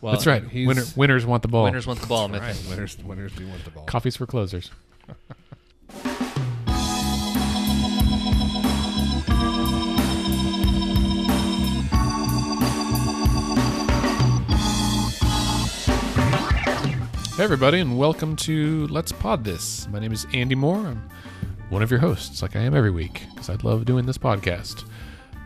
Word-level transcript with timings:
Well, 0.00 0.12
That's 0.14 0.26
right. 0.26 0.42
Winner, 0.52 0.84
winners 0.96 1.26
want 1.26 1.42
the 1.42 1.48
ball. 1.48 1.64
Winners 1.64 1.86
want 1.86 2.00
the 2.00 2.06
ball, 2.06 2.28
Right. 2.28 2.56
Winners, 2.70 2.96
winners 3.04 3.32
do 3.32 3.46
want 3.46 3.64
the 3.64 3.70
ball. 3.70 3.84
Coffees 3.84 4.16
for 4.16 4.26
closers. 4.26 4.70
Hey, 17.36 17.44
everybody, 17.44 17.80
and 17.80 17.96
welcome 17.96 18.36
to 18.36 18.86
Let's 18.88 19.12
Pod 19.12 19.44
This. 19.44 19.88
My 19.88 19.98
name 19.98 20.12
is 20.12 20.26
Andy 20.34 20.54
Moore. 20.54 20.86
I'm 20.88 21.08
one 21.70 21.82
of 21.82 21.90
your 21.90 22.00
hosts, 22.00 22.42
like 22.42 22.54
I 22.54 22.60
am 22.60 22.74
every 22.74 22.90
week, 22.90 23.22
because 23.34 23.48
I 23.48 23.54
love 23.62 23.86
doing 23.86 24.04
this 24.04 24.18
podcast. 24.18 24.84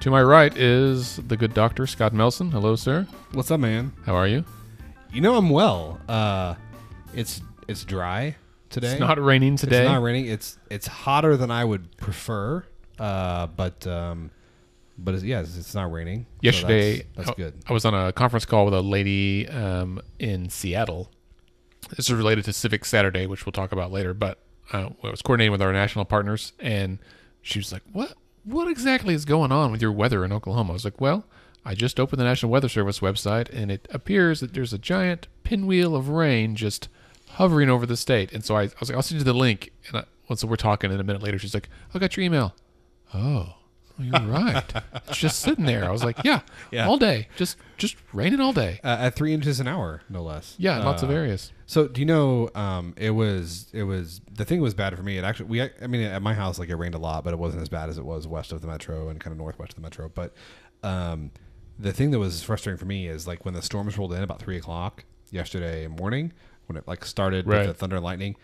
To 0.05 0.11
my 0.11 0.23
right 0.23 0.55
is 0.55 1.16
the 1.16 1.34
good 1.34 1.55
doctor, 1.55 1.86
Scott 1.86 2.12
Melson. 2.12 2.50
Hello, 2.50 2.77
sir. 2.77 3.07
What's 3.32 3.50
up, 3.50 3.59
man? 3.59 3.91
How 4.04 4.14
are 4.14 4.29
you? 4.29 4.45
You 5.11 5.23
know 5.23 5.34
I'm 5.34 5.48
well. 5.48 5.98
Uh, 6.07 6.57
it's 7.14 7.40
it's 7.68 7.85
dry 7.85 8.36
today. 8.68 8.90
It's 8.90 9.00
not 9.00 9.18
raining 9.18 9.57
today. 9.57 9.79
It's 9.79 9.89
not 9.89 10.03
raining. 10.03 10.26
It's 10.26 10.59
it's 10.71 10.86
hotter 10.86 11.39
than 11.39 11.50
I 11.50 11.64
would 11.64 11.96
prefer. 11.96 12.67
Uh, 12.98 13.46
but 13.46 13.86
um, 13.86 14.31
but 14.98 15.14
it's, 15.14 15.25
yeah, 15.25 15.40
it's, 15.40 15.57
it's 15.57 15.75
not 15.75 15.90
raining. 15.90 16.26
So 16.32 16.39
Yesterday, 16.43 16.96
that's, 16.96 17.09
that's 17.17 17.31
I- 17.31 17.34
good. 17.36 17.54
I 17.67 17.73
was 17.73 17.86
on 17.86 17.95
a 17.95 18.12
conference 18.12 18.45
call 18.45 18.67
with 18.67 18.75
a 18.75 18.82
lady 18.82 19.48
um, 19.48 20.03
in 20.18 20.50
Seattle. 20.50 21.11
This 21.96 22.11
is 22.11 22.12
related 22.12 22.45
to 22.45 22.53
Civic 22.53 22.84
Saturday, 22.84 23.26
which 23.26 23.46
we'll 23.46 23.54
talk 23.54 23.73
about 23.73 23.90
later. 23.90 24.12
But 24.12 24.39
uh, 24.71 24.90
I 25.03 25.11
was 25.11 25.23
coordinating 25.23 25.53
with 25.53 25.62
our 25.62 25.73
national 25.73 26.04
partners, 26.04 26.53
and 26.59 26.98
she 27.40 27.59
was 27.59 27.73
like, 27.73 27.81
"What? 27.90 28.12
What 28.44 28.68
exactly 28.68 29.14
is 29.14 29.25
going 29.25 29.53
on 29.53 29.72
with 29.72 29.82
your 29.82 29.93
weather 29.93 30.25
in 30.25 30.32
Oklahoma?" 30.32 30.71
I 30.71 30.75
was 30.75 30.84
like, 30.84 31.00
"Well, 31.00 31.25
I 31.64 31.75
just 31.75 31.98
opened 31.98 32.20
the 32.20 32.25
National 32.25 32.53
Weather 32.53 32.69
Service 32.69 33.00
website, 33.00 33.48
and 33.53 33.70
it 33.70 33.89
appears 33.91 34.41
that 34.41 34.55
there's 34.55 34.72
a 34.72 34.78
giant 34.78 35.28
pinwheel 35.42 35.97
of 35.97 36.08
rain 36.08 36.55
just 36.56 36.89
hovering 37.30 37.70
over 37.70 37.86
the 37.86 37.97
state." 37.97 38.33
And 38.33 38.45
so 38.45 38.56
I, 38.56 38.65
I 38.65 38.70
was 38.81 38.89
like, 38.89 38.97
"I'll 38.97 39.03
send 39.03 39.20
you 39.20 39.25
the 39.25 39.33
link." 39.33 39.72
And 39.89 39.98
I, 39.98 40.05
well, 40.28 40.37
so 40.37 40.47
we're 40.47 40.56
talking, 40.56 40.91
and 40.91 41.00
a 41.00 41.05
minute 41.05 41.22
later, 41.22 41.39
she's 41.39 41.55
like, 41.55 41.69
"I 41.95 41.98
got 41.98 42.17
your 42.17 42.25
email." 42.25 42.55
Oh. 43.12 43.55
You're 43.98 44.20
right. 44.23 44.64
It's 45.09 45.19
just 45.19 45.39
sitting 45.41 45.67
there. 45.67 45.84
I 45.84 45.91
was 45.91 46.03
like, 46.03 46.23
yeah, 46.25 46.41
Yeah. 46.73 46.87
all 46.89 46.97
day, 46.98 47.28
just 47.37 47.56
just 47.77 47.97
raining 48.12 48.41
all 48.41 48.53
day. 48.53 48.81
Uh, 48.83 48.97
at 49.00 49.14
three 49.14 49.33
inches 49.33 49.61
an 49.61 49.69
hour, 49.69 50.03
no 50.09 50.23
less. 50.23 50.56
Yeah, 50.59 50.78
in 50.78 50.84
lots 50.84 51.03
of 51.03 51.11
Uh, 51.11 51.14
areas. 51.14 51.53
So 51.67 51.87
do 51.89 52.00
you 52.00 52.06
know? 52.06 52.50
Um, 52.56 52.95
it 52.97 53.11
was 53.11 53.69
it 53.72 53.84
was 53.84 54.20
the 54.33 54.45
thing 54.45 54.61
was 54.61 54.75
bad 54.75 54.97
for 54.97 55.03
me. 55.05 55.17
It 55.19 55.25
actually 55.25 55.47
we 55.47 55.62
I 55.62 55.87
mean 55.87 56.03
at 56.03 56.22
my 56.22 56.34
house 56.34 56.59
like 56.59 56.70
it 56.70 56.77
rained 56.77 56.95
a 56.97 56.98
lot, 56.98 57.22
but 57.25 57.33
it 57.33 57.39
wasn't 57.39 57.62
as 57.62 57.69
bad 57.69 57.89
as 57.89 57.97
it 57.98 58.05
was 58.05 58.27
west 58.27 58.50
of 58.53 58.61
the 58.62 58.67
metro 58.67 59.09
and 59.09 59.20
kind 59.20 59.33
of 59.33 59.39
northwest 59.39 59.72
of 59.72 59.77
the 59.77 59.83
metro. 59.83 60.09
But 60.12 60.33
um, 60.83 61.31
the 61.78 61.92
thing 61.92 62.11
that 62.11 62.19
was 62.19 62.42
frustrating 62.42 62.78
for 62.78 62.87
me 62.87 63.06
is 63.06 63.27
like 63.27 63.45
when 63.45 63.55
the 63.55 63.62
storms 63.62 63.97
rolled 63.97 64.12
in 64.12 64.22
about 64.22 64.41
three 64.41 64.56
o'clock 64.56 65.05
yesterday 65.31 65.87
morning 65.87 66.33
when 66.67 66.77
it 66.77 66.87
like 66.89 67.05
started 67.05 67.47
Right. 67.47 67.59
with 67.61 67.69
the 67.69 67.75
thunder 67.75 67.97
and 67.97 68.05
lightning, 68.05 68.37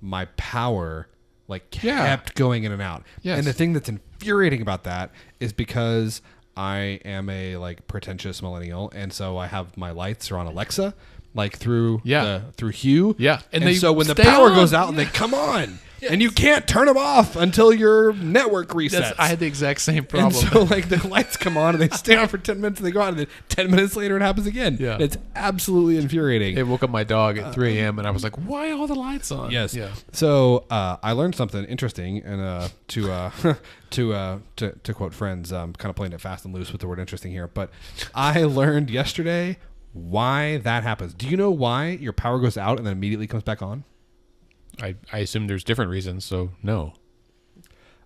my 0.00 0.24
power 0.36 1.08
like 1.46 1.82
Yeah. 1.82 2.06
kept 2.06 2.34
going 2.34 2.64
in 2.64 2.72
and 2.72 2.82
out. 2.82 3.04
Yes. 3.22 3.38
And 3.38 3.46
the 3.46 3.52
thing 3.52 3.72
that's 3.72 3.88
infuriating 4.20 4.60
about 4.62 4.84
that 4.84 5.10
is 5.40 5.52
because 5.52 6.22
I 6.56 7.00
am 7.04 7.28
a 7.30 7.56
like 7.56 7.86
pretentious 7.86 8.42
millennial, 8.42 8.90
and 8.94 9.12
so 9.12 9.36
I 9.38 9.46
have 9.46 9.76
my 9.76 9.90
lights 9.92 10.30
are 10.30 10.38
on 10.38 10.46
Alexa, 10.46 10.94
like 11.34 11.56
through 11.56 12.00
Yeah. 12.04 12.24
the, 12.24 12.42
through 12.56 12.70
Hue. 12.70 13.14
Yeah, 13.18 13.34
and 13.52 13.62
and, 13.62 13.64
they 13.64 13.74
so 13.74 13.92
when 13.92 14.06
the 14.06 14.14
stay 14.14 14.24
power 14.24 14.48
on. 14.48 14.54
goes 14.54 14.74
out, 14.74 14.88
and 14.88 14.98
they 14.98 15.04
come 15.04 15.34
on, 15.34 15.78
and 16.08 16.20
you 16.22 16.30
can't 16.30 16.66
turn 16.68 16.86
them 16.86 16.96
off 16.96 17.36
until 17.36 17.72
your 17.72 18.12
network 18.14 18.68
resets. 18.68 18.90
That's, 18.90 19.18
I 19.18 19.26
had 19.28 19.38
the 19.38 19.46
exact 19.46 19.80
same 19.80 19.98
and 19.98 20.08
problem. 20.08 20.32
so 20.32 20.62
like 20.64 20.88
the 20.88 21.06
lights 21.08 21.36
come 21.36 21.56
on 21.56 21.74
and 21.74 21.82
they 21.82 21.88
stay 21.96 22.16
on 22.16 22.28
for 22.28 22.38
ten 22.38 22.60
minutes 22.60 22.80
and 22.80 22.86
they 22.86 22.90
go 22.92 23.00
out, 23.00 23.08
and 23.10 23.18
then 23.18 23.26
ten 23.48 23.70
minutes 23.70 23.96
later 23.96 24.16
it 24.16 24.22
happens 24.22 24.46
again. 24.46 24.76
Yeah. 24.78 24.98
it's 25.00 25.16
absolutely 25.34 25.96
infuriating. 25.96 26.56
it 26.56 26.66
woke 26.66 26.82
up 26.82 26.90
my 26.90 27.04
dog 27.04 27.38
at 27.38 27.54
3 27.54 27.78
a.m. 27.78 27.98
and 27.98 28.06
I 28.06 28.10
was 28.10 28.22
like, 28.22 28.36
why 28.36 28.70
all 28.70 28.86
the 28.86 28.94
lights 28.94 29.30
on? 29.30 29.50
Yes. 29.50 29.74
Yeah. 29.74 29.90
So 30.12 30.64
uh, 30.70 30.96
I 31.02 31.12
learned 31.12 31.34
something 31.34 31.64
interesting, 31.64 32.18
and 32.22 32.40
uh, 32.40 32.68
to 32.88 33.12
uh, 33.12 33.30
to, 33.90 34.12
uh, 34.14 34.38
to 34.56 34.72
to 34.72 34.94
quote 34.94 35.14
friends, 35.14 35.52
um, 35.52 35.72
kind 35.74 35.90
of 35.90 35.96
playing 35.96 36.12
it 36.12 36.20
fast 36.20 36.44
and 36.44 36.54
loose 36.54 36.72
with 36.72 36.80
the 36.80 36.88
word 36.88 36.98
interesting 36.98 37.32
here. 37.32 37.48
But 37.48 37.70
I 38.14 38.42
learned 38.44 38.90
yesterday 38.90 39.58
why 39.92 40.58
that 40.58 40.82
happens. 40.82 41.14
Do 41.14 41.26
you 41.26 41.36
know 41.36 41.50
why 41.50 41.88
your 41.88 42.12
power 42.12 42.38
goes 42.38 42.56
out 42.56 42.78
and 42.78 42.86
then 42.86 42.92
immediately 42.92 43.26
comes 43.26 43.42
back 43.42 43.62
on? 43.62 43.84
I, 44.80 44.94
I 45.12 45.18
assume 45.18 45.46
there's 45.46 45.64
different 45.64 45.90
reasons, 45.90 46.24
so 46.24 46.50
no. 46.62 46.94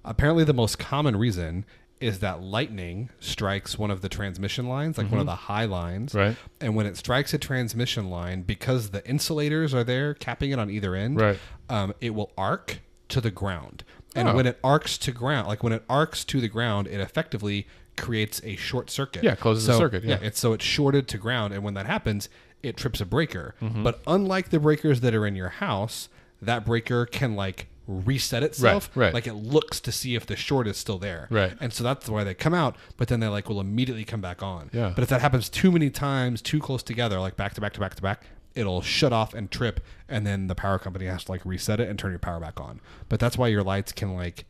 Apparently, 0.04 0.44
the 0.44 0.54
most 0.54 0.78
common 0.78 1.16
reason 1.16 1.64
is 2.00 2.18
that 2.18 2.42
lightning 2.42 3.10
strikes 3.20 3.78
one 3.78 3.90
of 3.90 4.00
the 4.00 4.08
transmission 4.08 4.66
lines, 4.68 4.98
like 4.98 5.08
one 5.08 5.20
of 5.20 5.26
the 5.26 5.34
high 5.36 5.64
lines. 5.66 6.10
Mm-hmm. 6.12 6.18
Right. 6.18 6.36
And 6.60 6.74
when 6.74 6.84
it 6.86 6.96
strikes 6.96 7.32
a 7.32 7.38
transmission 7.38 8.10
line, 8.10 8.42
because 8.42 8.90
the 8.90 9.06
insulators 9.08 9.72
are 9.72 9.84
there 9.84 10.14
capping 10.14 10.50
it 10.50 10.58
on 10.58 10.68
either 10.68 10.96
end, 10.96 11.20
Right. 11.20 11.38
um, 11.68 11.94
it 12.00 12.10
will 12.10 12.32
arc 12.36 12.80
to 13.10 13.20
the 13.20 13.30
ground. 13.30 13.84
And 14.16 14.28
Oh. 14.28 14.34
when 14.34 14.46
it 14.46 14.58
arcs 14.64 14.98
to 14.98 15.12
ground, 15.12 15.46
like 15.46 15.62
when 15.62 15.72
it 15.72 15.84
arcs 15.88 16.24
to 16.24 16.40
the 16.40 16.48
ground, 16.48 16.88
it 16.88 16.98
effectively 17.00 17.68
creates 17.96 18.40
a 18.42 18.56
short 18.56 18.90
circuit. 18.90 19.22
Yeah, 19.22 19.36
closes 19.36 19.66
the 19.66 19.74
So- 19.74 19.78
circuit, 19.78 20.02
yeah. 20.02 20.18
it's 20.20 20.40
so 20.40 20.52
it's 20.54 20.64
shorted 20.64 21.06
to 21.08 21.18
ground, 21.18 21.54
and 21.54 21.62
when 21.62 21.74
that 21.74 21.86
happens, 21.86 22.28
it 22.64 22.76
trips 22.76 23.00
a 23.00 23.06
breaker. 23.06 23.54
Mm-hmm. 23.62 23.84
But 23.84 24.00
unlike 24.08 24.50
the 24.50 24.58
breakers 24.58 25.02
that 25.02 25.14
are 25.14 25.24
in 25.26 25.36
your 25.36 25.50
house, 25.50 26.08
that 26.42 26.66
breaker 26.66 27.06
can 27.06 27.34
like 27.34 27.68
reset 27.86 28.42
itself. 28.42 28.90
right. 28.94 29.12
Like 29.14 29.26
it 29.26 29.34
looks 29.34 29.80
to 29.80 29.92
see 29.92 30.14
if 30.14 30.26
the 30.26 30.36
short 30.36 30.66
is 30.66 30.76
still 30.76 30.98
there. 30.98 31.26
Right. 31.30 31.54
And 31.60 31.72
so 31.72 31.82
that's 31.82 32.08
why 32.08 32.24
they 32.24 32.34
come 32.34 32.54
out, 32.54 32.76
but 32.96 33.08
then 33.08 33.20
they 33.20 33.28
like 33.28 33.48
will 33.48 33.60
immediately 33.60 34.04
come 34.04 34.20
back 34.20 34.42
on. 34.42 34.70
Yeah. 34.72 34.92
But 34.94 35.02
if 35.02 35.08
that 35.08 35.20
happens 35.20 35.48
too 35.48 35.72
many 35.72 35.90
times, 35.90 36.42
too 36.42 36.60
close 36.60 36.82
together, 36.82 37.18
like 37.20 37.36
back 37.36 37.54
to 37.54 37.60
back 37.60 37.72
to 37.74 37.80
back 37.80 37.94
to 37.94 38.02
back, 38.02 38.24
it'll 38.54 38.82
shut 38.82 39.12
off 39.12 39.34
and 39.34 39.50
trip, 39.50 39.80
and 40.08 40.26
then 40.26 40.46
the 40.46 40.54
power 40.54 40.78
company 40.78 41.06
has 41.06 41.24
to 41.24 41.32
like 41.32 41.44
reset 41.44 41.80
it 41.80 41.88
and 41.88 41.98
turn 41.98 42.10
your 42.12 42.18
power 42.18 42.38
back 42.40 42.60
on. 42.60 42.80
But 43.08 43.18
that's 43.20 43.38
why 43.38 43.48
your 43.48 43.62
lights 43.62 43.92
can 43.92 44.14
like 44.14 44.44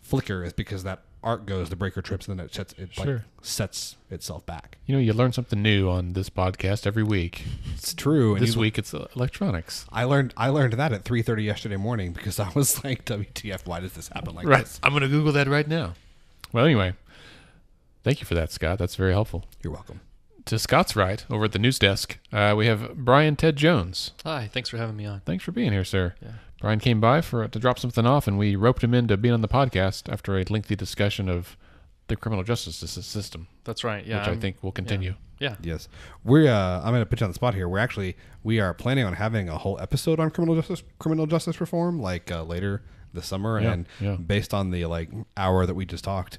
flicker 0.00 0.42
is 0.42 0.52
because 0.52 0.82
that 0.84 1.02
arc 1.22 1.46
goes, 1.46 1.68
the 1.70 1.76
breaker 1.76 2.02
trips, 2.02 2.26
and 2.28 2.38
then 2.38 2.46
it 2.46 2.54
sets 2.54 2.74
it 2.78 2.92
Sure. 2.94 3.04
like 3.14 3.22
sets 3.42 3.96
itself 4.10 4.44
back. 4.46 4.78
You 4.86 4.94
know, 4.94 5.00
you 5.00 5.12
learn 5.12 5.32
something 5.32 5.62
new 5.62 5.88
on 5.88 6.12
this 6.14 6.28
podcast 6.30 6.86
every 6.86 7.02
week. 7.02 7.44
It's 7.74 7.94
true. 7.94 8.34
And 8.34 8.42
This 8.46 8.56
week 8.56 8.78
it's 8.78 8.92
uh, 8.94 9.06
electronics. 9.16 9.86
I 9.92 10.04
learned 10.04 10.34
I 10.36 10.48
learned 10.48 10.74
that 10.74 10.92
at 10.92 11.04
three 11.04 11.22
thirty 11.22 11.42
yesterday 11.44 11.76
morning 11.76 12.12
because 12.12 12.38
I 12.40 12.50
was 12.54 12.82
like, 12.84 13.04
WTF? 13.04 13.66
Why 13.66 13.80
does 13.80 13.92
this 13.94 14.08
happen 14.08 14.34
like 14.34 14.46
right. 14.46 14.64
this? 14.64 14.80
I'm 14.82 14.90
going 14.92 15.02
to 15.02 15.08
Google 15.08 15.32
that 15.32 15.48
right 15.48 15.66
now. 15.68 15.94
Well, 16.52 16.64
anyway, 16.64 16.94
thank 18.04 18.20
you 18.20 18.26
for 18.26 18.34
that, 18.34 18.52
Scott. 18.52 18.78
That's 18.78 18.96
very 18.96 19.12
helpful. 19.12 19.44
You're 19.62 19.72
welcome. 19.72 20.00
To 20.46 20.58
Scott's 20.58 20.96
right, 20.96 21.24
over 21.30 21.44
at 21.44 21.52
the 21.52 21.58
news 21.60 21.78
desk, 21.78 22.18
uh, 22.32 22.54
we 22.56 22.66
have 22.66 22.96
Brian 22.96 23.36
Ted 23.36 23.54
Jones. 23.56 24.10
Hi, 24.24 24.50
thanks 24.52 24.68
for 24.68 24.76
having 24.76 24.96
me 24.96 25.06
on. 25.06 25.20
Thanks 25.24 25.44
for 25.44 25.52
being 25.52 25.70
here, 25.72 25.84
sir. 25.84 26.14
Yeah. 26.20 26.32
Brian 26.62 26.78
came 26.78 27.00
by 27.00 27.20
for 27.20 27.46
to 27.46 27.58
drop 27.58 27.78
something 27.78 28.06
off, 28.06 28.26
and 28.28 28.38
we 28.38 28.54
roped 28.56 28.82
him 28.84 28.94
into 28.94 29.16
being 29.16 29.34
on 29.34 29.40
the 29.42 29.48
podcast 29.48 30.10
after 30.10 30.38
a 30.38 30.44
lengthy 30.48 30.76
discussion 30.76 31.28
of 31.28 31.56
the 32.06 32.14
criminal 32.16 32.44
justice 32.44 32.76
system, 32.76 33.48
That's 33.64 33.82
right. 33.84 34.06
Yeah. 34.06 34.18
which 34.20 34.28
i 34.28 34.30
I'm- 34.30 34.40
think 34.40 34.62
will 34.62 34.72
continue. 34.72 35.14
Yeah. 35.40 35.56
Yes, 35.60 35.88
we're. 36.22 36.48
Uh, 36.48 36.78
I'm 36.82 36.92
going 36.92 37.00
to 37.02 37.06
put 37.06 37.18
you 37.20 37.24
on 37.24 37.30
the 37.30 37.34
spot 37.34 37.54
here. 37.54 37.68
We're 37.68 37.78
actually 37.80 38.16
we 38.44 38.60
are 38.60 38.72
planning 38.72 39.04
on 39.04 39.14
having 39.14 39.48
a 39.48 39.58
whole 39.58 39.76
episode 39.80 40.20
on 40.20 40.30
criminal 40.30 40.54
justice 40.54 40.84
criminal 41.00 41.26
justice 41.26 41.60
reform, 41.60 42.00
like 42.00 42.30
uh, 42.30 42.44
later 42.44 42.82
this 43.12 43.26
summer, 43.26 43.60
Yeah, 43.60 43.72
and 43.72 43.86
yeah. 44.00 44.14
based 44.14 44.54
on 44.54 44.70
the 44.70 44.86
like 44.86 45.10
hour 45.36 45.66
that 45.66 45.74
we 45.74 45.84
just 45.84 46.04
talked. 46.04 46.38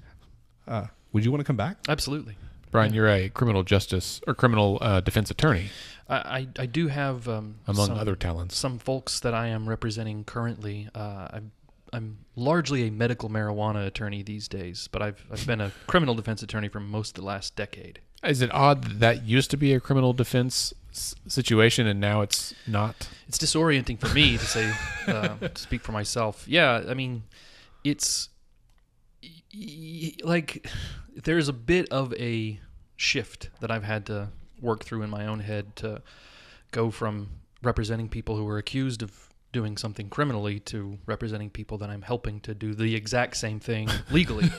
Uh, 0.66 0.86
would 1.12 1.26
you 1.26 1.32
want 1.32 1.42
to 1.42 1.46
come 1.46 1.58
back? 1.58 1.80
Absolutely. 1.90 2.38
Brian, 2.74 2.94
you're 2.94 3.08
a 3.08 3.30
criminal 3.30 3.64
justice 3.64 4.20
or 4.28 4.34
criminal 4.34 4.78
uh, 4.82 5.00
defense 5.00 5.32
attorney, 5.32 5.70
I, 6.10 6.48
I, 6.60 6.66
do 6.66 6.88
have 6.90 7.28
um, 7.30 7.56
among 7.68 7.88
some, 7.88 7.98
other 7.98 8.16
talents. 8.16 8.58
some 8.58 8.78
folks 8.78 9.20
that 9.22 9.34
I 9.34 9.48
am 9.48 9.70
representing 9.70 10.24
currently. 10.24 10.90
Uh, 10.94 11.28
I'm 11.32 11.52
I'm 11.94 12.18
largely 12.36 12.88
a 12.88 12.92
medical 12.92 13.30
marijuana 13.30 13.86
attorney 13.86 14.24
these 14.24 14.48
days, 14.48 14.90
but 14.92 15.02
I've 15.02 15.24
I've 15.32 15.46
been 15.46 15.62
a 15.62 15.72
criminal 15.88 16.16
defense 16.16 16.42
attorney 16.42 16.68
for 16.68 16.80
most 16.80 17.10
of 17.10 17.24
the 17.24 17.28
last 17.28 17.56
decade. 17.56 18.00
Is 18.24 18.42
it 18.42 18.54
odd 18.54 18.84
that 18.84 19.00
that 19.00 19.24
used 19.24 19.52
to 19.52 19.58
be 19.58 19.74
a 19.74 19.80
criminal 19.80 20.14
defense 20.14 20.74
s- 20.92 21.16
situation 21.28 21.88
and 21.88 22.00
now 22.00 22.22
it's 22.22 22.54
not? 22.66 23.10
It's 23.28 23.38
disorienting 23.38 24.00
for 24.00 24.14
me 24.14 24.38
to 24.38 24.46
say 24.46 24.74
uh, 25.08 25.36
to 25.38 25.52
speak 25.56 25.82
for 25.82 25.92
myself. 25.92 26.46
Yeah, 26.48 26.84
I 26.88 26.94
mean, 26.94 27.24
it's 27.84 28.30
like 30.24 30.68
there's 31.24 31.48
a 31.48 31.54
bit 31.54 31.90
of 31.90 32.14
a 32.16 32.60
shift 32.98 33.50
that 33.60 33.70
I've 33.72 33.84
had 33.84 34.06
to 34.08 34.30
work 34.62 34.84
through 34.84 35.04
in 35.04 35.10
my 35.10 35.26
own 35.26 35.40
head 35.40 35.76
to 35.78 36.02
go 36.72 36.90
from 36.92 37.30
representing 37.62 38.10
people 38.10 38.36
who 38.36 38.48
are 38.48 38.58
accused 38.58 39.02
of 39.04 39.30
doing 39.52 39.78
something 39.78 40.10
criminally 40.10 40.60
to 40.60 40.98
representing 41.06 41.50
people 41.50 41.78
that 41.78 41.90
I'm 41.90 42.02
helping 42.02 42.40
to 42.42 42.56
do 42.56 42.74
the 42.74 42.96
exact 42.96 43.38
same 43.38 43.60
thing 43.60 43.90
legally. 44.12 44.50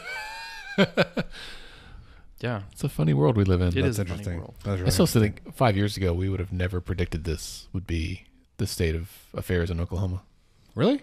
yeah, 2.41 2.63
It's 2.73 2.85
a 2.85 2.89
funny 2.89 3.15
world 3.15 3.37
we 3.37 3.45
live 3.45 3.61
in. 3.61 3.69
It 3.69 3.75
That's 3.75 3.87
is 3.87 3.99
a 3.99 4.05
funny 4.05 4.19
interesting. 4.19 4.39
world. 4.39 4.55
That's 4.65 4.83
I 4.83 4.89
still 4.91 5.07
think 5.07 5.55
five 5.55 5.77
years 5.77 5.97
ago 5.97 6.13
we 6.13 6.29
would 6.29 6.41
have 6.41 6.53
never 6.53 6.81
predicted 6.81 7.25
this 7.25 7.69
would 7.73 7.87
be 7.87 8.25
the 8.59 8.67
state 8.67 8.95
of 8.95 9.11
affairs 9.35 9.71
in 9.71 9.81
Oklahoma. 9.81 10.23
really. 10.75 11.03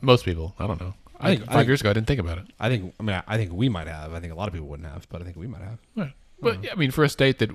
Most 0.00 0.24
people, 0.24 0.54
I 0.58 0.66
don't 0.66 0.80
know. 0.80 0.94
I, 1.20 1.30
I 1.32 1.36
think- 1.36 1.46
five 1.46 1.56
I 1.56 1.62
years 1.62 1.80
ago 1.80 1.90
I 1.90 1.92
didn't 1.92 2.06
think 2.06 2.20
about 2.20 2.38
it. 2.38 2.46
I 2.60 2.68
think. 2.68 2.94
I 2.98 3.02
mean, 3.02 3.22
I 3.26 3.36
think 3.36 3.52
we 3.52 3.68
might 3.68 3.86
have. 3.88 4.12
I 4.12 4.20
think 4.20 4.32
a 4.32 4.36
lot 4.36 4.48
of 4.48 4.54
people 4.54 4.68
wouldn't 4.68 4.88
have, 4.88 5.08
but 5.08 5.20
I 5.20 5.24
think 5.24 5.36
we 5.36 5.46
might 5.46 5.62
have. 5.62 5.78
Right. 5.96 6.12
But 6.40 6.62
yeah, 6.64 6.72
I 6.72 6.74
mean, 6.76 6.90
for 6.90 7.04
a 7.04 7.08
state 7.08 7.38
that 7.38 7.50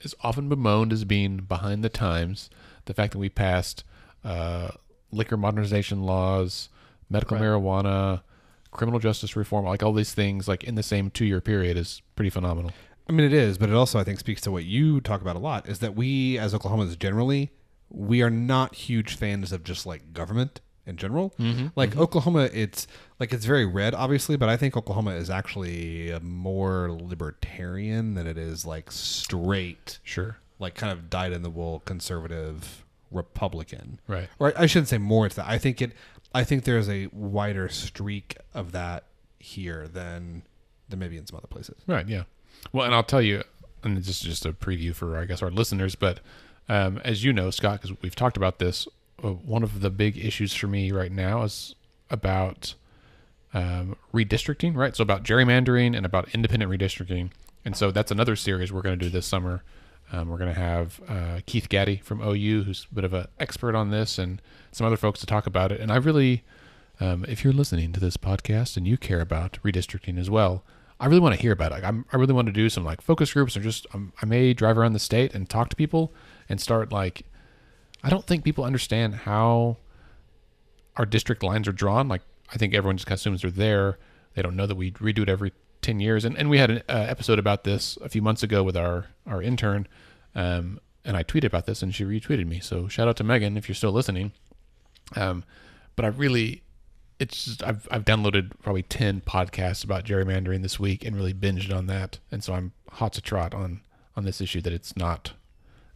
is 0.00 0.14
often 0.22 0.48
bemoaned 0.48 0.92
as 0.92 1.04
being 1.04 1.38
behind 1.38 1.82
the 1.84 1.88
times. 1.88 2.50
The 2.86 2.94
fact 2.94 3.12
that 3.12 3.18
we 3.18 3.28
passed 3.28 3.84
uh, 4.24 4.70
liquor 5.12 5.36
modernization 5.36 6.02
laws, 6.04 6.68
medical 7.10 7.36
Right. 7.36 7.44
marijuana, 7.44 8.22
criminal 8.70 8.98
justice 9.00 9.36
reform, 9.36 9.66
like 9.66 9.82
all 9.82 9.92
these 9.92 10.14
things, 10.14 10.48
like 10.48 10.64
in 10.64 10.74
the 10.74 10.82
same 10.82 11.10
two-year 11.10 11.40
period, 11.40 11.76
is 11.76 12.00
pretty 12.16 12.30
phenomenal. 12.30 12.70
I 13.08 13.12
mean, 13.12 13.26
it 13.26 13.32
is, 13.32 13.58
but 13.58 13.68
it 13.68 13.74
also 13.74 13.98
I 13.98 14.04
think 14.04 14.18
speaks 14.20 14.40
to 14.42 14.50
what 14.52 14.64
you 14.64 15.00
talk 15.00 15.20
about 15.20 15.36
a 15.36 15.38
lot 15.38 15.68
is 15.68 15.80
that 15.80 15.94
we 15.94 16.38
as 16.38 16.54
Oklahomans 16.54 16.98
generally 16.98 17.50
we 17.90 18.20
are 18.22 18.28
not 18.30 18.74
huge 18.74 19.16
fans 19.16 19.50
of 19.50 19.64
just 19.64 19.84
like 19.86 20.12
government 20.12 20.60
in 20.88 20.96
general. 20.96 21.32
Like 21.76 21.96
Oklahoma, 21.96 22.48
it's 22.52 22.86
like 23.20 23.32
it's 23.32 23.44
very 23.44 23.66
red, 23.66 23.94
obviously, 23.94 24.36
but 24.36 24.48
I 24.48 24.56
think 24.56 24.76
Oklahoma 24.76 25.12
is 25.12 25.30
actually 25.30 26.12
more 26.22 26.90
libertarian 26.90 28.14
than 28.14 28.26
it 28.26 28.38
is 28.38 28.64
like 28.66 28.90
straight, 28.90 29.98
Sure. 30.02 30.38
like 30.58 30.74
kind 30.74 30.92
of 30.92 31.10
dyed 31.10 31.32
in 31.32 31.42
the 31.42 31.50
wool 31.50 31.80
conservative 31.84 32.84
Republican. 33.10 34.00
Right. 34.08 34.28
Or 34.38 34.52
I 34.56 34.66
shouldn't 34.66 34.88
say 34.88 34.98
more. 34.98 35.26
It's 35.26 35.36
that 35.36 35.46
I 35.48 35.58
think 35.58 35.80
it. 35.82 35.92
I 36.34 36.44
think 36.44 36.64
there's 36.64 36.88
a 36.88 37.08
wider 37.12 37.68
streak 37.68 38.36
of 38.54 38.72
that 38.72 39.04
here 39.38 39.88
than 39.88 40.42
than 40.88 40.98
maybe 40.98 41.16
in 41.16 41.26
some 41.26 41.36
other 41.36 41.46
places. 41.46 41.76
Right. 41.86 42.06
Yeah. 42.08 42.24
Well, 42.72 42.84
and 42.86 42.94
I'll 42.94 43.02
tell 43.04 43.22
you, 43.22 43.44
and 43.84 43.96
this 43.96 44.08
is 44.08 44.20
just 44.20 44.44
a 44.46 44.52
preview 44.52 44.94
for 44.94 45.16
I 45.18 45.24
guess 45.24 45.42
our 45.42 45.50
listeners, 45.50 45.94
but 45.94 46.20
um, 46.68 46.98
as 47.04 47.24
you 47.24 47.32
know, 47.32 47.50
Scott, 47.50 47.80
because 47.80 47.96
we've 48.02 48.14
talked 48.16 48.36
about 48.36 48.58
this, 48.58 48.86
uh, 49.22 49.28
one 49.30 49.62
of 49.62 49.80
the 49.80 49.90
big 49.90 50.16
issues 50.16 50.54
for 50.54 50.66
me 50.66 50.92
right 50.92 51.12
now 51.12 51.42
is 51.42 51.74
about 52.10 52.74
um, 53.54 53.96
redistricting. 54.12 54.76
Right. 54.76 54.94
So 54.94 55.02
about 55.02 55.24
gerrymandering 55.24 55.96
and 55.96 56.04
about 56.04 56.28
independent 56.34 56.70
redistricting, 56.70 57.30
and 57.64 57.76
so 57.76 57.90
that's 57.90 58.10
another 58.10 58.36
series 58.36 58.72
we're 58.72 58.82
going 58.82 58.98
to 58.98 59.04
do 59.04 59.10
this 59.10 59.26
summer. 59.26 59.62
Um, 60.10 60.28
we're 60.28 60.38
going 60.38 60.54
to 60.54 60.60
have 60.60 61.00
uh, 61.06 61.40
Keith 61.44 61.68
Gaddie 61.68 62.02
from 62.02 62.22
OU, 62.22 62.62
who's 62.62 62.86
a 62.90 62.94
bit 62.94 63.04
of 63.04 63.12
an 63.12 63.26
expert 63.38 63.74
on 63.74 63.90
this, 63.90 64.18
and 64.18 64.40
some 64.72 64.86
other 64.86 64.96
folks 64.96 65.20
to 65.20 65.26
talk 65.26 65.46
about 65.46 65.70
it. 65.70 65.80
And 65.80 65.92
I 65.92 65.96
really, 65.96 66.44
um, 66.98 67.26
if 67.28 67.44
you're 67.44 67.52
listening 67.52 67.92
to 67.92 68.00
this 68.00 68.16
podcast 68.16 68.76
and 68.76 68.88
you 68.88 68.96
care 68.96 69.20
about 69.20 69.58
redistricting 69.62 70.18
as 70.18 70.30
well, 70.30 70.64
I 70.98 71.06
really 71.06 71.20
want 71.20 71.34
to 71.34 71.40
hear 71.40 71.52
about 71.52 71.72
it. 71.72 71.84
I'm, 71.84 72.06
I 72.12 72.16
really 72.16 72.32
want 72.32 72.46
to 72.46 72.52
do 72.52 72.70
some 72.70 72.84
like 72.84 73.00
focus 73.02 73.32
groups 73.32 73.56
or 73.56 73.60
just 73.60 73.86
um, 73.92 74.12
I 74.22 74.26
may 74.26 74.54
drive 74.54 74.78
around 74.78 74.94
the 74.94 74.98
state 74.98 75.34
and 75.34 75.48
talk 75.48 75.68
to 75.70 75.76
people 75.76 76.12
and 76.48 76.60
start 76.60 76.92
like. 76.92 77.24
I 78.02 78.10
don't 78.10 78.24
think 78.24 78.44
people 78.44 78.64
understand 78.64 79.14
how 79.14 79.78
our 80.96 81.06
district 81.06 81.42
lines 81.42 81.68
are 81.68 81.72
drawn. 81.72 82.08
Like 82.08 82.22
I 82.52 82.56
think 82.56 82.74
everyone 82.74 82.96
just 82.96 83.10
assumes 83.10 83.42
they're 83.42 83.50
there. 83.50 83.98
They 84.34 84.42
don't 84.42 84.56
know 84.56 84.66
that 84.66 84.76
we 84.76 84.92
redo 84.92 85.20
it 85.20 85.28
every 85.28 85.52
ten 85.82 86.00
years. 86.00 86.24
And 86.24 86.36
and 86.36 86.50
we 86.50 86.58
had 86.58 86.70
an 86.70 86.82
uh, 86.88 87.06
episode 87.08 87.38
about 87.38 87.64
this 87.64 87.96
a 88.02 88.08
few 88.08 88.22
months 88.22 88.42
ago 88.42 88.62
with 88.62 88.76
our 88.76 89.06
our 89.26 89.42
intern, 89.42 89.88
um, 90.34 90.80
and 91.04 91.16
I 91.16 91.22
tweeted 91.22 91.44
about 91.44 91.66
this 91.66 91.82
and 91.82 91.94
she 91.94 92.04
retweeted 92.04 92.46
me. 92.46 92.60
So 92.60 92.88
shout 92.88 93.08
out 93.08 93.16
to 93.16 93.24
Megan 93.24 93.56
if 93.56 93.68
you're 93.68 93.74
still 93.74 93.92
listening. 93.92 94.32
Um, 95.16 95.44
but 95.96 96.04
I 96.04 96.08
really, 96.08 96.62
it's 97.18 97.46
just, 97.46 97.62
I've 97.64 97.88
I've 97.90 98.04
downloaded 98.04 98.52
probably 98.62 98.82
ten 98.82 99.20
podcasts 99.22 99.82
about 99.82 100.04
gerrymandering 100.04 100.62
this 100.62 100.78
week 100.78 101.04
and 101.04 101.16
really 101.16 101.34
binged 101.34 101.74
on 101.74 101.86
that. 101.86 102.18
And 102.30 102.44
so 102.44 102.54
I'm 102.54 102.72
hot 102.92 103.14
to 103.14 103.20
trot 103.20 103.54
on 103.54 103.80
on 104.16 104.24
this 104.24 104.40
issue 104.40 104.60
that 104.60 104.72
it's 104.72 104.96
not 104.96 105.32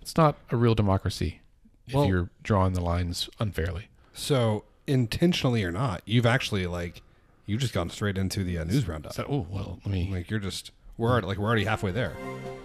it's 0.00 0.16
not 0.16 0.36
a 0.50 0.56
real 0.56 0.74
democracy 0.74 1.41
if 1.86 1.94
Well- 1.94 2.06
you're 2.06 2.30
drawing 2.42 2.72
the 2.74 2.80
lines 2.80 3.28
unfairly. 3.38 3.88
So 4.14 4.64
intentionally 4.86 5.64
or 5.64 5.70
not, 5.72 6.02
you've 6.04 6.26
actually 6.26 6.66
like 6.66 7.02
you've 7.46 7.60
just 7.60 7.74
gone 7.74 7.90
straight 7.90 8.16
into 8.18 8.44
the 8.44 8.58
uh, 8.58 8.64
news 8.64 8.86
roundup. 8.86 9.12
So, 9.14 9.24
oh 9.28 9.46
well, 9.50 9.78
let 9.84 9.92
me 9.92 10.08
Like 10.12 10.30
you're 10.30 10.40
just 10.40 10.70
we're 10.98 11.10
already, 11.10 11.26
like 11.26 11.38
we're 11.38 11.46
already 11.46 11.64
halfway 11.64 11.90
there. 11.90 12.12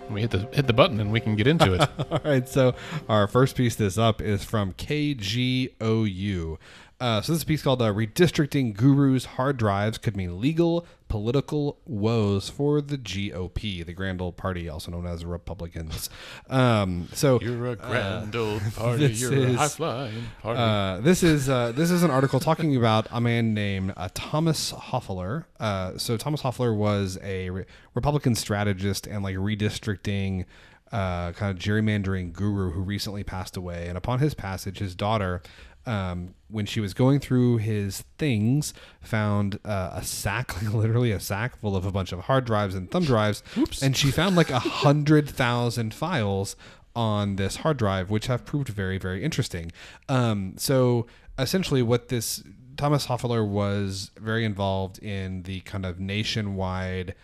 let 0.03 0.11
me 0.11 0.21
hit 0.21 0.31
the 0.31 0.39
hit 0.53 0.67
the 0.67 0.73
button 0.73 0.99
and 0.99 1.11
we 1.11 1.19
can 1.19 1.35
get 1.35 1.47
into 1.47 1.73
it. 1.73 1.89
All 2.11 2.19
right, 2.25 2.47
so 2.47 2.75
our 3.07 3.27
first 3.27 3.55
piece 3.55 3.75
this 3.75 3.97
up 3.97 4.21
is 4.21 4.43
from 4.43 4.73
KGOU. 4.73 6.57
Uh, 6.99 7.21
so 7.21 7.31
this 7.31 7.43
piece 7.43 7.61
called 7.61 7.81
uh, 7.81 7.93
"Redistricting 7.93 8.75
Gurus 8.75 9.25
Hard 9.25 9.57
Drives 9.57 9.99
Could 9.99 10.17
Mean 10.17 10.41
Legal 10.41 10.85
Political 11.09 11.77
Woes 11.85 12.49
for 12.49 12.81
the 12.81 12.97
GOP, 12.97 13.85
the 13.85 13.93
Grand 13.93 14.19
Old 14.19 14.35
Party, 14.35 14.67
also 14.67 14.91
known 14.91 15.05
as 15.05 15.23
Republicans." 15.23 16.09
Um, 16.49 17.09
so 17.13 17.39
You're 17.41 17.71
a 17.71 17.75
grand 17.75 18.33
old 18.35 18.61
party. 18.75 19.07
You're 19.07 19.33
a 19.33 19.37
is, 19.37 19.55
high 19.57 19.67
flying 19.67 20.23
party. 20.41 20.59
Uh, 20.59 21.01
this 21.01 21.23
is 21.23 21.49
uh, 21.49 21.73
this 21.73 21.91
is 21.91 22.03
an 22.03 22.11
article 22.11 22.39
talking 22.39 22.75
about 22.75 23.07
a 23.11 23.19
man 23.19 23.53
named 23.53 23.93
uh, 23.97 24.07
Thomas 24.13 24.71
Hofeller. 24.71 25.45
Uh, 25.59 25.97
so 25.97 26.15
Thomas 26.15 26.41
Hofeller 26.41 26.75
was 26.75 27.19
a 27.21 27.49
re- 27.49 27.65
Republican 27.95 28.33
strategist 28.33 29.07
and 29.07 29.23
like 29.23 29.35
redistricting, 29.35 30.45
uh, 30.91 31.33
kind 31.33 31.55
of 31.55 31.61
gerrymandering 31.61 32.31
guru 32.31 32.71
who 32.71 32.81
recently 32.81 33.23
passed 33.23 33.57
away. 33.57 33.87
And 33.89 33.97
upon 33.97 34.19
his 34.19 34.33
passage, 34.33 34.79
his 34.79 34.95
daughter. 34.95 35.41
Um, 35.87 36.35
when 36.49 36.65
she 36.65 36.79
was 36.79 36.93
going 36.93 37.19
through 37.19 37.57
his 37.57 38.03
things, 38.17 38.73
found 39.01 39.59
uh, 39.65 39.91
a 39.93 40.03
sack, 40.03 40.61
like 40.61 40.73
literally 40.73 41.11
a 41.11 41.19
sack 41.19 41.55
full 41.59 41.75
of 41.75 41.85
a 41.85 41.91
bunch 41.91 42.11
of 42.11 42.21
hard 42.21 42.45
drives 42.45 42.75
and 42.75 42.91
thumb 42.91 43.05
drives, 43.05 43.41
Oops. 43.57 43.81
and 43.81 43.95
she 43.95 44.11
found 44.11 44.35
like 44.35 44.49
a 44.49 44.59
hundred 44.59 45.29
thousand 45.29 45.93
files 45.93 46.55
on 46.95 47.35
this 47.35 47.57
hard 47.57 47.77
drive, 47.77 48.09
which 48.09 48.27
have 48.27 48.43
proved 48.43 48.69
very, 48.69 48.97
very 48.97 49.23
interesting. 49.23 49.71
Um, 50.09 50.55
so 50.57 51.05
essentially, 51.37 51.81
what 51.81 52.09
this 52.09 52.43
Thomas 52.75 53.07
Hofeller 53.07 53.47
was 53.47 54.11
very 54.19 54.45
involved 54.45 54.99
in 54.99 55.43
the 55.43 55.61
kind 55.61 55.85
of 55.85 55.99
nationwide 55.99 57.15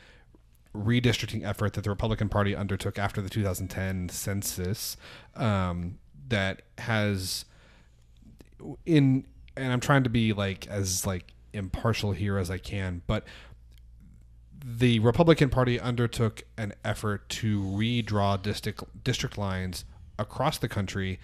redistricting 0.76 1.46
effort 1.46 1.74
that 1.74 1.84
the 1.84 1.90
Republican 1.90 2.30
Party 2.30 2.56
undertook 2.56 2.98
after 2.98 3.22
the 3.22 3.30
2010 3.30 4.10
census 4.10 4.98
um, 5.36 6.00
that 6.28 6.64
has 6.80 7.46
in 8.86 9.26
and 9.56 9.72
I'm 9.72 9.80
trying 9.80 10.04
to 10.04 10.10
be 10.10 10.34
like 10.34 10.68
as 10.68 11.06
like 11.06 11.34
impartial 11.54 12.12
here 12.12 12.38
as 12.38 12.50
I 12.50 12.58
can, 12.58 13.02
but 13.08 13.26
the 14.66 15.00
Republican 15.00 15.50
Party 15.50 15.80
undertook 15.80 16.44
an 16.58 16.74
effort 16.86 17.28
to 17.30 17.62
redraw 17.62 18.42
district 18.42 18.84
district 19.04 19.38
lines 19.38 19.86
across 20.18 20.58
the 20.58 20.70
country 20.70 21.20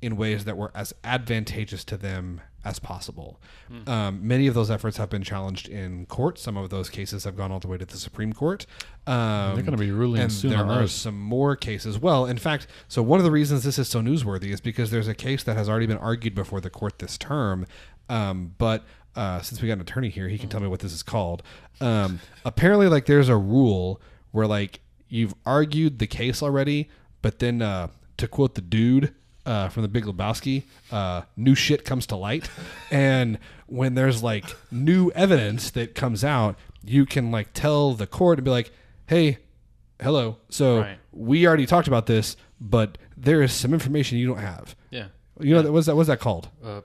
in 0.00 0.16
ways 0.16 0.44
that 0.44 0.56
were 0.56 0.70
as 0.74 0.92
advantageous 1.02 1.84
to 1.84 1.96
them 1.96 2.40
as 2.64 2.78
possible. 2.78 3.40
Um, 3.86 4.26
many 4.26 4.46
of 4.46 4.54
those 4.54 4.70
efforts 4.70 4.96
have 4.96 5.10
been 5.10 5.22
challenged 5.22 5.68
in 5.68 6.06
court. 6.06 6.38
Some 6.38 6.56
of 6.56 6.70
those 6.70 6.88
cases 6.88 7.24
have 7.24 7.36
gone 7.36 7.52
all 7.52 7.60
the 7.60 7.68
way 7.68 7.76
to 7.76 7.84
the 7.84 7.96
Supreme 7.96 8.32
Court. 8.32 8.66
Um, 9.06 9.54
They're 9.54 9.64
gonna 9.64 9.76
be 9.76 9.90
ruling 9.90 10.22
and 10.22 10.32
soon 10.32 10.50
there 10.50 10.64
are 10.64 10.80
those. 10.80 10.92
some 10.92 11.20
more 11.20 11.56
cases. 11.56 11.98
Well, 11.98 12.24
in 12.26 12.38
fact, 12.38 12.66
so 12.88 13.02
one 13.02 13.20
of 13.20 13.24
the 13.24 13.30
reasons 13.30 13.64
this 13.64 13.78
is 13.78 13.88
so 13.88 14.00
newsworthy 14.00 14.50
is 14.50 14.60
because 14.60 14.90
there's 14.90 15.08
a 15.08 15.14
case 15.14 15.42
that 15.44 15.56
has 15.56 15.68
already 15.68 15.86
been 15.86 15.98
argued 15.98 16.34
before 16.34 16.60
the 16.60 16.70
court 16.70 16.98
this 16.98 17.18
term. 17.18 17.66
Um, 18.08 18.54
but 18.58 18.84
uh, 19.14 19.40
since 19.42 19.60
we 19.60 19.68
got 19.68 19.74
an 19.74 19.80
attorney 19.82 20.08
here, 20.08 20.28
he 20.28 20.38
can 20.38 20.48
tell 20.48 20.60
me 20.60 20.66
what 20.66 20.80
this 20.80 20.92
is 20.92 21.02
called. 21.02 21.42
Um, 21.80 22.20
apparently, 22.44 22.88
like 22.88 23.06
there's 23.06 23.28
a 23.28 23.36
rule 23.36 24.00
where 24.32 24.46
like 24.46 24.80
you've 25.08 25.34
argued 25.44 25.98
the 25.98 26.06
case 26.06 26.42
already, 26.42 26.88
but 27.22 27.38
then 27.38 27.62
uh, 27.62 27.88
to 28.16 28.26
quote 28.28 28.54
the 28.54 28.60
dude. 28.60 29.14
Uh, 29.46 29.68
from 29.68 29.82
the 29.82 29.88
Big 29.88 30.04
Lebowski, 30.06 30.62
uh, 30.90 31.20
new 31.36 31.54
shit 31.54 31.84
comes 31.84 32.06
to 32.06 32.16
light, 32.16 32.48
and 32.90 33.38
when 33.66 33.94
there's 33.94 34.22
like 34.22 34.44
new 34.70 35.10
evidence 35.10 35.70
that 35.72 35.94
comes 35.94 36.24
out, 36.24 36.56
you 36.82 37.04
can 37.04 37.30
like 37.30 37.52
tell 37.52 37.92
the 37.92 38.06
court 38.06 38.38
and 38.38 38.44
be 38.46 38.50
like, 38.50 38.70
"Hey, 39.06 39.38
hello. 40.00 40.38
So 40.48 40.80
Right. 40.80 40.98
we 41.12 41.46
already 41.46 41.66
talked 41.66 41.88
about 41.88 42.06
this, 42.06 42.36
but 42.58 42.96
there 43.18 43.42
is 43.42 43.52
some 43.52 43.74
information 43.74 44.16
you 44.16 44.26
don't 44.26 44.38
have. 44.38 44.74
Yeah. 44.90 45.08
You 45.40 45.54
know, 45.62 45.72
what's 45.72 45.86
that? 45.88 45.96
What's 45.96 46.08
that 46.08 46.20
called? 46.20 46.48
Uh, 46.64 46.80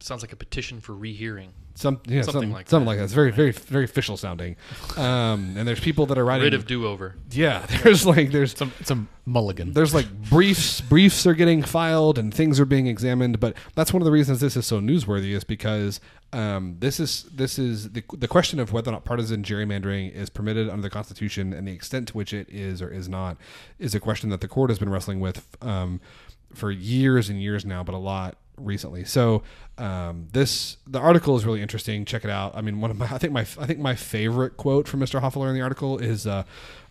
sounds 0.00 0.22
like 0.22 0.32
a 0.32 0.36
petition 0.36 0.80
for 0.80 0.94
rehearing. 0.94 1.52
Some, 1.74 2.00
yeah, 2.06 2.22
Something 2.22 2.32
something, 2.32 2.52
like 2.52 2.68
something 2.68 2.84
that. 2.84 2.90
like 2.90 2.98
that. 2.98 3.04
It's 3.04 3.12
very, 3.14 3.30
very, 3.30 3.50
very 3.52 3.84
official 3.84 4.16
sounding. 4.16 4.56
Um, 4.96 5.54
and 5.56 5.66
there's 5.66 5.80
people 5.80 6.06
that 6.06 6.18
are 6.18 6.24
writing. 6.24 6.44
Rid 6.44 6.54
of 6.54 6.66
do 6.66 6.86
over. 6.86 7.14
yeah, 7.30 7.64
there's 7.82 8.04
like 8.04 8.30
there's 8.30 8.56
some 8.56 8.68
a, 8.68 8.80
it's 8.80 8.90
a 8.90 9.06
mulligan. 9.24 9.72
there's 9.72 9.94
like 9.94 10.12
briefs 10.28 10.80
briefs 10.80 11.26
are 11.26 11.34
getting 11.34 11.62
filed 11.62 12.18
and 12.18 12.34
things 12.34 12.58
are 12.58 12.64
being 12.64 12.88
examined 12.88 13.38
but 13.38 13.56
that's 13.76 13.92
one 13.92 14.02
of 14.02 14.04
the 14.04 14.10
reasons 14.10 14.40
this 14.40 14.56
is 14.56 14.66
so 14.66 14.80
newsworthy 14.80 15.30
is 15.32 15.44
because 15.44 16.00
um, 16.32 16.74
this 16.80 16.98
is 16.98 17.22
this 17.32 17.56
is 17.56 17.90
the, 17.92 18.02
the 18.14 18.26
question 18.26 18.58
of 18.58 18.72
whether 18.72 18.90
or 18.90 18.94
not 18.94 19.04
partisan 19.04 19.44
gerrymandering 19.44 20.12
is 20.12 20.28
permitted 20.28 20.68
under 20.68 20.82
the 20.82 20.90
constitution 20.90 21.52
and 21.52 21.68
the 21.68 21.72
extent 21.72 22.08
to 22.08 22.14
which 22.14 22.34
it 22.34 22.48
is 22.50 22.82
or 22.82 22.88
is 22.90 23.08
not 23.08 23.36
is 23.78 23.94
a 23.94 24.00
question 24.00 24.28
that 24.30 24.40
the 24.40 24.48
court 24.48 24.70
has 24.70 24.80
been 24.80 24.90
wrestling 24.90 25.20
with 25.20 25.56
um, 25.62 26.00
for 26.52 26.72
years 26.72 27.28
and 27.30 27.40
years 27.40 27.64
now 27.64 27.84
but 27.84 27.94
a 27.94 27.98
lot 27.98 28.36
recently 28.56 29.04
so 29.04 29.42
um, 29.78 30.28
this 30.32 30.76
the 30.86 30.98
article 30.98 31.36
is 31.36 31.44
really 31.46 31.62
interesting 31.62 32.04
check 32.04 32.24
it 32.24 32.30
out 32.30 32.54
i 32.54 32.60
mean 32.60 32.80
one 32.80 32.90
of 32.90 32.98
my 32.98 33.06
i 33.06 33.18
think 33.18 33.32
my 33.32 33.40
i 33.40 33.66
think 33.66 33.78
my 33.78 33.94
favorite 33.94 34.56
quote 34.56 34.86
from 34.86 35.00
mr 35.00 35.20
hofeller 35.20 35.48
in 35.48 35.54
the 35.54 35.62
article 35.62 35.98
is 35.98 36.26
uh, 36.26 36.42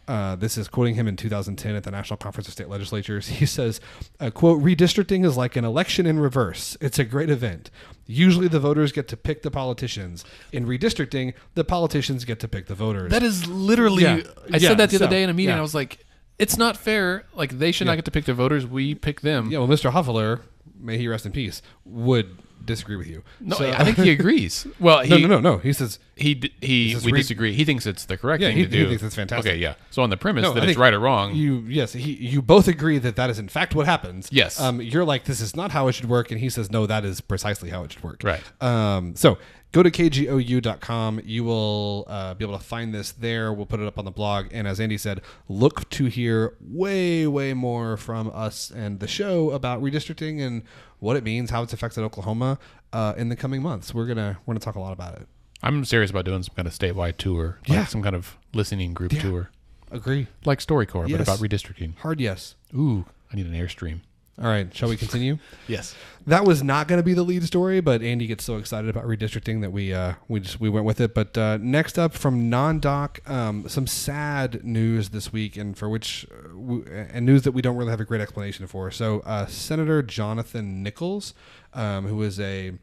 uh, 0.07 0.35
this 0.35 0.57
is 0.57 0.67
quoting 0.67 0.95
him 0.95 1.07
in 1.07 1.15
2010 1.15 1.75
at 1.75 1.83
the 1.83 1.91
National 1.91 2.17
Conference 2.17 2.47
of 2.47 2.53
State 2.53 2.67
Legislatures. 2.67 3.27
He 3.39 3.45
says, 3.45 3.79
uh, 4.19 4.31
"quote 4.31 4.59
Redistricting 4.61 5.23
is 5.23 5.37
like 5.37 5.55
an 5.55 5.63
election 5.63 6.07
in 6.07 6.19
reverse. 6.19 6.75
It's 6.81 6.97
a 6.97 7.05
great 7.05 7.29
event. 7.29 7.69
Usually, 8.07 8.47
the 8.47 8.59
voters 8.59 8.91
get 8.91 9.07
to 9.09 9.15
pick 9.15 9.43
the 9.43 9.51
politicians. 9.51 10.25
In 10.51 10.65
redistricting, 10.65 11.33
the 11.53 11.63
politicians 11.63 12.25
get 12.25 12.39
to 12.39 12.47
pick 12.47 12.65
the 12.65 12.73
voters." 12.75 13.11
That 13.11 13.21
is 13.23 13.47
literally. 13.47 14.03
Yeah. 14.03 14.21
I 14.51 14.57
Yeah, 14.57 14.69
said 14.69 14.77
that 14.79 14.89
the 14.89 14.95
other 14.97 15.07
day 15.07 15.21
in 15.21 15.29
a 15.29 15.33
meeting. 15.33 15.53
yeah. 15.53 15.59
I 15.59 15.61
was 15.61 15.75
like, 15.75 16.03
it's 16.39 16.57
not 16.57 16.75
fair. 16.77 17.23
Like 17.35 17.59
they 17.59 17.71
should 17.71 17.85
not 17.87 17.95
get 17.95 18.05
to 18.05 18.11
pick 18.11 18.25
the 18.25 18.33
voters. 18.33 18.65
We 18.65 18.95
pick 18.95 19.21
them. 19.21 19.51
Yeah, 19.51 19.59
well, 19.59 19.67
Mr. 19.67 19.91
Hofeller, 19.91 20.41
may 20.77 20.97
he 20.97 21.07
rest 21.07 21.27
in 21.27 21.31
peace, 21.31 21.61
would 21.85 22.37
disagree 22.65 22.95
with 22.95 23.07
you. 23.07 23.23
No, 23.39 23.55
So- 23.55 23.71
I 23.71 23.83
think 23.83 23.97
he 23.97 24.11
agrees. 24.11 24.67
Well, 24.79 24.99
he 25.01 25.09
no, 25.09 25.17
no, 25.17 25.27
no, 25.27 25.39
no. 25.39 25.57
He 25.57 25.73
says 25.73 25.99
he 26.15 26.33
d- 26.35 26.53
he 26.61 26.93
says 26.93 27.05
we 27.05 27.11
re- 27.11 27.19
disagree. 27.19 27.53
He 27.53 27.65
thinks 27.65 27.85
it's 27.85 28.05
the 28.05 28.17
correct 28.17 28.41
Yeah, 28.41 28.49
thing 28.49 28.57
he- 28.57 28.63
to 28.65 28.69
do. 28.69 28.77
he 28.83 28.85
thinks 28.87 29.03
it's 29.03 29.15
fantastic. 29.15 29.51
Okay, 29.51 29.59
yeah. 29.59 29.73
So 29.89 30.01
on 30.03 30.09
the 30.09 30.17
premise 30.17 30.43
No, 30.43 30.53
that 30.53 30.63
I 30.63 30.67
it's 30.67 30.77
right 30.77 30.93
or 30.93 30.99
wrong, 30.99 31.33
You 31.35 31.59
yes, 31.67 31.93
he 31.93 32.13
you 32.13 32.41
both 32.41 32.67
agree 32.67 32.97
that 32.99 33.15
that 33.15 33.29
is 33.29 33.39
in 33.39 33.47
fact 33.49 33.75
what 33.75 33.85
happens. 33.85 34.29
Yes. 34.31 34.59
Um, 34.59 34.81
you're 34.81 35.05
like 35.05 35.25
this 35.25 35.41
is 35.41 35.55
not 35.55 35.71
how 35.71 35.87
it 35.87 35.93
should 35.93 36.09
work, 36.09 36.31
and 36.31 36.39
he 36.39 36.49
says 36.49 36.71
no, 36.71 36.85
that 36.85 37.03
is 37.05 37.21
precisely 37.21 37.69
how 37.69 37.83
it 37.83 37.91
should 37.93 38.03
work. 38.03 38.21
Right. 38.23 38.41
Um, 38.61 39.15
so 39.15 39.37
go 39.71 39.81
to 39.83 39.89
kgou.com. 39.91 41.21
You 41.23 41.43
will 41.43 42.05
uh, 42.07 42.33
be 42.33 42.43
able 42.45 42.57
to 42.57 42.63
find 42.63 42.93
this 42.93 43.11
there. 43.11 43.53
We'll 43.53 43.65
put 43.65 43.79
it 43.79 43.87
up 43.87 43.97
on 43.97 44.05
the 44.05 44.11
blog. 44.11 44.47
And 44.51 44.67
as 44.67 44.79
Andy 44.79 44.97
said, 44.97 45.21
look 45.47 45.89
to 45.91 46.05
hear 46.05 46.55
way 46.59 47.27
way 47.27 47.53
more 47.53 47.97
from 47.97 48.31
us 48.33 48.69
and 48.71 48.99
the 48.99 49.07
show 49.07 49.51
about 49.51 49.81
redistricting 49.81 50.41
and 50.45 50.63
what 51.01 51.17
it 51.17 51.23
means, 51.25 51.49
how 51.49 51.61
it's 51.63 51.73
affected 51.73 52.01
Oklahoma 52.03 52.57
uh, 52.93 53.13
in 53.17 53.27
the 53.27 53.35
coming 53.35 53.61
months. 53.61 53.93
We're 53.93 54.05
gonna 54.05 54.37
we're 54.45 54.53
gonna 54.53 54.61
talk 54.61 54.75
a 54.75 54.79
lot 54.79 54.93
about 54.93 55.15
it. 55.19 55.27
I'm 55.61 55.83
serious 55.85 56.09
about 56.09 56.23
doing 56.25 56.41
some 56.43 56.55
kind 56.55 56.67
of 56.67 56.73
statewide 56.73 57.17
tour, 57.17 57.59
like 57.67 57.77
Yeah. 57.77 57.85
some 57.85 58.01
kind 58.01 58.15
of 58.15 58.37
listening 58.53 58.93
group 58.93 59.11
tour, 59.11 59.51
Agree. 59.91 60.27
like 60.45 60.59
StoryCorps, 60.59 61.09
Yes. 61.09 61.17
but 61.17 61.27
about 61.27 61.39
redistricting. 61.39 61.97
Hard 61.97 62.19
yes. 62.21 62.55
Ooh, 62.73 63.05
I 63.31 63.35
need 63.35 63.45
an 63.45 63.53
airstream. 63.53 63.99
All 64.41 64.47
right. 64.47 64.73
Shall 64.75 64.89
we 64.89 64.97
continue? 64.97 65.37
Yes. 65.67 65.95
That 66.27 66.43
was 66.45 66.61
not 66.61 66.87
going 66.87 66.99
to 66.99 67.03
be 67.03 67.13
the 67.13 67.23
lead 67.23 67.43
story, 67.43 67.79
but 67.81 68.03
Andy 68.03 68.27
gets 68.27 68.43
so 68.43 68.57
excited 68.57 68.89
about 68.89 69.05
redistricting 69.05 69.61
that 69.61 69.71
we 69.71 69.91
uh, 69.93 70.13
we 70.27 70.39
just 70.41 70.59
we 70.59 70.69
went 70.69 70.85
with 70.85 70.99
it. 70.99 71.15
But 71.15 71.35
uh, 71.37 71.57
next 71.61 71.97
up 71.97 72.13
from 72.13 72.49
non-doc, 72.49 73.27
um, 73.27 73.67
some 73.67 73.87
sad 73.87 74.63
news 74.63 75.09
this 75.09 75.31
week, 75.33 75.57
and 75.57 75.75
for 75.77 75.89
which 75.89 76.27
uh, 76.31 76.49
w- 76.49 76.85
and 77.11 77.25
news 77.25 77.41
that 77.43 77.53
we 77.53 77.61
don't 77.63 77.75
really 77.75 77.89
have 77.89 78.01
a 78.01 78.05
great 78.05 78.21
explanation 78.21 78.67
for. 78.67 78.91
So 78.91 79.21
uh, 79.21 79.47
Senator 79.47 80.03
Jonathan 80.03 80.83
Nichols, 80.83 81.33
um, 81.73 82.05
who 82.05 82.21
is 82.21 82.39
a 82.39 82.73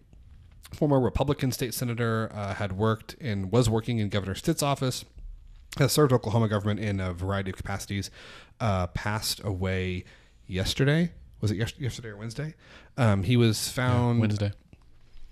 former 0.72 0.98
Republican 0.98 1.52
state 1.52 1.74
senator, 1.74 2.30
uh, 2.34 2.54
had 2.54 2.72
worked 2.72 3.14
and 3.20 3.52
was 3.52 3.68
working 3.70 3.98
in 3.98 4.08
Governor 4.08 4.34
Stitt's 4.34 4.62
office 4.62 5.04
has 5.76 5.92
served 5.92 6.12
Oklahoma 6.12 6.48
government 6.48 6.80
in 6.80 6.98
a 6.98 7.12
variety 7.12 7.50
of 7.50 7.56
capacities, 7.56 8.10
uh, 8.58 8.86
passed 8.88 9.40
away 9.44 10.04
yesterday. 10.46 11.12
Was 11.40 11.50
it 11.50 11.56
yesterday 11.56 12.08
or 12.08 12.16
Wednesday? 12.16 12.54
Um, 12.96 13.22
he 13.22 13.36
was 13.36 13.68
found. 13.68 14.20
Wednesday. 14.20 14.52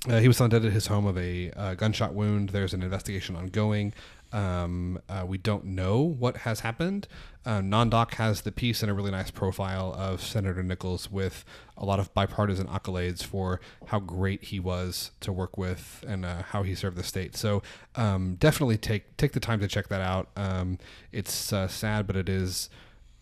Uh, 0.08 0.20
he 0.20 0.28
was 0.28 0.38
found 0.38 0.52
dead 0.52 0.64
at 0.64 0.72
his 0.72 0.86
home 0.86 1.06
of 1.06 1.18
a 1.18 1.50
uh, 1.52 1.74
gunshot 1.74 2.14
wound. 2.14 2.50
There's 2.50 2.72
an 2.72 2.82
investigation 2.82 3.34
ongoing. 3.34 3.92
Um, 4.32 5.00
uh, 5.08 5.24
we 5.26 5.38
don't 5.38 5.64
know 5.64 6.00
what 6.00 6.38
has 6.38 6.60
happened. 6.60 7.08
Uh, 7.44 7.60
Non-Doc 7.60 8.14
has 8.14 8.42
the 8.42 8.52
piece 8.52 8.82
and 8.82 8.90
a 8.90 8.94
really 8.94 9.10
nice 9.10 9.30
profile 9.30 9.94
of 9.96 10.20
Senator 10.20 10.62
Nichols 10.62 11.10
with 11.10 11.44
a 11.76 11.84
lot 11.84 12.00
of 12.00 12.12
bipartisan 12.12 12.66
accolades 12.66 13.22
for 13.22 13.60
how 13.86 14.00
great 14.00 14.44
he 14.44 14.60
was 14.60 15.12
to 15.20 15.32
work 15.32 15.56
with 15.56 16.04
and 16.06 16.24
uh, 16.24 16.42
how 16.42 16.62
he 16.62 16.74
served 16.74 16.96
the 16.96 17.04
state. 17.04 17.36
So 17.36 17.62
um, 17.94 18.34
definitely 18.34 18.78
take 18.78 19.16
take 19.16 19.32
the 19.32 19.40
time 19.40 19.60
to 19.60 19.68
check 19.68 19.88
that 19.88 20.00
out. 20.00 20.28
Um, 20.36 20.78
it's 21.12 21.52
uh, 21.52 21.68
sad, 21.68 22.06
but 22.06 22.16
it 22.16 22.28
is 22.28 22.68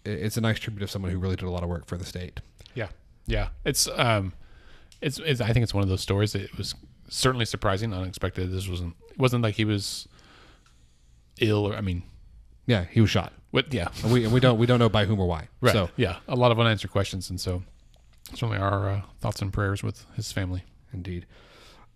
it's 0.04 0.36
a 0.36 0.40
nice 0.40 0.58
tribute 0.58 0.82
of 0.82 0.90
someone 0.90 1.10
who 1.10 1.18
really 1.18 1.36
did 1.36 1.46
a 1.46 1.50
lot 1.50 1.62
of 1.62 1.68
work 1.68 1.86
for 1.86 1.96
the 1.96 2.04
state. 2.04 2.40
Yeah. 3.26 3.48
It's 3.64 3.88
um, 3.94 4.32
it's, 5.00 5.18
it's 5.18 5.40
I 5.40 5.52
think 5.52 5.62
it's 5.64 5.74
one 5.74 5.82
of 5.82 5.88
those 5.88 6.00
stories 6.00 6.32
that 6.32 6.42
it 6.42 6.56
was 6.58 6.74
certainly 7.08 7.44
surprising, 7.44 7.92
unexpected. 7.92 8.50
This 8.52 8.68
wasn't 8.68 8.94
it 9.10 9.18
wasn't 9.18 9.42
like 9.42 9.54
he 9.54 9.64
was 9.64 10.06
ill 11.40 11.66
or 11.66 11.74
I 11.76 11.80
mean, 11.80 12.02
Yeah, 12.66 12.84
he 12.90 13.00
was 13.00 13.10
shot. 13.10 13.32
what? 13.50 13.72
Yeah, 13.72 13.88
And 14.02 14.12
we 14.12 14.24
and 14.24 14.32
we 14.32 14.40
don't 14.40 14.58
we 14.58 14.66
don't 14.66 14.78
know 14.78 14.88
by 14.88 15.04
whom 15.04 15.20
or 15.20 15.26
why. 15.28 15.48
right. 15.60 15.72
So 15.72 15.90
yeah, 15.96 16.16
a 16.28 16.36
lot 16.36 16.52
of 16.52 16.58
unanswered 16.60 16.90
questions, 16.90 17.30
and 17.30 17.40
so 17.40 17.62
certainly 18.30 18.58
our 18.58 18.88
uh, 18.88 19.00
thoughts 19.20 19.40
and 19.42 19.52
prayers 19.52 19.82
with 19.82 20.06
his 20.16 20.32
family. 20.32 20.64
Indeed. 20.92 21.26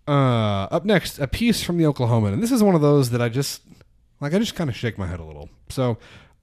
Uh, 0.07 0.63
up 0.71 0.85
next, 0.85 1.19
a 1.19 1.27
piece 1.27 1.61
from 1.63 1.77
the 1.77 1.83
Oklahoman, 1.83 2.33
and 2.33 2.41
this 2.41 2.51
is 2.51 2.63
one 2.63 2.73
of 2.75 2.81
those 2.81 3.11
that 3.11 3.21
I 3.21 3.29
just 3.29 3.61
like. 4.19 4.33
I 4.33 4.39
just 4.39 4.55
kind 4.55 4.69
of 4.69 4.75
shake 4.75 4.97
my 4.97 5.05
head 5.07 5.19
a 5.19 5.23
little. 5.23 5.49
So, 5.69 5.97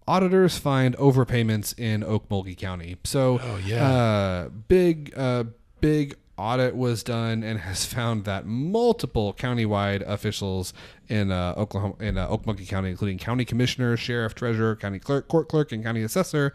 auditors 0.09 0.59
find 0.59 0.97
overpayments 0.97 1.79
in 1.79 2.03
Okmulgee 2.03 2.57
County. 2.57 2.97
So, 3.05 3.41
Oh, 3.43 3.57
yeah. 3.65 3.87
uh, 3.89 4.49
big, 4.69 5.13
uh, 5.17 5.45
big 5.81 6.17
audit 6.39 6.77
was 6.77 7.03
done 7.03 7.43
and 7.43 7.61
has 7.61 7.85
found 7.87 8.25
that 8.25 8.47
multiple 8.47 9.33
countywide 9.35 10.03
officials 10.07 10.73
in 11.09 11.33
uh, 11.33 11.55
Oklahoma, 11.57 11.95
in 12.01 12.19
uh, 12.19 12.29
Okmulgee 12.29 12.69
County, 12.69 12.91
including 12.91 13.19
county 13.19 13.45
commissioner, 13.45 13.97
sheriff, 13.97 14.35
treasurer, 14.35 14.77
county 14.77 14.99
clerk, 14.99 15.29
court 15.29 15.49
clerk, 15.49 15.73
and 15.73 15.83
county 15.83 16.03
assessor, 16.03 16.53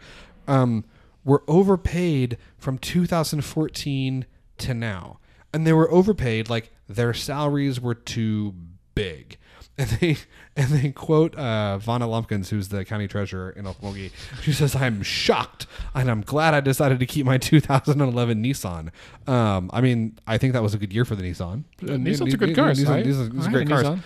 um, 0.48 0.84
were 1.24 1.42
overpaid 1.48 2.36
from 2.58 2.78
2014 2.78 4.26
to 4.58 4.74
now 4.74 5.18
and 5.52 5.66
they 5.66 5.72
were 5.72 5.90
overpaid 5.90 6.48
like 6.48 6.72
their 6.88 7.12
salaries 7.12 7.80
were 7.80 7.94
too 7.94 8.54
big 8.94 9.36
and 9.78 9.88
they 9.88 10.16
and 10.56 10.70
they 10.70 10.90
quote 10.90 11.34
uh, 11.36 11.78
Vonna 11.82 12.08
Lumpkins, 12.08 12.50
who's 12.50 12.68
the 12.68 12.84
county 12.84 13.08
treasurer 13.08 13.50
in 13.50 13.64
Okmulgee. 13.64 14.10
She 14.42 14.52
says, 14.52 14.76
"I'm 14.76 15.02
shocked, 15.02 15.66
and 15.94 16.10
I'm 16.10 16.20
glad 16.20 16.54
I 16.54 16.60
decided 16.60 16.98
to 17.00 17.06
keep 17.06 17.24
my 17.26 17.38
2011 17.38 18.42
Nissan." 18.42 18.90
Um, 19.28 19.70
I 19.72 19.80
mean, 19.80 20.18
I 20.26 20.38
think 20.38 20.52
that 20.52 20.62
was 20.62 20.74
a 20.74 20.78
good 20.78 20.92
year 20.92 21.04
for 21.04 21.16
the 21.16 21.22
Nissan. 21.22 21.64
Uh, 21.82 21.86
Nissan's 21.86 22.34
a 22.34 22.36
good 22.36 22.54
car. 22.54 22.70
Nissan, 22.70 22.88
I- 22.88 23.02
Nissan, 23.02 23.30
Nissan's 23.30 23.46
I 23.46 23.50
great 23.50 23.68
cars. 23.68 23.86
Nissan. 23.86 24.00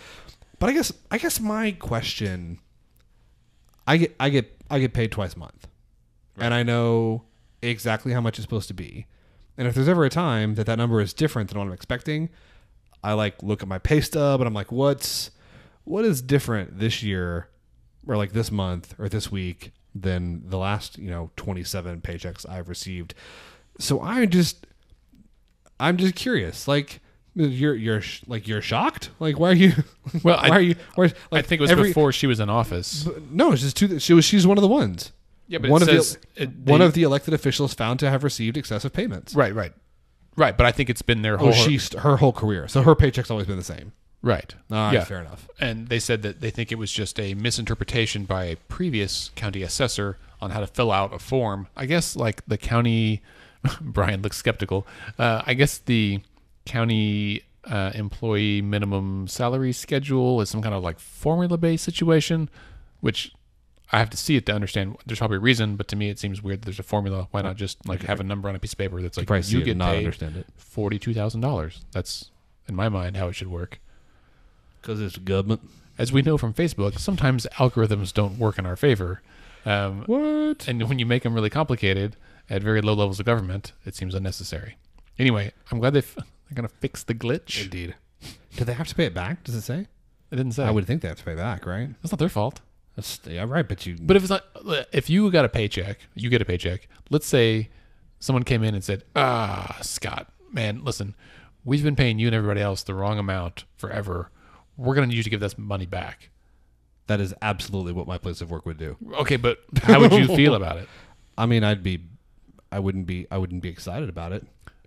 But 0.58 0.70
I 0.70 0.72
guess 0.72 0.92
I 1.10 1.18
guess 1.18 1.40
my 1.40 1.72
question, 1.72 2.58
I 3.86 3.96
get 3.98 4.16
I 4.20 4.30
get 4.30 4.62
I 4.70 4.78
get 4.78 4.94
paid 4.94 5.12
twice 5.12 5.34
a 5.34 5.38
month, 5.38 5.66
and 6.38 6.54
I 6.54 6.62
know 6.62 7.24
exactly 7.60 8.12
how 8.12 8.20
much 8.20 8.38
it's 8.38 8.44
supposed 8.44 8.68
to 8.68 8.74
be. 8.74 9.06
And 9.58 9.66
if 9.66 9.74
there's 9.74 9.88
ever 9.88 10.04
a 10.04 10.10
time 10.10 10.54
that 10.54 10.66
that 10.66 10.76
number 10.76 11.00
is 11.00 11.12
different 11.14 11.48
than 11.50 11.58
what 11.58 11.66
I'm 11.66 11.72
expecting, 11.72 12.28
I 13.02 13.14
like 13.14 13.42
look 13.42 13.62
at 13.62 13.68
my 13.68 13.78
pay 13.78 14.00
stub 14.00 14.40
and 14.40 14.46
I'm 14.46 14.54
like, 14.54 14.70
what's 14.70 15.30
what 15.86 16.04
is 16.04 16.20
different 16.20 16.78
this 16.78 17.02
year, 17.02 17.48
or 18.06 18.16
like 18.18 18.32
this 18.32 18.50
month 18.50 18.94
or 18.98 19.08
this 19.08 19.32
week 19.32 19.72
than 19.94 20.42
the 20.50 20.58
last 20.58 20.98
you 20.98 21.08
know 21.10 21.30
27 21.36 22.02
paychecks 22.02 22.46
I've 22.48 22.68
received. 22.68 23.14
So 23.78 24.02
I'm 24.02 24.28
just 24.28 24.66
I'm 25.80 25.96
just 25.96 26.14
curious, 26.14 26.68
like. 26.68 27.00
You're 27.38 27.74
you're 27.74 28.00
sh- 28.00 28.22
like 28.26 28.48
you're 28.48 28.62
shocked. 28.62 29.10
Like 29.20 29.38
why 29.38 29.50
are 29.50 29.54
you? 29.54 29.72
Well, 30.22 30.38
why 30.38 30.46
I- 30.46 30.48
are 30.48 30.60
you? 30.62 30.74
Why, 30.94 31.12
I 31.30 31.42
think 31.42 31.58
it 31.58 31.60
was 31.60 31.70
every- 31.70 31.90
before 31.90 32.10
she 32.10 32.26
was 32.26 32.40
in 32.40 32.48
office. 32.48 33.06
no, 33.30 33.52
it's 33.52 33.60
just 33.60 33.76
two. 33.76 33.98
She 33.98 34.14
was. 34.14 34.24
She's 34.24 34.46
one 34.46 34.56
of 34.56 34.62
the 34.62 34.68
ones. 34.68 35.12
Yeah, 35.46 35.58
but 35.58 35.68
one 35.68 35.82
it 35.82 35.88
of 35.90 35.94
says 36.02 36.18
the 36.34 36.44
it- 36.44 36.56
one 36.64 36.80
of 36.80 36.94
the 36.94 37.02
elected 37.02 37.34
officials 37.34 37.74
found 37.74 38.00
to 38.00 38.08
have 38.08 38.24
received 38.24 38.56
excessive 38.56 38.94
payments. 38.94 39.34
Right, 39.34 39.54
right, 39.54 39.74
right. 40.36 40.56
But 40.56 40.64
I 40.64 40.72
think 40.72 40.88
it's 40.88 41.02
been 41.02 41.20
their 41.20 41.34
oh, 41.34 41.38
whole 41.38 41.48
Oh, 41.48 41.52
she's 41.52 41.92
her 41.92 42.16
whole 42.16 42.32
career. 42.32 42.68
So 42.68 42.80
her 42.80 42.94
paycheck's 42.94 43.30
always 43.30 43.46
been 43.46 43.58
the 43.58 43.62
same. 43.62 43.92
Right. 44.22 44.54
Ah, 44.70 44.90
yeah, 44.92 45.04
fair 45.04 45.20
enough. 45.20 45.48
and 45.60 45.88
they 45.88 45.98
said 45.98 46.22
that 46.22 46.40
they 46.40 46.50
think 46.50 46.72
it 46.72 46.76
was 46.78 46.92
just 46.92 47.18
a 47.20 47.34
misinterpretation 47.34 48.24
by 48.24 48.44
a 48.44 48.56
previous 48.68 49.30
county 49.36 49.62
assessor 49.62 50.18
on 50.40 50.50
how 50.50 50.60
to 50.60 50.66
fill 50.66 50.92
out 50.92 51.14
a 51.14 51.18
form. 51.18 51.66
I 51.76 51.86
guess 51.86 52.16
like 52.16 52.44
the 52.46 52.58
county. 52.58 53.22
Brian 53.80 54.22
looks 54.22 54.36
skeptical. 54.36 54.86
Uh, 55.18 55.42
I 55.44 55.54
guess 55.54 55.78
the 55.78 56.20
county 56.66 57.42
uh, 57.64 57.90
employee 57.94 58.62
minimum 58.62 59.26
salary 59.26 59.72
schedule 59.72 60.40
is 60.40 60.48
some 60.50 60.62
kind 60.62 60.74
of 60.74 60.82
like 60.84 60.98
formula 61.00 61.56
based 61.58 61.84
situation, 61.84 62.48
which 63.00 63.32
I 63.90 63.98
have 63.98 64.10
to 64.10 64.16
see 64.16 64.36
it 64.36 64.46
to 64.46 64.52
understand. 64.52 64.96
There's 65.06 65.18
probably 65.18 65.38
a 65.38 65.40
reason, 65.40 65.76
but 65.76 65.88
to 65.88 65.96
me 65.96 66.10
it 66.10 66.18
seems 66.18 66.42
weird. 66.42 66.60
that 66.62 66.66
There's 66.66 66.78
a 66.78 66.84
formula. 66.84 67.28
Why 67.30 67.42
not 67.42 67.56
just 67.56 67.86
like 67.88 68.02
have 68.02 68.20
a 68.20 68.24
number 68.24 68.48
on 68.48 68.54
a 68.54 68.58
piece 68.58 68.72
of 68.72 68.78
paper 68.78 69.00
that's 69.02 69.16
like 69.16 69.44
see 69.44 69.58
you 69.58 69.64
get 69.64 69.76
not 69.76 69.92
paid 69.92 69.98
understand 69.98 70.36
it. 70.36 70.46
forty 70.56 70.98
two 70.98 71.14
thousand 71.14 71.40
dollars. 71.40 71.80
That's 71.92 72.30
in 72.68 72.74
my 72.76 72.88
mind 72.88 73.16
how 73.16 73.28
it 73.28 73.34
should 73.34 73.48
work. 73.48 73.80
Because 74.86 75.00
it's 75.00 75.18
government. 75.18 75.62
As 75.98 76.12
we 76.12 76.22
know 76.22 76.38
from 76.38 76.54
Facebook, 76.54 76.98
sometimes 77.00 77.44
algorithms 77.54 78.14
don't 78.14 78.38
work 78.38 78.56
in 78.56 78.66
our 78.66 78.76
favor. 78.76 79.20
Um, 79.64 80.04
What? 80.06 80.68
and 80.68 80.88
when 80.88 81.00
you 81.00 81.06
make 81.06 81.24
them 81.24 81.34
really 81.34 81.50
complicated 81.50 82.14
at 82.48 82.62
very 82.62 82.80
low 82.80 82.94
levels 82.94 83.18
of 83.18 83.26
government, 83.26 83.72
it 83.84 83.96
seems 83.96 84.14
unnecessary. 84.14 84.76
Anyway, 85.18 85.50
I'm 85.72 85.80
glad 85.80 85.94
they 85.94 85.98
f- 86.00 86.14
they're 86.14 86.54
gonna 86.54 86.68
fix 86.68 87.02
the 87.02 87.14
glitch. 87.14 87.64
Indeed. 87.64 87.96
Do 88.56 88.64
they 88.64 88.74
have 88.74 88.86
to 88.86 88.94
pay 88.94 89.06
it 89.06 89.14
back? 89.14 89.42
Does 89.42 89.56
it 89.56 89.62
say? 89.62 89.88
It 90.30 90.36
didn't 90.36 90.52
say. 90.52 90.64
I 90.64 90.70
would 90.70 90.86
think 90.86 91.02
they 91.02 91.08
have 91.08 91.18
to 91.18 91.24
pay 91.24 91.34
back, 91.34 91.66
right? 91.66 91.88
That's 92.00 92.12
not 92.12 92.20
their 92.20 92.28
fault. 92.28 92.60
That's 92.94 93.18
yeah, 93.26 93.44
right. 93.48 93.66
But 93.68 93.86
you. 93.86 93.96
But 94.00 94.16
if 94.16 94.22
it's 94.22 94.30
not, 94.30 94.44
if 94.92 95.10
you 95.10 95.28
got 95.32 95.44
a 95.44 95.48
paycheck, 95.48 95.98
you 96.14 96.30
get 96.30 96.40
a 96.40 96.44
paycheck. 96.44 96.88
Let's 97.10 97.26
say 97.26 97.70
someone 98.20 98.44
came 98.44 98.62
in 98.62 98.74
and 98.74 98.84
said, 98.84 99.02
"Ah, 99.16 99.78
Scott, 99.82 100.28
man, 100.52 100.84
listen, 100.84 101.14
we've 101.64 101.82
been 101.82 101.96
paying 101.96 102.18
you 102.20 102.28
and 102.28 102.36
everybody 102.36 102.60
else 102.60 102.82
the 102.84 102.94
wrong 102.94 103.18
amount 103.18 103.64
forever. 103.76 104.30
We're 104.76 104.94
gonna 104.94 105.08
need 105.08 105.16
you 105.16 105.22
to 105.22 105.30
give 105.30 105.40
this 105.40 105.56
money 105.58 105.86
back." 105.86 106.30
that 107.06 107.20
is 107.20 107.34
absolutely 107.42 107.92
what 107.92 108.06
my 108.06 108.18
place 108.18 108.40
of 108.40 108.50
work 108.50 108.66
would 108.66 108.78
do. 108.78 108.96
Okay, 109.14 109.36
but 109.36 109.58
how 109.82 110.00
would 110.00 110.12
you 110.12 110.26
feel 110.36 110.54
about 110.54 110.76
it? 110.76 110.88
I 111.38 111.46
mean, 111.46 111.64
I'd 111.64 111.82
be. 111.82 112.00
I 112.72 112.78
wouldn't 112.78 113.06
be. 113.06 113.26
I 113.30 113.38
wouldn't 113.38 113.62
be 113.62 113.68
excited 113.68 114.08
about 114.08 114.32
it. 114.32 114.44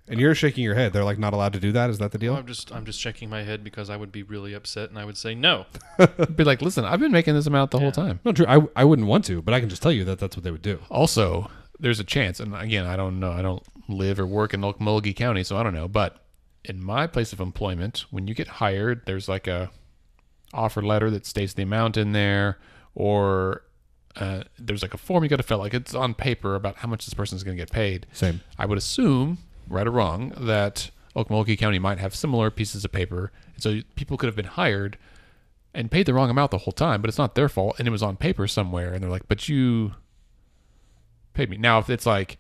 And 0.08 0.20
you're 0.20 0.34
shaking 0.34 0.64
your 0.64 0.74
head. 0.74 0.92
They're 0.92 1.04
like 1.04 1.20
not 1.20 1.34
allowed 1.34 1.54
to 1.54 1.60
do 1.60 1.72
that. 1.72 1.90
Is 1.92 2.00
that 2.00 2.12
the 2.12 2.18
deal? 2.18 2.36
I'm 2.36 2.48
just 2.48 2.74
I'm 2.74 2.84
just 2.84 3.00
shaking 3.00 3.30
my 3.30 3.44
head 3.44 3.64
because 3.64 3.90
I 3.90 3.96
would 3.96 4.12
be 4.12 4.24
really 4.24 4.54
upset 4.54 4.90
and 4.90 4.98
I 4.98 5.06
would 5.06 5.18
say 5.18 5.36
no. 5.36 5.68
Be 6.36 6.44
like, 6.44 6.64
listen, 6.64 6.84
I've 6.84 7.00
been 7.00 7.12
making 7.12 7.36
this 7.36 7.46
amount 7.46 7.70
the 7.70 7.80
whole 7.80 7.92
time. 7.92 8.20
No, 8.26 8.32
true. 8.32 8.48
I, 8.48 8.60
I 8.76 8.86
wouldn't 8.86 9.08
want 9.08 9.26
to, 9.26 9.42
but 9.44 9.54
I 9.54 9.60
can 9.60 9.70
just 9.70 9.84
tell 9.84 9.92
you 9.92 10.04
that 10.06 10.18
that's 10.18 10.36
what 10.36 10.44
they 10.44 10.50
would 10.50 10.64
do. 10.64 10.80
Also, 10.90 11.52
there's 11.80 12.00
a 12.00 12.04
chance, 12.04 12.40
and 12.40 12.56
again, 12.56 12.88
I 12.88 12.96
don't 12.96 13.20
know. 13.20 13.32
I 13.32 13.44
don't 13.44 13.62
live 13.88 14.20
or 14.20 14.26
work 14.26 14.56
in 14.56 14.62
Okmulgee 14.62 15.16
County, 15.16 15.44
so 15.44 15.58
I 15.58 15.64
don't 15.64 15.76
know. 15.76 15.88
But 15.88 16.18
in 16.66 16.84
my 16.84 17.06
place 17.06 17.32
of 17.32 17.40
employment, 17.40 18.06
when 18.10 18.28
you 18.28 18.34
get 18.34 18.48
hired, 18.48 19.06
there's 19.06 19.30
like 19.30 19.46
a 19.46 19.70
offer 20.54 20.82
letter 20.82 21.10
that 21.12 21.26
states 21.26 21.54
the 21.54 21.64
amount 21.64 21.98
in 21.98 22.12
there, 22.12 22.58
or 22.96 23.64
uh, 24.16 24.44
there's 24.58 24.82
like 24.82 24.94
a 24.94 24.98
form 24.98 25.24
you 25.24 25.30
got 25.30 25.38
to 25.38 25.44
fill. 25.44 25.60
Like 25.60 25.74
it's 25.74 25.94
on 25.94 26.14
paper 26.14 26.56
about 26.56 26.78
how 26.78 26.88
much 26.88 27.06
this 27.06 27.14
person 27.14 27.36
is 27.36 27.44
going 27.44 27.58
to 27.58 27.62
get 27.62 27.72
paid. 27.72 28.08
Same. 28.14 28.42
I 28.58 28.66
would 28.66 28.78
assume, 28.78 29.40
right 29.68 29.88
or 29.88 29.92
wrong, 29.92 30.34
that 30.38 30.92
Okmulgee 31.16 31.58
County 31.58 31.80
might 31.80 32.00
have 32.00 32.16
similar 32.16 32.50
pieces 32.52 32.86
of 32.86 32.92
paper, 32.92 33.32
and 33.54 33.64
so 33.64 33.82
people 33.96 34.18
could 34.18 34.28
have 34.28 34.36
been 34.36 34.46
hired 34.46 34.98
and 35.74 35.92
paid 35.92 36.06
the 36.06 36.14
wrong 36.14 36.30
amount 36.30 36.52
the 36.52 36.60
whole 36.60 36.74
time, 36.74 37.02
but 37.02 37.10
it's 37.10 37.18
not 37.18 37.36
their 37.36 37.48
fault, 37.50 37.76
and 37.78 37.88
it 37.88 37.92
was 37.92 38.02
on 38.04 38.18
paper 38.18 38.48
somewhere, 38.48 38.94
and 38.94 39.04
they're 39.04 39.10
like, 39.10 39.28
"But 39.28 39.48
you 39.48 39.94
paid 41.34 41.50
me." 41.50 41.58
Now, 41.58 41.80
if 41.80 41.90
it's 41.90 42.06
like 42.06 42.38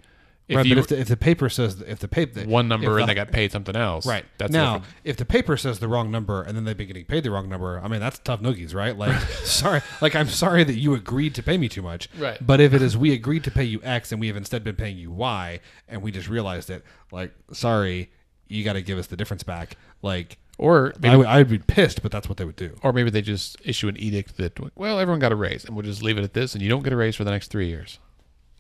if 0.49 0.57
right, 0.57 0.65
you 0.65 0.75
but 0.75 0.79
if 0.81 0.87
the, 0.87 0.99
if 0.99 1.07
the 1.07 1.15
paper 1.15 1.47
says 1.47 1.79
if 1.87 1.99
the 1.99 2.07
paper 2.07 2.41
one 2.43 2.67
number 2.67 2.87
if 2.87 2.91
and 2.91 3.03
the- 3.03 3.05
they 3.13 3.15
got 3.15 3.31
paid 3.31 3.51
something 3.51 3.75
else, 3.75 4.05
right 4.05 4.25
That's 4.37 4.51
now 4.51 4.79
different. 4.79 4.95
if 5.05 5.15
the 5.17 5.25
paper 5.25 5.55
says 5.55 5.79
the 5.79 5.87
wrong 5.87 6.11
number 6.11 6.41
and 6.41 6.57
then 6.57 6.63
they've 6.65 6.75
been 6.75 6.87
getting 6.87 7.05
paid 7.05 7.23
the 7.23 7.31
wrong 7.31 7.47
number, 7.47 7.79
I 7.81 7.87
mean 7.87 7.99
that's 8.01 8.19
tough 8.19 8.41
noogies, 8.41 8.73
right? 8.75 8.97
Like 8.97 9.19
sorry, 9.43 9.81
like 10.01 10.15
I'm 10.15 10.27
sorry 10.27 10.63
that 10.65 10.73
you 10.73 10.93
agreed 10.95 11.35
to 11.35 11.43
pay 11.43 11.57
me 11.57 11.69
too 11.69 11.81
much, 11.81 12.09
Right. 12.17 12.37
But 12.45 12.59
if 12.59 12.73
it 12.73 12.81
is 12.81 12.97
we 12.97 13.13
agreed 13.13 13.43
to 13.45 13.51
pay 13.51 13.63
you 13.63 13.79
X 13.83 14.11
and 14.11 14.19
we 14.19 14.27
have 14.27 14.35
instead 14.35 14.63
been 14.63 14.75
paying 14.75 14.97
you 14.97 15.11
Y 15.11 15.59
and 15.87 16.01
we 16.01 16.11
just 16.11 16.27
realized 16.27 16.69
it, 16.69 16.83
like 17.11 17.31
sorry, 17.53 18.11
you 18.47 18.63
got 18.63 18.73
to 18.73 18.81
give 18.81 18.97
us 18.97 19.07
the 19.07 19.15
difference 19.15 19.43
back. 19.43 19.77
Like 20.01 20.39
or 20.57 20.93
I 20.95 20.99
maybe, 20.99 21.15
would 21.17 21.27
I'd 21.27 21.49
be 21.49 21.59
pissed, 21.59 22.01
but 22.01 22.11
that's 22.11 22.27
what 22.27 22.37
they 22.37 22.43
would 22.43 22.57
do. 22.57 22.75
or 22.83 22.91
maybe 22.91 23.09
they 23.09 23.21
just 23.21 23.55
issue 23.63 23.87
an 23.87 23.95
edict 23.97 24.35
that 24.37 24.59
well, 24.75 24.99
everyone 24.99 25.19
got 25.19 25.31
a 25.31 25.35
raise, 25.35 25.63
and 25.63 25.75
we'll 25.75 25.85
just 25.85 26.03
leave 26.03 26.17
it 26.17 26.23
at 26.23 26.33
this, 26.33 26.53
and 26.53 26.61
you 26.61 26.67
don't 26.67 26.83
get 26.83 26.91
a 26.91 26.97
raise 26.97 27.15
for 27.15 27.23
the 27.23 27.31
next 27.31 27.47
three 27.47 27.67
years, 27.69 27.97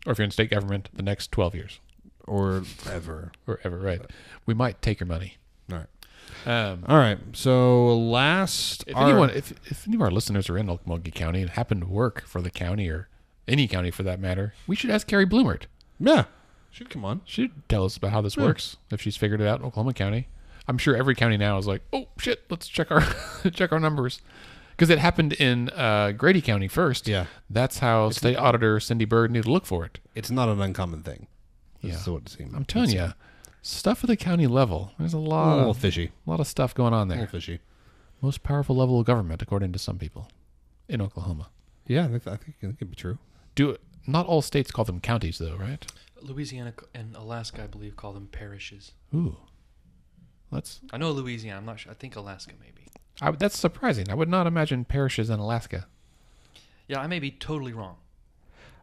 or 0.05 0.11
if 0.13 0.17
you're 0.17 0.25
in 0.25 0.31
state 0.31 0.49
government, 0.49 0.89
the 0.93 1.03
next 1.03 1.31
twelve 1.31 1.53
years, 1.55 1.79
Or 2.25 2.63
ever. 2.89 3.31
or 3.47 3.59
ever. 3.63 3.77
Right? 3.77 4.01
We 4.45 4.53
might 4.53 4.81
take 4.81 4.99
your 4.99 5.07
money. 5.07 5.37
All 5.71 5.77
right. 5.79 5.87
Um, 6.45 6.85
All 6.87 6.97
right. 6.97 7.17
So 7.33 7.97
last 7.97 8.83
If 8.87 8.95
our- 8.95 9.09
anyone, 9.09 9.29
if, 9.31 9.51
if 9.71 9.87
any 9.87 9.95
of 9.95 10.01
our 10.01 10.11
listeners 10.11 10.49
are 10.49 10.57
in 10.57 10.67
Okmulgee 10.67 11.13
County 11.13 11.41
and 11.41 11.49
happen 11.51 11.79
to 11.81 11.85
work 11.87 12.23
for 12.25 12.41
the 12.41 12.49
county 12.51 12.87
or 12.89 13.07
any 13.47 13.67
county 13.67 13.91
for 13.91 14.03
that 14.03 14.19
matter, 14.19 14.53
we 14.67 14.75
should 14.75 14.89
ask 14.91 15.07
Carrie 15.07 15.25
Blumert. 15.25 15.63
yeah, 15.99 16.25
she 16.71 16.79
should 16.79 16.89
come 16.91 17.03
on. 17.03 17.21
She'd 17.25 17.51
tell 17.67 17.83
us 17.85 17.97
about 17.97 18.11
how 18.11 18.21
this 18.21 18.37
works 18.37 18.77
if 18.91 19.01
she's 19.01 19.17
figured 19.17 19.41
it 19.41 19.47
out 19.47 19.59
in 19.59 19.65
Oklahoma 19.65 19.93
County. 19.93 20.27
I'm 20.67 20.77
sure 20.77 20.95
every 20.95 21.15
county 21.15 21.35
now 21.35 21.57
is 21.57 21.65
like, 21.65 21.81
oh 21.91 22.07
shit, 22.19 22.43
let's 22.51 22.67
check 22.67 22.91
our 22.91 23.01
check 23.51 23.71
our 23.73 23.79
numbers 23.79 24.21
because 24.79 24.89
it 24.89 24.99
happened 24.99 25.33
in 25.33 25.69
uh, 25.71 26.11
Grady 26.13 26.41
County 26.41 26.69
first. 26.69 27.05
Yeah. 27.07 27.25
that's 27.49 27.79
how 27.79 28.09
state 28.11 28.37
auditor 28.37 28.79
Cindy 28.79 29.03
Byrd 29.05 29.29
needed 29.31 29.43
to 29.45 29.51
look 29.51 29.65
for 29.65 29.83
it. 29.85 29.99
It's 30.15 30.31
not 30.31 30.47
an 30.47 30.61
uncommon 30.61 31.03
thing. 31.03 31.27
Yeah. 31.81 31.91
This 31.91 32.01
is 32.01 32.07
what 32.09 32.21
it 32.23 32.29
seems. 32.29 32.53
I'm 32.55 32.63
telling 32.65 32.91
you, 32.91 33.13
stuff 33.61 34.03
at 34.03 34.07
the 34.07 34.15
county 34.17 34.47
level. 34.47 34.91
There's 34.97 35.13
a 35.13 35.17
lot, 35.19 35.43
a 35.43 35.47
lot 35.47 35.55
little 35.57 35.71
of 35.71 35.77
fishy. 35.77 36.11
a 36.25 36.29
lot 36.29 36.39
of 36.39 36.47
stuff 36.47 36.73
going 36.73 36.93
on 36.93 37.07
A 37.07 37.09
little 37.09 37.23
there. 37.25 37.27
fishy. 37.27 37.59
Most 38.21 38.43
powerful 38.43 38.75
level 38.75 38.99
of 38.99 39.05
government, 39.05 39.41
according 39.41 39.71
to 39.73 39.79
some 39.79 39.97
people, 39.97 40.29
in 40.89 41.01
Oklahoma. 41.01 41.49
Yeah, 41.87 42.05
I 42.05 42.07
think 42.07 42.27
I 42.27 42.35
think 42.35 42.55
it 42.61 42.77
could 42.79 42.89
be 42.89 42.95
true. 42.95 43.17
Do 43.55 43.77
not 44.05 44.25
all 44.27 44.41
states 44.41 44.71
call 44.71 44.85
them 44.85 44.99
counties 44.99 45.37
though, 45.37 45.55
right? 45.55 45.85
Louisiana 46.21 46.73
and 46.93 47.15
Alaska, 47.15 47.63
I 47.63 47.67
believe, 47.67 47.95
call 47.95 48.11
them 48.11 48.27
parishes. 48.29 48.91
Ooh, 49.15 49.37
let's. 50.51 50.81
I 50.91 50.97
know 50.97 51.11
Louisiana. 51.11 51.59
I'm 51.59 51.65
not 51.65 51.79
sure. 51.79 51.91
I 51.91 51.95
think 51.95 52.15
Alaska 52.17 52.53
maybe. 52.59 52.88
I, 53.21 53.31
that's 53.31 53.57
surprising. 53.57 54.09
I 54.09 54.13
would 54.15 54.29
not 54.29 54.47
imagine 54.47 54.85
parishes 54.85 55.29
in 55.29 55.39
Alaska. 55.39 55.87
Yeah, 56.87 56.99
I 57.01 57.07
may 57.07 57.19
be 57.19 57.31
totally 57.31 57.73
wrong. 57.73 57.97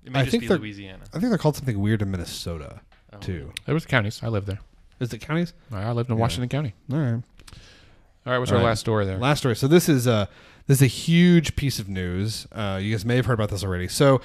It 0.04 0.12
may 0.12 0.20
I 0.20 0.22
just 0.22 0.30
think 0.32 0.42
be 0.42 0.48
they're- 0.48 0.58
Louisiana. 0.58 1.04
I 1.14 1.18
think 1.18 1.30
they're 1.30 1.38
called 1.38 1.56
something 1.56 1.78
weird 1.80 2.02
in 2.02 2.10
Minnesota 2.10 2.80
Oh. 3.12 3.18
too. 3.18 3.52
There 3.64 3.74
was 3.74 3.86
counties. 3.86 4.20
I 4.22 4.28
lived 4.28 4.46
there. 4.46 4.58
Is 5.00 5.12
it 5.12 5.18
counties? 5.18 5.52
I 5.72 5.90
lived 5.92 6.10
in 6.10 6.16
Yeah. 6.16 6.20
Washington 6.20 6.48
County. 6.48 6.74
All 6.92 6.98
right. 6.98 7.14
All 7.14 8.32
right, 8.32 8.38
what's 8.38 8.50
All 8.50 8.58
our 8.58 8.62
right. 8.64 8.70
last 8.70 8.80
story 8.80 9.04
there? 9.06 9.18
Last 9.18 9.38
story. 9.38 9.54
So 9.56 9.68
this 9.68 9.88
is 9.88 10.06
a 10.06 10.28
this 10.66 10.78
is 10.78 10.82
a 10.82 10.86
huge 10.86 11.54
piece 11.54 11.78
of 11.78 11.88
news. 11.88 12.46
Uh, 12.50 12.78
you 12.82 12.90
guys 12.92 13.04
may 13.04 13.14
have 13.16 13.26
heard 13.26 13.34
about 13.34 13.50
this 13.50 13.62
already. 13.62 13.86
So 13.88 14.20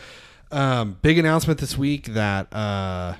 um, 0.51 0.97
big 1.03 1.17
announcement 1.19 1.59
this 1.59 1.77
week 1.77 2.05
that 2.07 2.51
uh, 2.53 3.15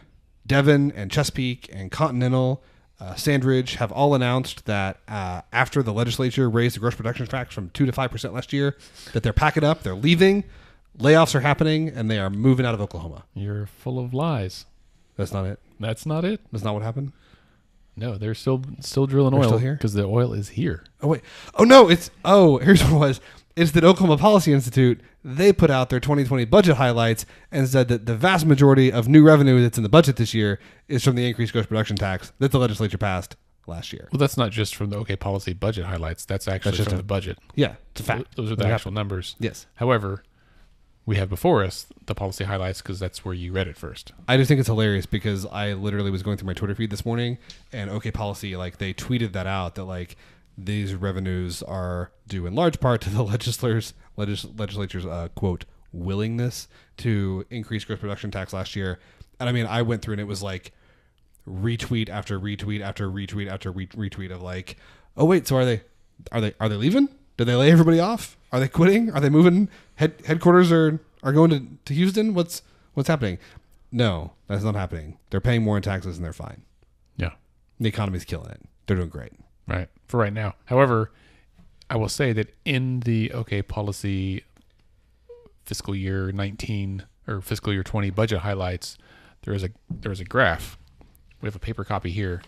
Devon 0.48 0.92
and 0.94 1.12
Chesapeake 1.12 1.70
and 1.72 1.92
Continental. 1.92 2.64
Uh, 3.02 3.16
Sandridge 3.16 3.76
have 3.78 3.92
all 3.92 4.14
announced 4.14 4.66
that 4.68 4.98
uh, 5.08 5.42
after 5.52 5.82
the 5.82 5.92
legislature 5.92 6.48
raised 6.48 6.76
the 6.76 6.80
gross 6.80 6.94
production 6.94 7.26
tax 7.26 7.54
from 7.56 7.72
two 7.72 7.88
to 7.88 7.92
five 7.92 8.12
percent 8.12 8.32
last 8.32 8.54
year, 8.54 8.78
that 9.14 9.24
they're 9.24 9.34
packing 9.34 9.64
up, 9.64 9.82
they're 9.82 9.96
leaving, 9.96 10.44
layoffs 11.00 11.34
are 11.34 11.40
happening, 11.40 11.90
and 11.90 12.12
they 12.12 12.20
are 12.20 12.30
moving 12.30 12.64
out 12.64 12.76
of 12.76 12.82
Oklahoma. 12.82 13.24
You're 13.34 13.66
full 13.66 13.98
of 13.98 14.14
lies. 14.14 14.68
That's 15.18 15.34
not 15.34 15.46
it. 15.46 15.60
That's 15.80 16.06
not 16.06 16.24
it. 16.24 16.42
That's 16.52 16.64
not 16.64 16.76
what 16.76 16.84
happened. 16.84 17.12
No, 17.96 18.18
they're 18.18 18.36
still 18.36 18.64
still 18.82 19.08
drilling 19.08 19.32
They're 19.32 19.42
oil 19.42 19.48
still 19.48 19.58
here? 19.58 19.74
because 19.74 19.94
the 19.94 20.06
oil 20.06 20.34
is 20.34 20.50
here. 20.50 20.84
Oh 21.02 21.08
wait. 21.08 21.22
Oh 21.56 21.64
no, 21.64 21.90
it's 21.90 22.12
oh, 22.24 22.58
here's 22.60 22.84
what 22.84 22.92
it 22.92 23.00
was. 23.00 23.22
It's 23.56 23.72
that 23.72 23.84
Oklahoma 23.84 24.18
Policy 24.18 24.54
Institute, 24.54 25.02
they 25.24 25.52
put 25.52 25.70
out 25.70 25.90
their 25.90 26.00
2020 26.00 26.46
budget 26.46 26.78
highlights 26.78 27.26
and 27.52 27.68
said 27.68 27.88
that 27.90 28.06
the 28.06 28.16
vast 28.16 28.46
majority 28.46 28.92
of 28.92 29.08
new 29.08 29.24
revenue 29.26 29.62
that's 29.62 29.78
in 29.78 29.84
the 29.84 29.90
budget 29.90 30.16
this 30.16 30.34
year 30.34 30.60
is 30.88 31.04
from 31.04 31.16
the 31.16 31.28
increased 31.28 31.52
gross 31.54 31.66
production 31.66 31.98
tax 31.98 32.32
that 32.40 32.52
the 32.52 32.60
legislature 32.60 32.98
passed 32.98 33.36
last 33.68 33.92
year. 33.92 34.08
Well, 34.12 34.20
that's 34.20 34.38
not 34.38 34.52
just 34.52 34.74
from 34.76 34.90
the 34.90 34.98
OK 34.98 35.16
Policy 35.18 35.54
budget 35.54 35.86
highlights. 35.86 36.26
That's 36.26 36.48
actually 36.48 36.72
That's 36.72 36.78
just 36.78 36.90
from 36.90 37.00
a- 37.00 37.02
the 37.02 37.06
budget. 37.08 37.38
Yeah, 37.56 37.76
it's 37.92 38.02
a 38.02 38.04
fact. 38.04 38.36
Those 38.36 38.52
are 38.52 38.56
the 38.56 38.64
actual 38.64 38.72
happened. 38.92 38.96
numbers. 38.96 39.36
Yes. 39.40 39.68
However, 39.76 40.24
we 41.06 41.16
have 41.18 41.30
before 41.30 41.64
us 41.64 41.88
the 42.06 42.14
policy 42.16 42.44
highlights 42.44 42.82
because 42.82 43.00
that's 43.00 43.26
where 43.26 43.34
you 43.34 43.52
read 43.52 43.68
it 43.68 43.76
first. 43.76 44.12
I 44.28 44.38
just 44.38 44.48
think 44.48 44.60
it's 44.60 44.68
hilarious 44.68 45.06
because 45.06 45.46
I 45.48 45.74
literally 45.74 46.12
was 46.12 46.22
going 46.24 46.38
through 46.38 46.48
my 46.48 46.54
Twitter 46.54 46.76
feed 46.76 46.90
this 46.92 47.06
morning 47.06 47.38
and 47.74 47.90
OK 47.90 48.12
Policy 48.12 48.56
like 48.56 48.78
they 48.78 48.94
tweeted 48.94 49.34
that 49.34 49.48
out 49.48 49.76
that 49.76 49.86
like 49.86 50.16
these 50.66 50.94
revenues 50.94 51.64
are 51.64 52.12
due 52.28 52.46
in 52.46 52.56
large 52.56 52.80
part 52.80 53.02
to 53.02 53.10
the 53.10 53.24
legislators 53.34 53.94
legis- 54.18 54.46
legislature's 54.58 55.06
uh, 55.06 55.28
quote 55.36 55.66
willingness 55.94 56.68
to 56.98 57.46
increase 57.50 57.84
gross 57.84 58.00
production 58.00 58.32
tax 58.32 58.54
last 58.54 58.76
year. 58.76 59.00
And 59.40 59.50
I 59.50 59.52
mean, 59.52 59.66
I 59.66 59.82
went 59.82 60.02
through 60.02 60.14
and 60.14 60.22
it 60.22 60.26
was 60.26 60.42
like 60.44 60.72
retweet 61.48 62.10
after 62.10 62.40
retweet 62.40 62.82
after 62.82 63.10
retweet 63.10 63.50
after 63.50 63.72
re- 63.72 63.88
retweet 63.88 64.32
of 64.32 64.42
like, 64.42 64.78
oh 65.18 65.26
wait, 65.26 65.48
so 65.48 65.58
are 65.58 65.66
they 65.66 65.82
are 66.32 66.42
they 66.42 66.54
are 66.60 66.70
they 66.70 66.76
leaving? 66.76 67.10
Did 67.38 67.46
they 67.46 67.56
lay 67.56 67.72
everybody 67.72 68.00
off? 68.00 68.38
Are 68.52 68.60
they 68.60 68.68
quitting? 68.68 69.12
Are 69.12 69.20
they 69.20 69.30
moving? 69.30 69.70
Head 69.96 70.14
headquarters 70.26 70.72
are 70.72 71.00
are 71.24 71.34
going 71.34 71.50
to, 71.50 71.66
to 71.86 71.94
Houston? 71.94 72.34
What's 72.34 72.62
what's 72.94 73.10
happening? 73.10 73.40
No, 73.92 74.34
that's 74.48 74.64
not 74.64 74.76
happening. 74.76 75.18
They're 75.30 75.42
paying 75.42 75.64
more 75.64 75.76
in 75.76 75.84
taxes 75.84 76.18
and 76.18 76.26
they're 76.26 76.34
fine. 76.34 76.62
Yeah. 77.18 77.32
The 77.80 77.90
economy's 77.90 78.24
killing 78.24 78.52
it. 78.52 78.62
They're 78.86 78.96
doing 78.96 79.10
great. 79.10 79.34
Right 79.68 79.90
for 80.08 80.18
right 80.20 80.34
now. 80.34 80.56
However, 80.66 81.12
I 81.90 81.96
will 81.98 82.10
say 82.10 82.34
that 82.34 82.56
in 82.66 83.02
the 83.02 83.32
OK 83.32 83.62
policy 83.62 84.44
fiscal 85.66 85.96
year 85.96 86.32
19 86.32 87.04
or 87.28 87.42
fiscal 87.42 87.72
year 87.74 87.84
20 87.84 88.10
budget 88.10 88.40
highlights, 88.40 88.98
there 89.44 89.54
is 89.54 89.64
a 89.64 89.70
there 89.90 90.12
is 90.12 90.20
a 90.20 90.26
graph. 90.26 90.78
We 91.42 91.48
have 91.48 91.56
a 91.56 91.60
paper 91.60 91.84
copy 91.84 92.12
here. 92.12 92.42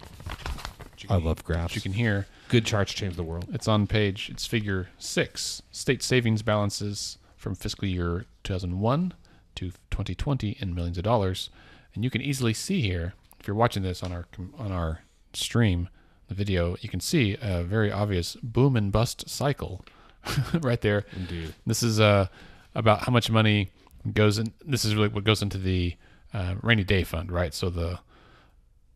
which 0.91 1.05
I 1.09 1.15
can- 1.15 1.23
love 1.25 1.43
graphs. 1.43 1.75
You 1.75 1.81
can 1.81 1.93
hear 1.93 2.27
Good 2.49 2.65
charts 2.65 2.93
change 2.93 3.15
the 3.15 3.23
world. 3.23 3.47
it's 3.53 3.67
on 3.67 3.87
page. 3.87 4.29
It's 4.29 4.45
figure 4.45 4.89
six. 4.97 5.61
State 5.71 6.03
savings 6.03 6.41
balances 6.43 7.17
from 7.35 7.55
fiscal 7.55 7.87
year 7.87 8.25
2001 8.43 9.13
to 9.55 9.71
2020 9.91 10.57
in 10.59 10.73
millions 10.75 10.97
of 10.97 11.03
dollars, 11.03 11.49
and 11.93 12.03
you 12.03 12.09
can 12.09 12.21
easily 12.21 12.53
see 12.53 12.81
here 12.81 13.13
if 13.39 13.47
you're 13.47 13.55
watching 13.55 13.83
this 13.83 14.01
on 14.03 14.11
our 14.11 14.25
on 14.57 14.71
our 14.71 15.01
stream, 15.33 15.89
the 16.33 16.43
video, 16.43 16.75
you 16.81 16.89
can 16.89 16.99
see 16.99 17.37
a 17.41 17.63
very 17.63 17.91
obvious 17.91 18.35
boom 18.41 18.75
and 18.75 18.91
bust 18.91 19.29
cycle 19.29 19.83
right 20.61 20.81
there. 20.81 21.05
Indeed. 21.15 21.53
This 21.65 21.83
is 21.83 21.99
uh, 21.99 22.27
about 22.75 23.01
how 23.03 23.11
much 23.11 23.29
money 23.29 23.71
goes 24.13 24.37
in. 24.39 24.53
This 24.65 24.85
is 24.85 24.95
really 24.95 25.09
what 25.09 25.23
goes 25.23 25.41
into 25.41 25.57
the 25.57 25.95
uh, 26.33 26.55
rainy 26.61 26.83
day 26.83 27.03
fund, 27.03 27.31
right? 27.31 27.53
So 27.53 27.69
the 27.69 27.99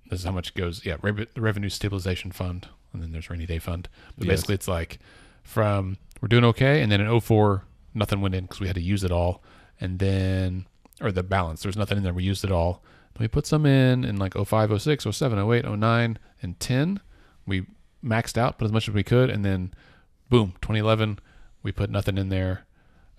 this 0.10 0.20
is 0.22 0.26
how 0.26 0.32
much 0.32 0.54
goes. 0.54 0.86
Yeah, 0.86 0.96
re- 1.02 1.28
the 1.34 1.42
revenue 1.42 1.70
stabilization 1.70 2.32
fund, 2.32 2.68
and 2.94 3.02
then 3.04 3.12
there's 3.12 3.30
rainy 3.30 3.46
day 3.46 3.60
fund. 3.60 3.90
But 4.18 4.28
Yes. 4.28 4.34
basically, 4.34 4.56
it's 4.56 4.68
like 4.68 5.00
from 5.44 5.98
we're 6.22 6.30
doing 6.30 6.46
okay, 6.46 6.82
and 6.82 6.92
then 6.92 7.02
in 7.02 7.20
04, 7.20 7.64
nothing 7.94 8.22
went 8.22 8.34
in 8.36 8.46
because 8.46 8.60
we 8.60 8.68
had 8.68 8.76
to 8.76 8.82
use 8.82 9.04
it 9.04 9.12
all, 9.12 9.44
and 9.80 10.00
then 10.00 10.66
or 11.02 11.12
the 11.12 11.24
balance. 11.24 11.62
There's 11.62 11.78
nothing 11.78 11.98
in 11.98 12.04
there. 12.04 12.14
We 12.14 12.24
used 12.24 12.44
it 12.44 12.52
all. 12.52 12.84
We 13.20 13.28
put 13.28 13.46
some 13.48 13.66
in 13.66 14.04
in 14.06 14.18
like 14.18 14.34
05, 14.36 14.82
06, 14.82 15.06
07, 15.12 15.40
08, 15.52 15.66
09, 15.66 16.20
and 16.42 16.60
10. 16.60 17.00
We 17.48 17.66
maxed 18.04 18.38
out, 18.38 18.60
put 18.60 18.66
as 18.66 18.72
much 18.72 18.88
as 18.88 18.94
we 18.94 19.04
could, 19.04 19.30
and 19.30 19.44
then 19.44 19.74
boom, 20.30 20.54
2011, 20.62 21.20
we 21.64 21.72
put 21.72 21.90
nothing 21.90 22.18
in 22.18 22.30
there, 22.30 22.66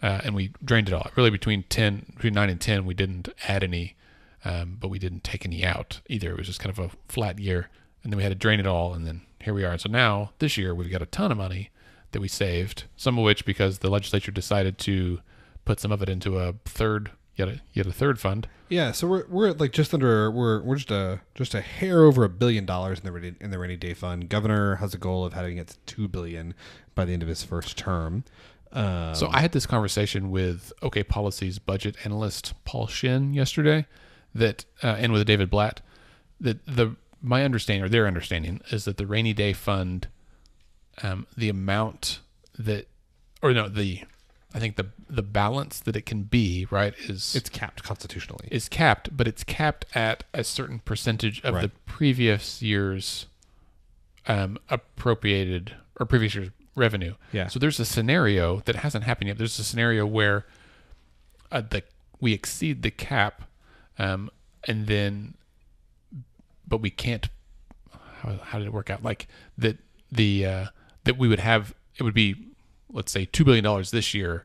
uh, 0.03 0.21
and 0.25 0.35
we 0.35 0.53
drained 0.64 0.88
it 0.88 0.95
all. 0.95 1.11
Really, 1.17 1.31
between 1.31 1.64
10, 1.64 2.12
between 2.14 2.35
9 2.35 2.51
and 2.51 2.61
10, 2.61 2.85
we 2.85 2.95
didn't 2.95 3.29
add 3.47 3.64
any, 3.64 3.97
um, 4.45 4.77
but 4.79 4.88
we 4.88 4.99
didn't 4.99 5.25
take 5.25 5.45
any 5.45 5.64
out 5.64 6.01
either. 6.09 6.31
It 6.31 6.38
was 6.38 6.47
just 6.47 6.61
kind 6.61 6.77
of 6.77 6.79
a 6.79 6.91
flat 7.09 7.38
year. 7.38 7.69
and 8.05 8.12
then 8.12 8.17
we 8.17 8.23
had 8.23 8.31
to 8.31 8.37
drain 8.37 8.61
it 8.61 8.67
all, 8.67 8.95
and 8.95 9.07
then 9.07 9.23
here 9.41 9.55
we 9.55 9.64
are. 9.64 9.73
And 9.73 9.81
so 9.81 9.88
now 9.88 10.31
this 10.38 10.57
year 10.57 10.75
we've 10.75 10.91
got 10.91 11.03
a 11.03 11.07
ton 11.07 11.33
of 11.33 11.38
money 11.38 11.71
that 12.12 12.21
we 12.21 12.29
saved, 12.29 12.85
some 12.97 13.19
of 13.19 13.25
which 13.25 13.45
because 13.45 13.79
the 13.79 13.91
legislature 13.91 14.31
decided 14.31 14.79
to 14.79 15.21
put 15.64 15.81
some 15.81 15.93
of 15.93 16.01
it 16.03 16.09
into 16.09 16.38
a 16.38 16.55
third, 16.64 17.11
yet 17.38 17.48
a, 17.48 17.61
yet 17.72 17.87
a 17.87 17.92
third 17.92 18.18
fund. 18.20 18.48
Yeah, 18.68 18.92
so 18.92 19.07
we're 19.07 19.27
we're 19.29 19.48
at 19.48 19.61
like 19.61 19.72
just 19.72 19.94
under 19.94 20.31
we're 20.31 20.61
we're 20.62 20.77
just 20.77 20.90
a 20.90 21.20
just 21.35 21.55
a 21.55 21.62
hair 21.62 22.03
over 22.03 22.24
a 22.24 22.29
billion 22.29 22.66
dollars 22.66 22.98
in 22.98 23.05
the 23.07 23.12
rainy, 23.12 23.35
in 23.40 23.51
the 23.51 23.59
rainy 23.59 23.77
day 23.77 23.94
fund. 23.94 24.29
Governor 24.29 24.77
has 24.77 24.92
a 24.92 24.98
goal 24.98 25.24
of 25.24 25.33
having 25.33 25.57
it 25.57 25.68
to 25.68 25.77
two 25.87 26.09
billion 26.09 26.53
by 26.94 27.07
the 27.07 27.12
end 27.14 27.22
of 27.22 27.29
his 27.29 27.42
first 27.42 27.79
term. 27.79 28.24
Um, 28.72 29.14
So 29.14 29.29
I 29.31 29.40
had 29.40 29.53
this 29.53 29.64
conversation 29.64 30.31
with 30.31 30.72
OK 30.83 31.03
Policy's 31.05 31.59
budget 31.59 31.96
analyst 32.05 32.53
Paul 32.64 32.87
Shinn 32.88 33.33
yesterday, 33.33 33.87
that 34.35 34.66
uh, 34.83 34.96
and 34.98 35.12
with 35.12 35.27
David 35.27 35.48
Blatt, 35.48 35.81
that 36.40 36.66
the 36.66 36.96
my 37.22 37.44
understanding 37.44 37.83
or 37.83 37.88
their 37.88 38.07
understanding 38.07 38.61
is 38.70 38.85
that 38.85 38.96
the 38.98 39.07
rainy 39.07 39.33
day 39.33 39.53
fund, 39.55 40.09
um, 41.03 41.27
the 41.37 41.48
amount 41.48 42.20
that, 42.59 42.87
or 43.42 43.53
no, 43.53 43.68
the, 43.68 44.03
I 44.54 44.58
think 44.58 44.76
the 44.76 44.87
the 45.11 45.22
balance 45.22 45.80
that 45.80 45.94
it 45.94 46.06
can 46.06 46.22
be 46.22 46.66
right 46.70 46.94
is 46.98 47.34
it's 47.34 47.50
capped 47.50 47.82
constitutionally. 47.82 48.48
is 48.50 48.68
capped, 48.68 49.14
but 49.16 49.28
it's 49.28 49.44
capped 49.44 49.84
at 49.94 50.24
a 50.32 50.42
certain 50.42 50.78
percentage 50.80 51.42
of 51.44 51.54
the 51.61 51.70
previous 51.87 52.62
year's 52.62 53.26
um, 54.26 54.58
appropriated 54.70 55.74
or 56.00 56.06
previous 56.06 56.34
year's 56.34 56.50
revenue. 56.74 57.14
Yeah. 57.32 57.48
So 57.48 57.58
there's 57.58 57.78
a 57.78 57.84
scenario 57.84 58.61
that 58.61 58.76
hasn't 58.76 59.04
happened 59.04 59.28
yet. 59.28 59.38
There's 59.38 59.58
a 59.58 59.64
scenario 59.64 60.06
where 60.06 60.46
uh, 61.52 61.62
the 61.68 61.82
we 62.20 62.32
exceed 62.32 62.82
the 62.82 62.90
cap, 62.90 63.42
um, 63.98 64.30
and 64.66 64.87
then, 64.87 65.34
but 66.66 66.80
we 66.80 66.90
can't. 66.90 67.28
How, 68.22 68.38
how 68.42 68.58
did 68.58 68.66
it 68.66 68.72
work 68.72 68.88
out? 68.88 69.02
Like 69.02 69.28
that 69.58 69.76
the 70.11 70.46
uh, 70.46 70.66
that 71.04 71.18
we 71.18 71.28
would 71.28 71.40
have 71.40 71.74
it 71.96 72.02
would 72.02 72.14
be 72.14 72.47
let's 72.90 73.12
say 73.12 73.24
two 73.24 73.44
billion 73.44 73.64
dollars 73.64 73.90
this 73.90 74.14
year, 74.14 74.44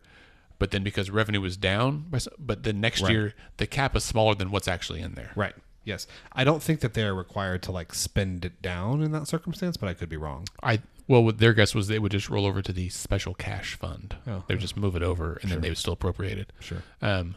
but 0.59 0.71
then 0.71 0.83
because 0.83 1.09
revenue 1.09 1.41
was 1.41 1.57
down, 1.57 2.05
but 2.39 2.63
then 2.63 2.79
next 2.81 3.01
Right. 3.01 3.11
year 3.11 3.33
the 3.57 3.67
cap 3.67 3.95
is 3.95 4.03
smaller 4.03 4.35
than 4.35 4.51
what's 4.51 4.67
actually 4.67 5.01
in 5.01 5.13
there. 5.13 5.31
Right. 5.35 5.55
Yes. 5.85 6.07
I 6.31 6.43
don't 6.45 6.63
think 6.63 6.79
that 6.79 6.93
they're 6.93 7.13
required 7.13 7.61
to 7.63 7.71
like 7.71 7.93
spend 7.93 8.45
it 8.45 8.61
down 8.61 9.01
in 9.01 9.11
that 9.11 9.27
circumstance, 9.27 9.75
but 9.77 9.89
I 9.89 9.93
could 9.93 10.09
be 10.09 10.17
wrong. 10.17 10.47
I 10.61 10.79
well, 11.05 11.21
what 11.21 11.39
their 11.39 11.51
guess 11.53 11.75
was 11.75 11.89
they 11.89 11.99
would 11.99 12.13
just 12.13 12.29
roll 12.29 12.45
over 12.45 12.61
to 12.61 12.71
the 12.71 12.87
special 12.87 13.33
cash 13.33 13.75
fund. 13.75 14.15
Oh. 14.25 14.43
they 14.47 14.53
would 14.53 14.61
just 14.61 14.77
move 14.77 14.95
it 14.95 15.03
over, 15.03 15.37
and 15.41 15.51
then 15.51 15.59
they 15.59 15.67
would 15.67 15.77
still 15.77 15.91
appropriate 15.93 16.37
it. 16.37 16.53
Sure. 16.61 16.81
Um, 17.01 17.35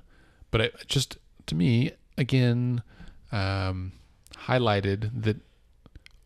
but 0.53 0.61
it 0.61 0.75
just 0.87 1.19
to 1.47 1.55
me 1.57 1.91
again 2.17 2.83
um, 3.33 3.93
highlighted 4.47 5.11
that 5.23 5.39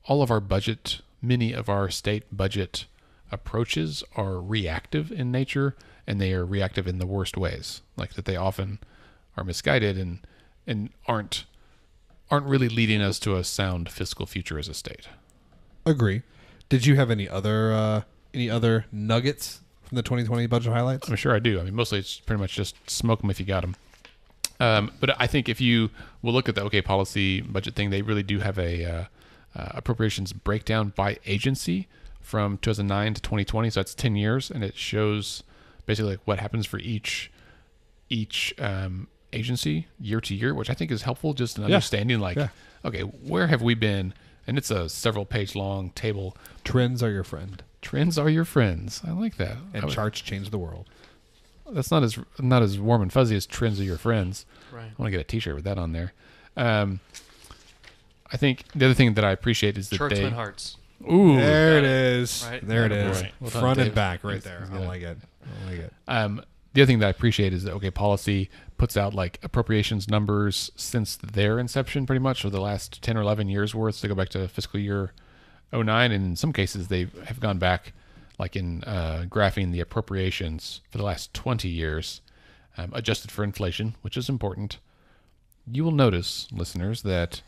all 0.04 0.22
of 0.22 0.30
our 0.30 0.40
budget, 0.40 1.00
many 1.22 1.52
of 1.52 1.68
our 1.70 1.88
state 1.90 2.24
budget 2.30 2.86
approaches 3.32 4.02
are 4.16 4.40
reactive 4.40 5.10
in 5.12 5.30
nature, 5.30 5.76
and 6.06 6.20
they 6.20 6.32
are 6.32 6.44
reactive 6.44 6.86
in 6.86 6.98
the 6.98 7.06
worst 7.06 7.36
ways. 7.36 7.82
Like 7.96 8.14
that, 8.14 8.24
they 8.24 8.36
often 8.36 8.78
are 9.36 9.44
misguided 9.44 9.96
and 9.96 10.20
and 10.66 10.90
aren't 11.06 11.44
aren't 12.30 12.46
really 12.46 12.68
leading 12.68 13.02
us 13.02 13.18
to 13.20 13.36
a 13.36 13.44
sound 13.44 13.90
fiscal 13.90 14.26
future 14.26 14.58
as 14.58 14.68
a 14.68 14.74
state. 14.74 15.08
Agree. 15.84 16.22
Did 16.68 16.86
you 16.86 16.96
have 16.96 17.10
any 17.10 17.28
other 17.28 17.72
uh 17.72 18.02
any 18.32 18.48
other 18.48 18.86
nuggets 18.92 19.60
from 19.82 19.96
the 19.96 20.02
2020 20.02 20.46
budget 20.46 20.72
highlights? 20.72 21.08
I'm 21.08 21.16
sure 21.16 21.34
I 21.34 21.40
do. 21.40 21.58
I 21.58 21.64
mean, 21.64 21.74
mostly 21.74 21.98
it's 21.98 22.20
pretty 22.20 22.40
much 22.40 22.54
just 22.54 22.88
smoke 22.88 23.20
them 23.20 23.30
if 23.30 23.40
you 23.40 23.46
got 23.46 23.62
them. 23.62 23.76
Um, 24.60 24.92
but 25.00 25.20
I 25.20 25.26
think 25.26 25.48
if 25.48 25.60
you 25.60 25.90
will 26.22 26.32
look 26.34 26.48
at 26.48 26.54
the 26.54 26.62
OK 26.62 26.82
policy 26.82 27.40
budget 27.40 27.74
thing, 27.74 27.90
they 27.90 28.02
really 28.02 28.22
do 28.22 28.40
have 28.40 28.58
a 28.58 28.84
uh, 28.84 29.04
uh, 29.54 29.68
appropriations 29.70 30.32
breakdown 30.32 30.92
by 30.94 31.18
agency 31.26 31.88
from 32.20 32.58
2009 32.58 33.14
to 33.14 33.20
2020. 33.22 33.70
So 33.70 33.80
that's 33.80 33.94
10 33.94 34.16
years, 34.16 34.50
and 34.50 34.62
it 34.64 34.76
shows 34.76 35.42
basically 35.86 36.12
like 36.12 36.20
what 36.26 36.38
happens 36.38 36.66
for 36.66 36.78
each 36.78 37.30
each 38.08 38.52
um, 38.58 39.06
agency 39.32 39.86
year 40.00 40.20
to 40.20 40.34
year, 40.34 40.54
which 40.54 40.68
I 40.70 40.74
think 40.74 40.90
is 40.90 41.02
helpful 41.02 41.32
just 41.32 41.56
in 41.58 41.64
understanding 41.64 42.18
like, 42.18 42.36
Yeah. 42.36 42.48
okay, 42.84 43.02
where 43.02 43.46
have 43.46 43.62
we 43.62 43.74
been? 43.74 44.14
And 44.46 44.58
it's 44.58 44.70
a 44.70 44.88
several 44.88 45.24
page 45.24 45.54
long 45.54 45.90
table. 45.90 46.36
Trends 46.64 47.02
are 47.02 47.10
your 47.10 47.22
friend, 47.24 47.62
Trends 47.82 48.18
are 48.18 48.28
your 48.28 48.44
friends. 48.44 49.00
I 49.06 49.12
like 49.12 49.36
that. 49.36 49.56
And 49.72 49.84
would- 49.84 49.94
charts 49.94 50.20
change 50.20 50.50
the 50.50 50.58
world. 50.58 50.88
that's 51.72 51.90
not 51.92 52.02
as 52.02 52.18
not 52.40 52.62
as 52.62 52.78
warm 52.80 53.00
and 53.02 53.12
fuzzy 53.12 53.36
as 53.36 53.46
trends 53.46 53.78
are 53.80 53.84
your 53.84 53.96
friends. 53.98 54.44
Right. 54.72 54.86
I 54.90 54.92
want 55.00 55.06
to 55.06 55.10
get 55.12 55.20
a 55.20 55.24
T-shirt 55.24 55.54
with 55.54 55.64
that 55.64 55.78
on 55.78 55.92
there. 55.92 56.12
Um, 56.56 56.98
I 58.32 58.36
think 58.36 58.64
the 58.74 58.86
other 58.86 58.94
thing 58.94 59.14
that 59.14 59.24
I 59.24 59.30
appreciate 59.30 59.78
is 59.78 59.88
that 59.90 59.96
Churchman 59.98 60.24
they 60.24 60.30
Hearts. 60.30 60.76
Ooh 61.10 61.36
There 61.36 61.78
it. 61.78 61.84
is. 61.84 62.46
Right. 62.50 62.66
There 62.66 62.86
it 62.86 62.92
is. 62.92 63.22
Right. 63.22 63.32
Well 63.40 63.50
done, 63.50 63.60
Front 63.60 63.78
and 63.80 63.86
Dave. 63.88 63.94
back, 63.94 64.24
right 64.24 64.42
there. 64.42 64.60
he's 64.60 64.70
I 64.70 64.78
got 64.78 64.86
like 64.86 65.02
it. 65.02 65.18
I 65.44 65.70
like 65.70 65.78
it. 65.80 65.92
Um, 66.08 66.42
the 66.72 66.82
other 66.82 66.86
thing 66.86 66.98
that 67.00 67.06
I 67.06 67.10
appreciate 67.10 67.52
is 67.52 67.64
that 67.64 67.72
OK 67.72 67.90
Policy 67.90 68.48
puts 68.78 68.96
out 68.96 69.12
like 69.14 69.38
appropriations 69.42 70.08
numbers 70.08 70.70
since 70.76 71.16
their 71.16 71.58
inception, 71.58 72.06
pretty 72.06 72.20
much, 72.20 72.44
or 72.44 72.50
the 72.50 72.60
last 72.60 73.02
ten 73.02 73.16
or 73.16 73.22
eleven 73.22 73.48
years 73.48 73.74
worth. 73.74 74.00
They 74.00 74.08
go 74.08 74.14
back 74.14 74.28
to 74.30 74.46
fiscal 74.48 74.78
year 74.80 75.12
09, 75.72 76.12
and 76.12 76.24
in 76.24 76.36
some 76.36 76.52
cases 76.52 76.88
they 76.88 77.08
have 77.26 77.40
gone 77.40 77.58
back, 77.58 77.92
like 78.38 78.54
in 78.56 78.84
uh, 78.84 79.24
graphing 79.28 79.72
the 79.72 79.80
appropriations 79.80 80.80
for 80.90 80.98
the 80.98 81.04
last 81.04 81.32
twenty 81.34 81.68
years, 81.68 82.20
um, 82.78 82.90
adjusted 82.94 83.30
for 83.32 83.42
inflation, 83.44 83.96
which 84.02 84.16
is 84.16 84.28
important. 84.28 84.78
You 85.70 85.84
will 85.84 85.92
notice, 85.92 86.48
listeners, 86.52 87.02
that 87.02 87.42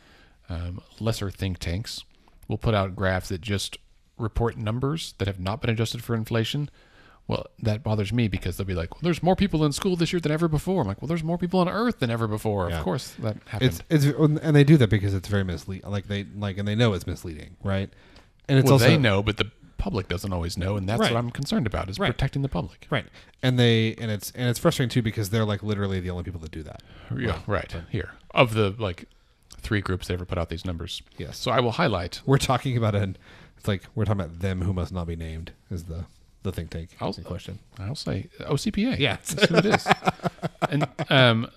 um, 0.49 0.81
lesser 0.99 1.29
think 1.31 1.59
tanks 1.59 2.03
will 2.47 2.57
put 2.57 2.73
out 2.73 2.95
graphs 2.95 3.29
that 3.29 3.41
just 3.41 3.77
report 4.17 4.57
numbers 4.57 5.13
that 5.17 5.27
have 5.27 5.39
not 5.39 5.61
been 5.61 5.69
adjusted 5.69 6.03
for 6.03 6.13
inflation. 6.15 6.69
Well, 7.27 7.47
that 7.59 7.83
bothers 7.83 8.11
me 8.11 8.27
because 8.27 8.57
they'll 8.57 8.67
be 8.67 8.73
like, 8.73 8.95
"Well, 8.95 8.99
there's 9.01 9.23
more 9.23 9.35
people 9.35 9.63
in 9.63 9.71
school 9.71 9.95
this 9.95 10.11
year 10.11 10.19
than 10.19 10.31
ever 10.31 10.49
before." 10.49 10.81
I'm 10.81 10.87
like, 10.87 11.01
"Well, 11.01 11.07
there's 11.07 11.23
more 11.23 11.37
people 11.37 11.61
on 11.61 11.69
Earth 11.69 11.99
than 11.99 12.09
ever 12.11 12.27
before." 12.27 12.69
Yeah. 12.69 12.77
Of 12.79 12.83
course, 12.83 13.13
that 13.19 13.37
happened. 13.47 13.81
It's 13.89 14.05
it's 14.07 14.17
and 14.17 14.53
they 14.55 14.65
do 14.65 14.75
that 14.77 14.89
because 14.89 15.13
it's 15.13 15.29
very 15.29 15.45
misleading. 15.45 15.89
Like 15.89 16.07
they 16.07 16.25
like 16.35 16.57
and 16.57 16.67
they 16.67 16.75
know 16.75 16.91
it's 16.93 17.07
misleading, 17.07 17.55
right? 17.63 17.89
And 18.49 18.59
it's 18.59 18.65
well, 18.65 18.73
also 18.73 18.87
they 18.87 18.97
know, 18.97 19.23
but 19.23 19.37
the 19.37 19.49
public 19.77 20.09
doesn't 20.09 20.33
always 20.33 20.57
know, 20.57 20.75
and 20.75 20.87
that's 20.87 20.99
Right. 20.99 21.13
what 21.13 21.17
I'm 21.17 21.29
concerned 21.31 21.65
about: 21.65 21.89
is 21.89 21.97
Right. 21.97 22.07
protecting 22.11 22.41
the 22.41 22.49
public. 22.49 22.87
right. 22.89 23.05
And 23.41 23.57
they 23.57 23.95
and 23.95 24.11
it's 24.11 24.31
and 24.31 24.49
it's 24.49 24.59
frustrating 24.59 24.89
too 24.89 25.01
because 25.01 25.29
they're 25.29 25.45
like 25.45 25.63
literally 25.63 26.01
the 26.01 26.09
only 26.09 26.23
people 26.23 26.41
that 26.41 26.51
do 26.51 26.63
that. 26.63 26.83
Yeah, 27.17 27.39
right 27.47 27.73
here 27.89 28.11
of 28.31 28.53
the 28.53 28.75
like 28.77 29.05
three 29.63 29.81
groups 29.81 30.07
that 30.07 30.13
ever 30.13 30.25
put 30.25 30.37
out 30.37 30.49
these 30.49 30.65
numbers. 30.65 31.01
Yes. 31.17 31.37
So 31.37 31.51
I 31.51 31.59
will 31.59 31.71
highlight. 31.71 32.21
We're 32.25 32.37
talking 32.37 32.77
about 32.77 32.93
an. 32.95 33.17
It's 33.57 33.67
like 33.67 33.83
we're 33.95 34.05
talking 34.05 34.21
about 34.21 34.39
them 34.39 34.61
who 34.61 34.73
must 34.73 34.91
not 34.91 35.07
be 35.07 35.15
named 35.15 35.51
is 35.71 35.85
the 35.85 36.05
the 36.43 36.51
think 36.51 36.69
tank 36.69 36.89
I'll- 36.99 37.15
in 37.17 37.23
question. 37.23 37.59
I'll 37.79 37.95
say 37.95 38.27
OCPA. 38.41 38.99
Yeah. 38.99 39.15
that's 39.23 39.45
who 39.47 39.55
it 39.55 39.65
is. 39.65 39.87
and 40.69 40.87
um, 41.09 41.49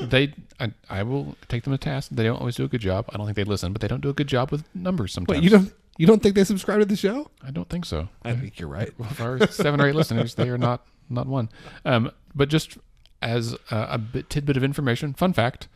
they, 0.00 0.32
I, 0.58 0.72
I 0.88 1.02
will 1.02 1.36
take 1.48 1.64
them 1.64 1.72
to 1.74 1.78
task. 1.78 2.08
They 2.10 2.22
don't 2.24 2.38
always 2.38 2.56
do 2.56 2.64
a 2.64 2.68
good 2.68 2.80
job. 2.80 3.06
I 3.12 3.16
don't 3.18 3.26
think 3.26 3.36
they 3.36 3.44
listen, 3.44 3.72
but 3.72 3.82
they 3.82 3.88
don't 3.88 4.00
do 4.00 4.08
a 4.08 4.14
good 4.14 4.28
job 4.28 4.50
with 4.50 4.64
numbers 4.74 5.12
sometimes. 5.12 5.36
Wait, 5.38 5.44
you 5.44 5.50
don't 5.50 5.72
you 5.98 6.06
don't 6.06 6.22
think 6.22 6.34
they 6.34 6.44
subscribe 6.44 6.78
to 6.78 6.86
the 6.86 6.96
show? 6.96 7.30
I 7.46 7.50
don't 7.50 7.68
think 7.68 7.84
so. 7.84 8.08
I 8.24 8.34
think 8.34 8.58
you're 8.58 8.68
right. 8.70 8.90
of 8.98 9.20
our 9.20 9.46
seven 9.48 9.80
or 9.80 9.86
eight 9.88 9.94
listeners, 9.94 10.34
they 10.34 10.48
are 10.48 10.56
not 10.58 10.86
not 11.10 11.26
one. 11.26 11.50
Um, 11.84 12.10
but 12.34 12.48
just 12.48 12.78
as 13.20 13.52
a, 13.70 13.86
a 13.90 13.98
bit, 13.98 14.30
tidbit 14.30 14.56
of 14.56 14.64
information, 14.64 15.12
fun 15.12 15.34
fact: 15.34 15.68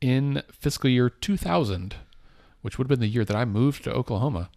in 0.00 0.42
fiscal 0.52 0.88
year 0.90 1.10
2000, 1.10 1.94
which 2.62 2.78
would 2.78 2.84
have 2.84 2.88
been 2.90 3.00
the 3.00 3.06
year 3.12 3.24
that 3.24 3.36
I 3.36 3.44
moved 3.44 3.84
to 3.84 3.92
Oklahoma, 3.92 4.50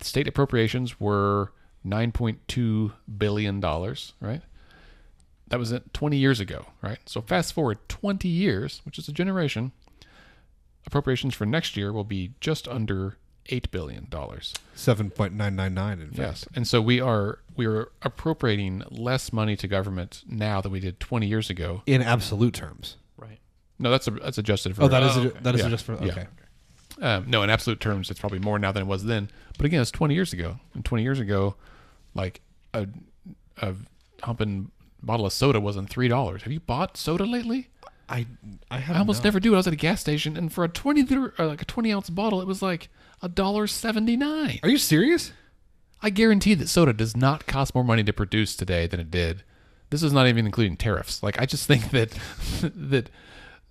state 0.00 0.28
appropriations 0.28 1.00
were 1.00 1.52
9.2 1.86 2.92
billion 3.16 3.60
dollars. 3.60 4.14
Right. 4.20 4.42
That 5.48 5.58
was 5.58 5.72
it 5.72 5.94
20 5.94 6.16
years 6.18 6.40
ago. 6.40 6.66
Right. 6.82 6.98
So 7.06 7.20
fast 7.22 7.52
forward 7.54 7.78
20 7.88 8.28
years, 8.28 8.82
which 8.84 8.98
is 8.98 9.08
a 9.08 9.12
generation. 9.12 9.72
Appropriations 10.86 11.34
for 11.34 11.46
next 11.46 11.76
year 11.76 11.92
will 11.92 12.04
be 12.04 12.32
just 12.40 12.66
under 12.68 13.16
eight 13.50 13.70
billion 13.70 14.06
dollars. 14.10 14.54
Seven 14.74 15.10
point 15.10 15.32
nine 15.34 15.56
nine 15.56 15.74
nine. 15.74 16.00
In 16.00 16.08
fact. 16.08 16.18
Yes, 16.18 16.46
and 16.54 16.66
so 16.66 16.80
we 16.80 17.00
are 17.00 17.40
we 17.56 17.66
are 17.66 17.90
appropriating 18.02 18.82
less 18.90 19.32
money 19.32 19.56
to 19.56 19.68
government 19.68 20.22
now 20.26 20.60
than 20.60 20.70
we 20.72 20.80
did 20.80 21.00
20 21.00 21.26
years 21.26 21.50
ago. 21.50 21.82
in 21.86 22.00
absolute 22.02 22.54
terms. 22.54 22.96
No, 23.78 23.90
that's 23.90 24.06
a, 24.08 24.10
that's 24.12 24.38
adjusted 24.38 24.74
for. 24.76 24.84
Oh, 24.84 24.88
that 24.88 25.02
is 25.02 25.16
Oh, 25.16 25.20
okay. 25.22 25.38
that 25.42 25.54
is 25.54 25.60
Yeah. 25.62 25.68
just 25.68 25.84
for 25.84 25.94
Yeah. 26.04 26.12
okay. 26.12 26.26
um, 27.00 27.24
no, 27.28 27.42
in 27.42 27.50
absolute 27.50 27.80
terms, 27.80 28.10
it's 28.10 28.18
probably 28.20 28.38
more 28.40 28.58
now 28.58 28.72
than 28.72 28.82
it 28.82 28.86
was 28.86 29.04
then. 29.04 29.30
But 29.56 29.66
again, 29.66 29.80
it's 29.80 29.90
20 29.90 30.14
years 30.14 30.32
ago. 30.32 30.58
And 30.74 30.84
20 30.84 31.02
years 31.02 31.20
ago, 31.20 31.54
like 32.14 32.40
a 32.74 32.88
a 33.60 33.74
humping 34.22 34.70
bottle 35.02 35.26
of 35.26 35.32
soda 35.32 35.60
wasn't 35.60 35.88
three 35.90 36.08
dollars. 36.08 36.42
Have 36.42 36.52
you 36.52 36.60
bought 36.60 36.96
soda 36.96 37.24
lately? 37.24 37.68
I 38.08 38.26
I 38.70 38.78
have 38.78 38.96
I 38.96 38.98
almost 39.00 39.18
not. 39.20 39.24
never 39.24 39.40
do. 39.40 39.54
I 39.54 39.58
was 39.58 39.66
at 39.66 39.72
a 39.72 39.76
gas 39.76 40.00
station, 40.00 40.36
and 40.36 40.52
for 40.52 40.64
a 40.64 40.68
20 40.68 41.02
liter, 41.02 41.34
or 41.38 41.46
like 41.46 41.62
a 41.62 41.64
20 41.66 41.92
ounce 41.92 42.10
bottle, 42.10 42.40
it 42.40 42.46
was 42.46 42.62
like 42.62 42.88
a 43.22 43.28
dollar 43.28 43.66
79. 43.66 44.60
Are 44.62 44.68
you 44.68 44.78
serious? 44.78 45.32
I 46.00 46.10
guarantee 46.10 46.54
that 46.54 46.68
soda 46.68 46.92
does 46.92 47.16
not 47.16 47.46
cost 47.46 47.74
more 47.74 47.84
money 47.84 48.04
to 48.04 48.12
produce 48.12 48.54
today 48.56 48.86
than 48.86 48.98
it 49.00 49.10
did. 49.10 49.42
This 49.90 50.02
is 50.02 50.12
not 50.12 50.26
even 50.28 50.46
including 50.46 50.76
tariffs. 50.76 51.22
Like 51.22 51.40
I 51.40 51.46
just 51.46 51.66
think 51.66 51.90
that 51.90 52.10
that 52.62 53.10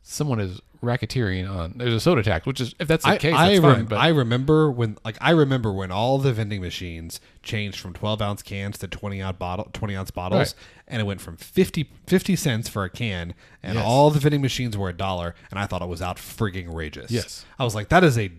someone 0.10 0.40
is 0.40 0.62
racketeering 0.82 1.50
on. 1.50 1.74
There's 1.78 1.94
a 1.94 2.00
soda 2.00 2.24
tax, 2.24 2.46
which 2.46 2.62
is 2.62 2.74
if 2.80 2.88
that's 2.88 3.04
the 3.04 3.12
I, 3.12 3.18
case, 3.18 3.34
I, 3.36 3.50
that's 3.50 3.60
rem- 3.62 3.76
fine. 3.76 3.86
But 3.86 3.98
I 3.98 4.08
remember 4.10 4.72
when, 4.72 4.98
like, 5.04 5.18
I 5.20 5.32
remember 5.32 5.74
when 5.74 5.92
all 5.92 6.18
the 6.18 6.32
vending 6.32 6.62
machines 6.62 7.20
changed 7.44 7.80
from 7.80 7.94
12 7.94 8.22
ounce 8.22 8.42
cans 8.42 8.78
to 8.80 8.88
20 8.88 9.22
ounce 9.22 9.38
bottle, 9.38 9.70
20 9.74 9.96
ounce 9.96 10.12
bottles, 10.12 10.40
Right. 10.40 10.54
and 10.88 11.02
it 11.02 11.06
went 11.06 11.20
from 11.20 11.36
50, 11.38 11.90
50 12.06 12.36
cents 12.36 12.70
for 12.70 12.84
a 12.84 12.90
can, 12.90 13.34
and 13.62 13.76
Yes. 13.76 13.86
all 13.86 14.10
the 14.12 14.20
vending 14.20 14.42
machines 14.42 14.78
were 14.78 14.90
a 14.90 14.94
dollar, 14.94 15.36
and 15.52 15.60
I 15.60 15.66
thought 15.66 15.82
it 15.82 15.88
was 15.90 16.02
out 16.02 16.18
frigging 16.18 16.70
outrageous. 16.70 17.12
Yes. 17.12 17.46
I 17.60 17.64
was 17.64 17.76
like, 17.76 17.90
that 17.90 18.04
is 18.04 18.18
a 18.18 18.32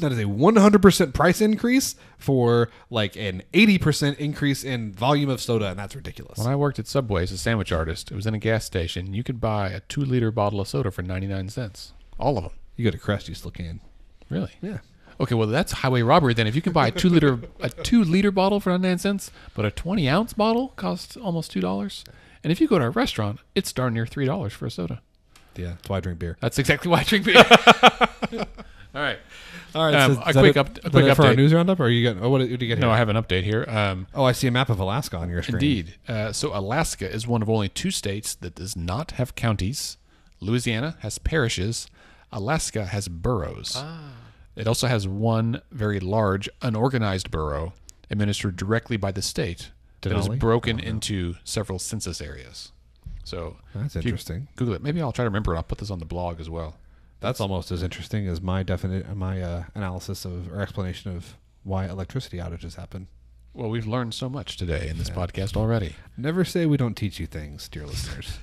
that 0.00 0.10
is 0.12 0.18
a 0.18 0.24
100% 0.24 1.12
price 1.14 1.40
increase 1.40 1.96
for 2.18 2.70
like 2.90 3.16
an 3.16 3.42
80% 3.52 4.16
increase 4.16 4.64
in 4.64 4.92
volume 4.92 5.28
of 5.28 5.40
soda, 5.40 5.66
and 5.68 5.78
that's 5.78 5.94
ridiculous. 5.94 6.38
when 6.38 6.46
I 6.48 6.56
worked 6.56 6.78
at 6.78 6.86
Subway 6.86 7.22
as 7.24 7.32
a 7.32 7.38
sandwich 7.38 7.72
artist, 7.72 8.10
it 8.10 8.14
was 8.14 8.26
in 8.26 8.34
a 8.34 8.38
gas 8.38 8.64
station. 8.64 9.12
You 9.12 9.22
could 9.22 9.40
buy 9.40 9.68
a 9.68 9.80
two 9.80 10.02
liter 10.04 10.30
bottle 10.30 10.60
of 10.60 10.68
soda 10.68 10.90
for 10.90 11.02
99 11.02 11.48
cents. 11.50 11.92
All 12.18 12.38
of 12.38 12.44
them. 12.44 12.52
you 12.76 12.84
go 12.84 12.90
to 12.90 12.98
Crest, 12.98 13.28
you 13.28 13.34
still 13.34 13.50
can. 13.50 13.80
Really? 14.30 14.52
Yeah. 14.62 14.78
Okay, 15.20 15.34
well 15.34 15.46
that's 15.46 15.72
highway 15.72 16.02
robbery 16.02 16.32
then. 16.34 16.46
If 16.46 16.56
you 16.56 16.62
can 16.62 16.72
buy 16.72 16.88
a 16.88 16.90
two 16.90 17.08
liter 17.10 17.38
a 17.60 17.68
two 17.84 18.02
liter 18.02 18.30
bottle 18.30 18.60
for 18.60 18.70
99 18.70 18.98
cents, 18.98 19.30
but 19.54 19.64
a 19.64 19.70
20 19.70 20.08
ounce 20.08 20.32
bottle 20.32 20.68
costs 20.68 21.16
almost 21.16 21.50
two 21.50 21.60
dollars. 21.60 22.02
And 22.42 22.50
if 22.50 22.60
you 22.60 22.66
go 22.66 22.78
to 22.78 22.86
a 22.86 22.90
restaurant, 22.90 23.38
it's 23.54 23.72
darn 23.72 23.94
near 23.94 24.06
three 24.06 24.24
dollars 24.24 24.52
for 24.54 24.66
a 24.66 24.70
soda. 24.70 25.02
Yeah, 25.54 25.72
that's 25.72 25.88
why 25.88 25.98
I 25.98 26.00
drink 26.00 26.18
beer. 26.18 26.38
That's 26.40 26.58
exactly 26.58 26.90
why 26.90 27.00
I 27.00 27.04
drink 27.04 27.26
beer. 27.26 27.44
All 28.94 29.00
right. 29.00 29.18
All 29.74 29.84
right, 29.84 29.94
Um, 29.94 30.14
so 30.16 30.20
a 30.22 30.32
quick 30.32 30.50
it- 30.50 30.56
up- 30.58 30.78
a 30.84 30.90
quick 30.90 31.04
it 31.06 31.14
for 31.14 31.24
our 31.26 31.34
news 31.34 31.52
roundup, 31.54 31.80
or 31.80 31.84
are 31.84 31.88
you? 31.90 32.18
Oh, 32.20 32.28
what 32.28 32.38
did 32.38 32.50
you 32.50 32.56
get 32.56 32.78
here? 32.78 32.86
No, 32.86 32.90
I 32.90 32.96
have 32.98 33.08
an 33.08 33.16
update 33.16 33.44
here. 33.44 33.64
Um, 33.68 34.06
Oh, 34.14 34.24
I 34.24 34.32
see 34.32 34.46
a 34.46 34.50
map 34.50 34.68
of 34.68 34.78
Alaska 34.78 35.16
on 35.16 35.30
your 35.30 35.42
screen. 35.42 35.54
Indeed. 35.56 35.94
Uh, 36.08 36.32
so 36.32 36.54
Alaska 36.56 37.10
is 37.10 37.26
one 37.26 37.40
of 37.42 37.48
only 37.48 37.68
two 37.68 37.90
states 37.90 38.34
that 38.36 38.54
does 38.54 38.76
not 38.76 39.12
have 39.12 39.34
counties. 39.34 39.96
Louisiana 40.40 40.96
has 41.00 41.18
parishes. 41.18 41.86
Alaska 42.32 42.86
has 42.86 43.08
boroughs. 43.08 43.74
Ah. 43.76 44.10
It 44.56 44.66
also 44.66 44.86
has 44.86 45.08
one 45.08 45.62
very 45.70 46.00
large 46.00 46.48
unorganized 46.60 47.30
borough 47.30 47.72
administered 48.10 48.56
directly 48.56 48.96
by 48.98 49.10
the 49.12 49.22
state 49.22 49.70
that 50.02 50.12
is 50.12 50.28
Denali? 50.28 50.38
broken 50.38 50.78
into 50.80 51.36
several 51.44 51.78
census 51.78 52.20
areas. 52.20 52.72
So 53.24 53.56
That's 53.74 53.96
interesting. 53.96 54.48
Google 54.56 54.74
it. 54.74 54.82
Maybe 54.82 55.00
I'll 55.00 55.12
try 55.12 55.24
to 55.24 55.28
remember. 55.30 55.52
and 55.52 55.58
I'll 55.58 55.62
put 55.62 55.78
this 55.78 55.90
on 55.90 56.00
the 56.00 56.04
blog 56.04 56.40
as 56.40 56.50
well. 56.50 56.76
That's 57.22 57.40
almost 57.40 57.70
as 57.70 57.82
interesting 57.82 58.26
as 58.26 58.40
my 58.40 58.62
definite 58.62 59.16
my 59.16 59.40
uh, 59.40 59.64
analysis 59.74 60.24
of 60.24 60.52
or 60.52 60.60
explanation 60.60 61.16
of 61.16 61.36
why 61.62 61.86
electricity 61.86 62.38
outages 62.38 62.74
happen. 62.74 63.06
Well, 63.54 63.70
we've 63.70 63.86
learned 63.86 64.14
so 64.14 64.28
much 64.28 64.56
today 64.56 64.88
in 64.88 64.98
this 64.98 65.10
podcast 65.10 65.56
already. 65.56 65.94
Never 66.16 66.44
say 66.44 66.66
we 66.66 66.76
don't 66.76 66.96
teach 66.96 67.20
you 67.20 67.26
things, 67.26 67.68
dear 67.68 67.86
listeners. 67.86 68.38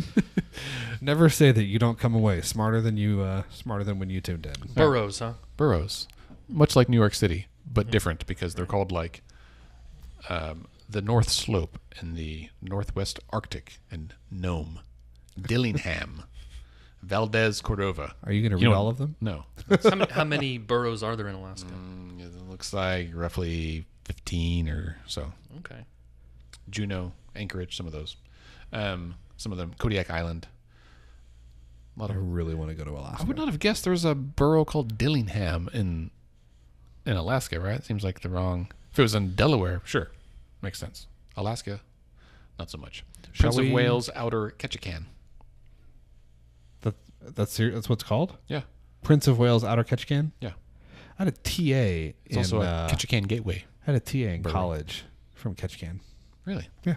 Never 1.00 1.28
say 1.28 1.52
that 1.52 1.64
you 1.64 1.78
don't 1.78 1.98
come 1.98 2.14
away 2.14 2.40
smarter 2.42 2.80
than 2.80 2.96
you 2.96 3.22
uh, 3.22 3.44
smarter 3.48 3.84
than 3.84 3.98
when 3.98 4.10
you 4.10 4.20
tuned 4.20 4.44
in. 4.44 4.54
Boroughs, 4.74 5.20
huh? 5.20 5.34
boroughs, 5.56 6.08
much 6.48 6.76
like 6.76 6.88
New 6.88 6.98
York 6.98 7.14
City, 7.14 7.46
but 7.72 7.90
different 7.90 8.26
because 8.26 8.54
they're 8.54 8.66
called 8.66 8.92
like 8.92 9.22
um, 10.28 10.66
the 10.88 11.00
North 11.00 11.30
Slope 11.30 11.78
and 11.98 12.16
the 12.16 12.50
Northwest 12.60 13.20
Arctic 13.30 13.78
and 13.90 14.14
Nome, 14.30 14.80
Dillingham, 15.40 16.24
Valdez, 17.02 17.60
Cordova. 17.60 18.14
Are 18.24 18.32
you 18.32 18.42
going 18.42 18.50
to 18.50 18.56
read 18.56 18.62
You 18.62 18.70
know- 18.70 18.74
all 18.76 18.88
of 18.88 18.98
them? 18.98 19.16
No, 19.20 19.44
how, 19.82 19.90
many, 19.94 20.12
how 20.12 20.24
many 20.24 20.58
boroughs 20.58 21.02
are 21.02 21.16
there 21.16 21.28
in 21.28 21.34
Alaska? 21.34 21.70
Mm, 21.72 22.20
it 22.20 22.50
looks 22.50 22.72
like 22.72 23.10
roughly 23.14 23.86
fifteen 24.04 24.68
or 24.68 24.96
so. 25.06 25.32
Okay. 25.58 25.84
Juneau, 26.70 27.12
Anchorage, 27.36 27.76
some 27.76 27.86
of 27.86 27.92
those, 27.92 28.16
um, 28.72 29.14
some 29.36 29.52
of 29.52 29.58
them, 29.58 29.74
Kodiak 29.78 30.10
Island. 30.10 30.46
A 31.96 32.00
lot 32.00 32.10
I 32.10 32.14
of 32.14 32.32
really 32.32 32.54
want 32.54 32.70
to 32.70 32.76
go 32.76 32.84
to 32.84 32.90
Alaska. 32.92 33.22
I 33.22 33.26
would 33.26 33.36
not 33.36 33.46
have 33.48 33.58
guessed 33.58 33.84
there 33.84 33.90
was 33.92 34.04
a 34.04 34.14
borough 34.14 34.64
called 34.64 34.96
Dillingham 34.98 35.68
in 35.72 36.10
in 37.06 37.16
Alaska, 37.16 37.58
right? 37.58 37.82
Seems 37.84 38.04
like 38.04 38.20
the 38.20 38.28
wrong. 38.28 38.70
If 38.92 38.98
it 38.98 39.02
was 39.02 39.14
in 39.14 39.34
Delaware, 39.34 39.80
sure, 39.84 40.10
makes 40.62 40.78
sense. 40.78 41.06
Alaska, 41.36 41.80
not 42.58 42.70
so 42.70 42.78
much. 42.78 43.04
Shall 43.32 43.50
Prince 43.50 43.56
we- 43.58 43.68
of 43.68 43.72
Wales, 43.72 44.10
Outer 44.14 44.50
Ketchikan. 44.58 45.04
That, 47.28 47.36
that's 47.36 47.52
ser- 47.52 47.70
that's 47.72 47.88
what's 47.88 48.02
called 48.04 48.38
Yeah, 48.46 48.62
Prince 49.02 49.26
of 49.28 49.38
Wales 49.38 49.64
Outer 49.64 49.84
Ketchikan. 49.84 50.32
yeah. 50.40 50.52
I 51.18 51.24
had 51.24 51.28
a 51.28 51.36
TA 51.36 52.14
It's 52.24 52.30
in 52.30 52.38
also 52.38 52.62
a 52.62 52.64
uh, 52.64 52.88
Ketchikan 52.88 53.26
Gateway. 53.26 53.64
I 53.86 53.90
had 53.92 53.96
a 53.96 54.00
TA 54.00 54.32
in 54.32 54.42
college 54.44 55.04
from 55.34 55.54
Ketchikan. 55.56 56.00
Really? 56.44 56.68
Yeah. 56.84 56.94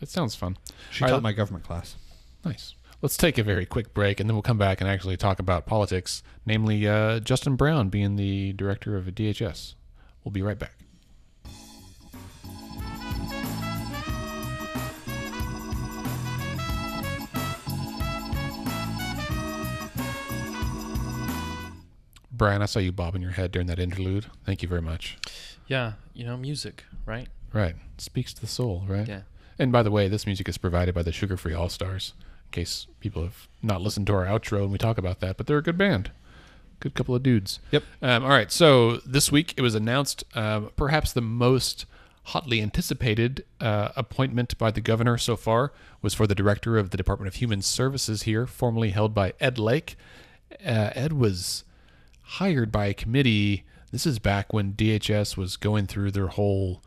It 0.00 0.08
sounds 0.08 0.34
fun. 0.34 0.56
She 0.90 1.02
All 1.04 1.08
right, 1.08 1.12
taught 1.14 1.22
my 1.22 1.32
government 1.32 1.64
class. 1.64 1.96
Nice. 2.44 2.74
Let's 3.02 3.16
take 3.16 3.38
a 3.38 3.42
very 3.44 3.64
quick 3.64 3.94
break, 3.94 4.20
and 4.20 4.28
then 4.28 4.34
we'll 4.34 4.42
come 4.42 4.58
back 4.58 4.80
and 4.80 4.90
actually 4.90 5.16
talk 5.16 5.38
about 5.38 5.64
politics, 5.64 6.22
namely 6.44 6.86
uh, 6.88 7.20
Justin 7.20 7.54
Brown 7.56 7.88
being 7.88 8.16
the 8.16 8.52
director 8.54 8.96
of 8.96 9.04
DHS. 9.06 9.74
We'll 10.24 10.32
be 10.32 10.42
right 10.42 10.58
back. 10.58 10.72
Brian, 22.36 22.62
I 22.62 22.66
saw 22.66 22.78
you 22.78 22.92
bobbing 22.92 23.22
your 23.22 23.32
head 23.32 23.50
during 23.50 23.66
that 23.68 23.78
interlude. 23.78 24.26
Thank 24.44 24.62
you 24.62 24.68
very 24.68 24.82
much. 24.82 25.16
Yeah, 25.66 25.92
you 26.14 26.24
know, 26.24 26.36
music, 26.36 26.84
right? 27.04 27.28
Right. 27.52 27.76
Speaks 27.98 28.34
to 28.34 28.40
the 28.40 28.46
soul, 28.46 28.84
right? 28.86 29.08
Yeah. 29.08 29.20
And 29.58 29.72
by 29.72 29.82
the 29.82 29.90
way, 29.90 30.08
this 30.08 30.26
music 30.26 30.48
is 30.48 30.58
provided 30.58 30.94
by 30.94 31.02
the 31.02 31.12
Sugar 31.12 31.36
Free 31.36 31.54
All 31.54 31.68
Stars. 31.68 32.12
In 32.20 32.50
case 32.52 32.86
people 33.00 33.22
have 33.22 33.48
not 33.62 33.80
listened 33.80 34.06
to 34.08 34.14
our 34.14 34.26
outro 34.26 34.62
and 34.62 34.70
we 34.70 34.78
talk 34.78 34.98
about 34.98 35.20
that, 35.20 35.36
but 35.36 35.46
they're 35.46 35.58
a 35.58 35.62
good 35.62 35.78
band, 35.78 36.10
good 36.80 36.94
couple 36.94 37.14
of 37.14 37.22
dudes. 37.22 37.58
Yep. 37.70 37.82
Um, 38.02 38.22
all 38.24 38.30
right. 38.30 38.52
So 38.52 38.98
this 38.98 39.32
week 39.32 39.54
it 39.56 39.62
was 39.62 39.74
announced, 39.74 40.24
um, 40.34 40.70
perhaps 40.76 41.12
the 41.12 41.22
most 41.22 41.86
hotly 42.24 42.60
anticipated 42.60 43.44
uh, 43.60 43.90
appointment 43.96 44.58
by 44.58 44.70
the 44.70 44.80
governor 44.80 45.16
so 45.16 45.36
far 45.36 45.72
was 46.02 46.12
for 46.12 46.26
the 46.26 46.34
director 46.34 46.76
of 46.76 46.90
the 46.90 46.96
Department 46.96 47.28
of 47.28 47.36
Human 47.36 47.62
Services 47.62 48.24
here, 48.24 48.46
formerly 48.46 48.90
held 48.90 49.14
by 49.14 49.32
Ed 49.40 49.58
Lake. 49.58 49.96
Uh, 50.64 50.90
Ed 50.94 51.12
was 51.12 51.64
hired 52.26 52.72
by 52.72 52.86
a 52.86 52.94
committee. 52.94 53.64
This 53.92 54.06
is 54.06 54.18
back 54.18 54.52
when 54.52 54.72
DHS 54.72 55.36
was 55.36 55.56
going 55.56 55.86
through 55.86 56.10
their 56.10 56.28
whole 56.28 56.82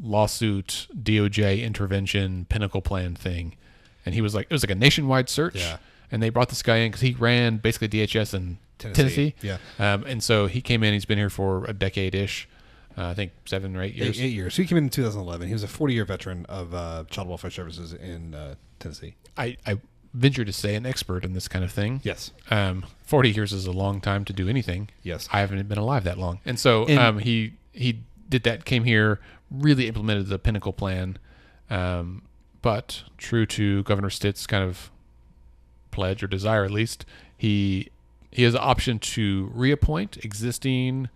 lawsuit, 0.00 0.88
DOJ 0.94 1.62
intervention, 1.62 2.46
Pinnacle 2.48 2.82
Plan 2.82 3.14
thing, 3.14 3.56
and 4.04 4.14
he 4.14 4.20
was 4.20 4.34
like, 4.34 4.46
it 4.50 4.52
was 4.52 4.62
like 4.62 4.70
a 4.70 4.74
nationwide 4.74 5.28
search. 5.28 5.56
Yeah. 5.56 5.78
And 6.10 6.22
they 6.22 6.28
brought 6.30 6.48
this 6.48 6.62
guy 6.62 6.76
in 6.78 6.90
because 6.90 7.00
he 7.00 7.12
ran 7.12 7.56
basically 7.56 7.88
DHS 7.88 8.34
in 8.34 8.58
Tennessee. 8.78 8.94
Tennessee, 8.94 9.34
yeah. 9.42 9.58
Um, 9.78 10.04
and 10.04 10.22
so 10.22 10.46
he 10.46 10.60
came 10.60 10.82
in. 10.82 10.92
He's 10.92 11.06
been 11.06 11.18
here 11.18 11.30
for 11.30 11.64
a 11.64 11.72
decade 11.72 12.14
ish. 12.14 12.48
Uh, 12.96 13.06
I 13.06 13.14
think 13.14 13.32
seven 13.46 13.74
or 13.74 13.82
eight 13.82 13.94
years. 13.94 14.20
Eight, 14.20 14.26
eight 14.26 14.32
years. 14.32 14.54
So 14.54 14.62
he 14.62 14.68
came 14.68 14.78
in 14.78 14.84
in 14.84 14.90
2011. 14.90 15.48
He 15.48 15.52
was 15.52 15.64
a 15.64 15.68
40 15.68 15.94
year 15.94 16.04
veteran 16.04 16.46
of 16.46 16.74
uh, 16.74 17.04
child 17.10 17.28
welfare 17.28 17.50
services 17.50 17.92
in 17.92 18.34
uh, 18.34 18.54
Tennessee. 18.78 19.16
I, 19.36 19.56
I 19.66 19.78
venture 20.14 20.44
to 20.44 20.52
say 20.52 20.74
an 20.76 20.86
expert 20.86 21.24
in 21.24 21.32
this 21.34 21.48
kind 21.48 21.64
of 21.64 21.72
thing. 21.72 22.00
Yes. 22.04 22.30
Um, 22.50 22.86
Forty 23.04 23.30
years 23.30 23.52
is 23.52 23.66
a 23.66 23.72
long 23.72 24.00
time 24.00 24.24
to 24.24 24.32
do 24.32 24.48
anything. 24.48 24.88
Yes. 25.02 25.28
I 25.32 25.40
haven't 25.40 25.68
been 25.68 25.76
alive 25.78 26.04
that 26.04 26.16
long, 26.18 26.40
and 26.46 26.58
so 26.58 26.86
And- 26.86 26.98
um, 26.98 27.18
he 27.18 27.54
he 27.72 28.00
did 28.28 28.44
that. 28.44 28.64
Came 28.64 28.84
here, 28.84 29.20
really 29.50 29.86
implemented 29.88 30.28
the 30.28 30.38
Pinnacle 30.38 30.72
Plan, 30.72 31.18
um, 31.68 32.22
but 32.62 33.02
true 33.18 33.44
to 33.46 33.82
Governor 33.82 34.08
Stitt's 34.10 34.46
kind 34.46 34.64
of 34.64 34.90
pledge 35.90 36.22
or 36.22 36.26
desire, 36.26 36.64
at 36.64 36.70
least 36.70 37.04
he 37.36 37.90
he 38.30 38.42
has 38.44 38.52
the 38.54 38.60
option 38.60 38.98
to 38.98 39.50
reappoint 39.54 40.16
existing 40.24 41.08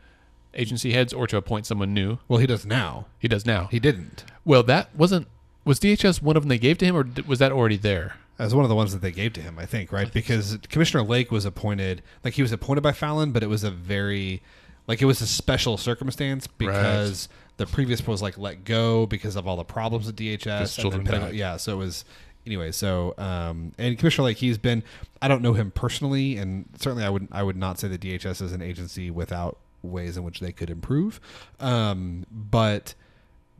agency 0.55 0.93
heads 0.93 1.13
or 1.13 1.27
to 1.27 1.37
appoint 1.37 1.67
someone 1.67 1.93
new. 1.95 2.19
Well, 2.29 2.39
he 2.39 2.47
does 2.47 2.65
now. 2.67 3.07
He 3.19 3.29
does 3.29 3.45
now. 3.47 3.69
He 3.71 3.79
didn't. 3.81 4.25
well, 4.45 4.63
that 4.65 4.95
wasn't 4.95 5.27
was 5.65 5.79
DHS 5.81 6.23
one 6.23 6.37
of 6.37 6.43
them 6.43 6.49
they 6.49 6.59
gave 6.59 6.79
to 6.79 6.85
him, 6.87 6.97
or 6.97 7.07
was 7.27 7.39
that 7.41 7.53
already 7.53 7.77
there? 7.77 8.17
As 8.39 8.55
one 8.55 8.65
of 8.65 8.69
the 8.69 8.75
ones 8.77 8.93
that 8.93 9.03
they 9.03 9.11
gave 9.11 9.33
to 9.35 9.41
him, 9.41 9.59
I 9.59 9.67
think, 9.67 9.91
right? 9.91 10.13
because 10.13 10.59
Commissioner 10.69 11.03
Lake 11.03 11.33
was 11.33 11.45
appointed, 11.45 12.03
like 12.25 12.35
he 12.35 12.43
was 12.43 12.53
appointed 12.53 12.83
by 12.83 12.93
Fallin, 12.93 13.33
but 13.33 13.43
it 13.43 13.49
was 13.49 13.65
a 13.65 13.71
very, 13.71 14.43
like 14.87 15.03
it 15.03 15.07
was 15.07 15.21
a 15.21 15.27
special 15.27 15.77
circumstance 15.77 16.47
because 16.47 17.29
the 17.57 17.67
previous 17.67 18.07
was 18.07 18.23
like 18.23 18.39
let 18.39 18.65
go 18.65 19.07
because 19.07 19.35
of 19.37 19.47
all 19.49 19.57
the 19.57 19.65
problems 19.65 20.07
with 20.07 20.17
DHS. 20.17 20.61
and 20.61 20.71
children 20.71 21.05
died. 21.05 21.35
Yeah, 21.35 21.57
so 21.57 21.73
it 21.73 21.77
was 21.77 22.05
anyway. 22.47 22.71
So 22.73 23.15
um, 23.19 23.73
and 23.77 23.99
Commissioner 23.99 24.27
Lake, 24.27 24.39
he's 24.39 24.59
been. 24.59 24.83
I 25.21 25.27
don't 25.27 25.43
know 25.43 25.55
him 25.55 25.73
personally, 25.73 26.37
and 26.37 26.67
certainly 26.79 27.05
I 27.05 27.11
would 27.11 27.29
I 27.33 27.43
would 27.43 27.57
not 27.57 27.79
say 27.81 27.89
that 27.89 28.01
DHS 28.01 28.41
is 28.41 28.53
an 28.53 28.63
agency 28.63 29.11
without 29.11 29.59
ways 29.83 30.17
in 30.17 30.23
which 30.23 30.41
they 30.41 30.53
could 30.53 30.71
improve. 30.71 31.21
Um, 31.61 32.25
but 32.31 32.95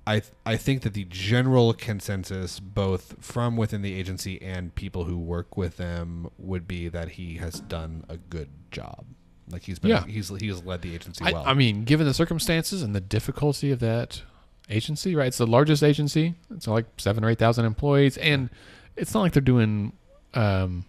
I 0.09 0.23
I 0.47 0.57
think 0.57 0.83
that 0.83 0.95
the 0.95 1.05
general 1.05 1.75
consensus, 1.75 2.61
both 2.61 3.17
from 3.21 3.59
within 3.59 3.83
the 3.83 3.93
agency 3.93 4.41
and 4.41 4.75
people 4.75 5.05
who 5.05 5.19
work 5.19 5.57
with 5.57 5.77
them, 5.77 6.31
would 6.39 6.67
be 6.67 6.89
that 6.89 7.11
he 7.11 7.37
has 7.37 7.61
done 7.61 8.05
a 8.09 8.17
good 8.17 8.49
job. 8.71 9.05
Like 9.51 9.63
he's 9.65 9.79
been, 9.79 9.91
Yeah. 9.91 10.07
he's 10.07 10.31
he's 10.41 10.63
led 10.65 10.81
the 10.81 10.95
agency 10.95 11.25
well. 11.25 11.45
I 11.47 11.53
mean, 11.53 11.85
given 11.85 12.07
the 12.07 12.15
circumstances 12.15 12.83
and 12.83 12.95
the 12.95 13.03
difficulty 13.03 13.71
of 13.71 13.81
that 13.81 14.23
agency, 14.71 15.15
right? 15.15 15.27
It's 15.29 15.39
the 15.39 15.47
largest 15.47 15.83
agency. 15.83 16.35
It's 16.51 16.67
like 16.67 16.87
seven 16.97 17.23
or 17.23 17.29
eight 17.29 17.39
thousand 17.39 17.67
employees, 17.67 18.17
and 18.17 18.49
it's 18.97 19.13
not 19.13 19.21
like 19.21 19.33
they're 19.33 19.43
doing 19.43 19.93
um, 20.33 20.87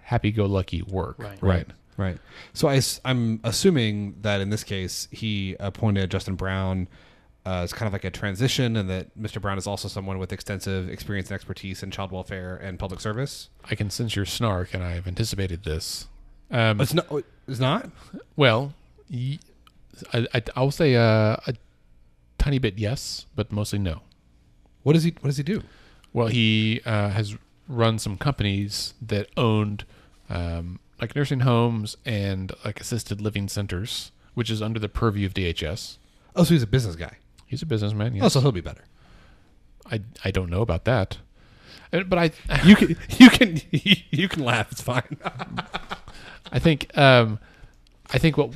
happy-go-lucky 0.00 0.82
work. 0.82 1.18
Right. 1.18 1.42
Right. 1.42 1.66
Right. 1.98 2.18
So 2.52 2.68
I, 2.68 2.80
I, 3.04 3.10
am 3.10 3.40
assuming 3.42 4.14
that 4.22 4.40
in 4.40 4.50
this 4.50 4.62
case 4.62 5.08
he 5.10 5.56
appointed 5.58 6.12
Justin 6.12 6.36
Brown 6.36 6.86
uh, 7.48 7.66
kind 7.68 7.86
of 7.86 7.94
like 7.94 8.04
a 8.04 8.10
transition, 8.10 8.76
and 8.76 8.90
that 8.90 9.18
Mr. 9.18 9.40
Brown 9.40 9.56
is 9.56 9.66
also 9.66 9.88
someone 9.88 10.18
with 10.18 10.32
extensive 10.34 10.90
experience 10.90 11.30
and 11.30 11.34
expertise 11.34 11.82
in 11.82 11.90
child 11.90 12.12
welfare 12.12 12.56
and 12.56 12.78
public 12.78 13.00
service. 13.00 13.48
I 13.64 13.74
can 13.74 13.88
sense 13.88 14.14
your 14.14 14.26
snark, 14.26 14.74
and 14.74 14.82
I 14.84 14.90
have 14.92 15.06
anticipated 15.06 15.64
this. 15.64 16.08
Um, 16.50 16.78
It's 16.78 16.92
not. 16.92 17.06
It's 17.46 17.58
not. 17.58 17.90
well, 18.36 18.74
I'll 20.54 20.70
say 20.70 20.94
uh, 20.96 21.36
a 21.46 21.54
tiny 22.36 22.58
bit 22.58 22.76
yes, 22.78 23.24
but 23.34 23.50
mostly 23.50 23.78
no. 23.78 24.02
What 24.82 24.92
does 24.92 25.04
he? 25.04 25.14
What 25.20 25.28
does 25.28 25.38
he 25.38 25.42
do? 25.42 25.62
Well, 26.12 26.26
he 26.26 26.82
uh, 26.84 27.08
has 27.10 27.36
run 27.66 27.98
some 27.98 28.18
companies 28.18 28.92
that 29.00 29.28
owned 29.38 29.84
um, 30.28 30.80
like 31.00 31.16
nursing 31.16 31.40
homes 31.40 31.96
and 32.04 32.52
like 32.62 32.78
assisted 32.78 33.22
living 33.22 33.48
centers, 33.48 34.12
which 34.34 34.50
is 34.50 34.60
under 34.60 34.78
the 34.78 34.88
purview 34.88 35.24
of 35.26 35.32
DHS. 35.32 35.96
Oh, 36.36 36.44
so 36.44 36.52
he's 36.54 36.62
a 36.62 36.66
business 36.66 36.94
guy. 36.96 37.16
He's 37.48 37.62
a 37.62 37.66
businessman. 37.66 38.14
Yes. 38.14 38.24
Oh, 38.24 38.28
so 38.28 38.40
he'll 38.40 38.52
be 38.52 38.60
better. 38.60 38.84
I 39.90 40.00
I 40.24 40.30
don't 40.30 40.50
know 40.50 40.60
about 40.62 40.84
that, 40.84 41.18
but 41.90 42.18
I 42.18 42.30
You 42.64 42.76
can. 42.76 42.96
You 43.18 43.30
can. 43.30 43.60
You 44.10 44.28
can 44.28 44.44
laugh. 44.44 44.70
It's 44.72 44.80
fine. 44.82 45.16
I 46.52 46.58
think 46.58 46.96
um 46.96 47.38
I 48.12 48.18
think 48.18 48.36
what 48.36 48.52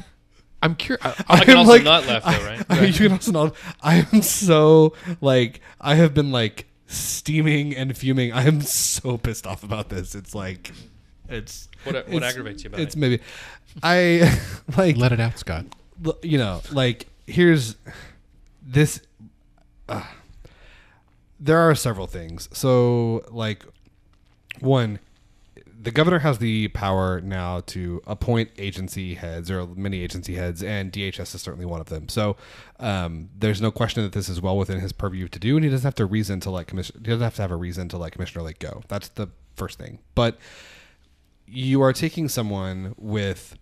I'm 0.62 0.74
curious. 0.76 1.04
I 1.28 1.40
can 1.44 1.50
I'm 1.50 1.58
also 1.58 1.72
like- 1.72 1.82
not 1.84 2.06
laugh 2.06 2.24
though, 2.24 2.46
right? 2.46 2.64
I, 2.68 2.84
you 2.84 2.92
can 2.92 3.12
also 3.12 3.32
not. 3.32 3.54
I 3.82 4.06
am 4.12 4.22
so 4.22 4.94
like 5.20 5.60
I 5.80 5.94
have 5.96 6.14
been 6.14 6.30
like 6.30 6.66
steaming 6.86 7.74
and 7.76 7.96
fuming. 7.96 8.32
I 8.32 8.44
am 8.44 8.60
so 8.60 9.16
pissed 9.18 9.46
off 9.46 9.62
about 9.64 9.88
this. 9.88 10.14
It's 10.14 10.34
like 10.34 10.72
it's 11.28 11.68
What- 11.84 11.94
what 11.94 12.08
it's- 12.08 12.30
aggravates 12.32 12.64
you 12.64 12.68
about 12.68 12.80
It's 12.80 12.94
it? 12.94 12.98
maybe 12.98 13.20
I 13.82 14.38
like 14.76 14.96
Let 14.98 15.12
it 15.12 15.20
out, 15.20 15.38
Scott. 15.38 15.64
you 16.22 16.36
know 16.38 16.60
like 16.72 17.06
here's 17.26 17.76
this. 18.62 19.00
Uh, 19.88 20.04
there 21.38 21.58
are 21.58 21.74
several 21.74 22.06
things. 22.06 22.48
So 22.52 23.24
like 23.30 23.64
one 24.60 25.00
the 25.82 25.90
governor 25.90 26.20
has 26.20 26.38
the 26.38 26.68
power 26.68 27.20
now 27.20 27.60
to 27.60 28.00
appoint 28.06 28.50
agency 28.56 29.14
heads 29.14 29.50
or 29.50 29.66
many 29.66 30.00
agency 30.00 30.36
heads, 30.36 30.62
and 30.62 30.92
DHS 30.92 31.34
is 31.34 31.42
certainly 31.42 31.66
one 31.66 31.80
of 31.80 31.88
them. 31.88 32.08
So 32.08 32.36
um, 32.78 33.30
there's 33.36 33.60
no 33.60 33.72
question 33.72 34.04
that 34.04 34.12
this 34.12 34.28
is 34.28 34.40
well 34.40 34.56
within 34.56 34.78
his 34.78 34.92
purview 34.92 35.26
to 35.28 35.38
do, 35.40 35.56
and 35.56 35.64
he 35.64 35.70
doesn't 35.70 35.84
have 35.84 35.96
to 35.96 36.06
reason 36.06 36.38
to 36.40 36.50
let 36.50 36.68
commission. 36.68 36.96
He 36.98 37.10
doesn't 37.10 37.22
have 37.22 37.34
to 37.34 37.42
have 37.42 37.50
a 37.50 37.56
reason 37.56 37.88
to 37.88 37.98
let 37.98 38.12
Commissioner 38.12 38.44
Lake 38.44 38.60
go. 38.60 38.82
That's 38.86 39.08
the 39.08 39.28
first 39.56 39.78
thing. 39.78 39.98
But 40.14 40.38
you 41.46 41.82
are 41.82 41.92
taking 41.92 42.28
someone 42.28 42.94
with 42.96 43.58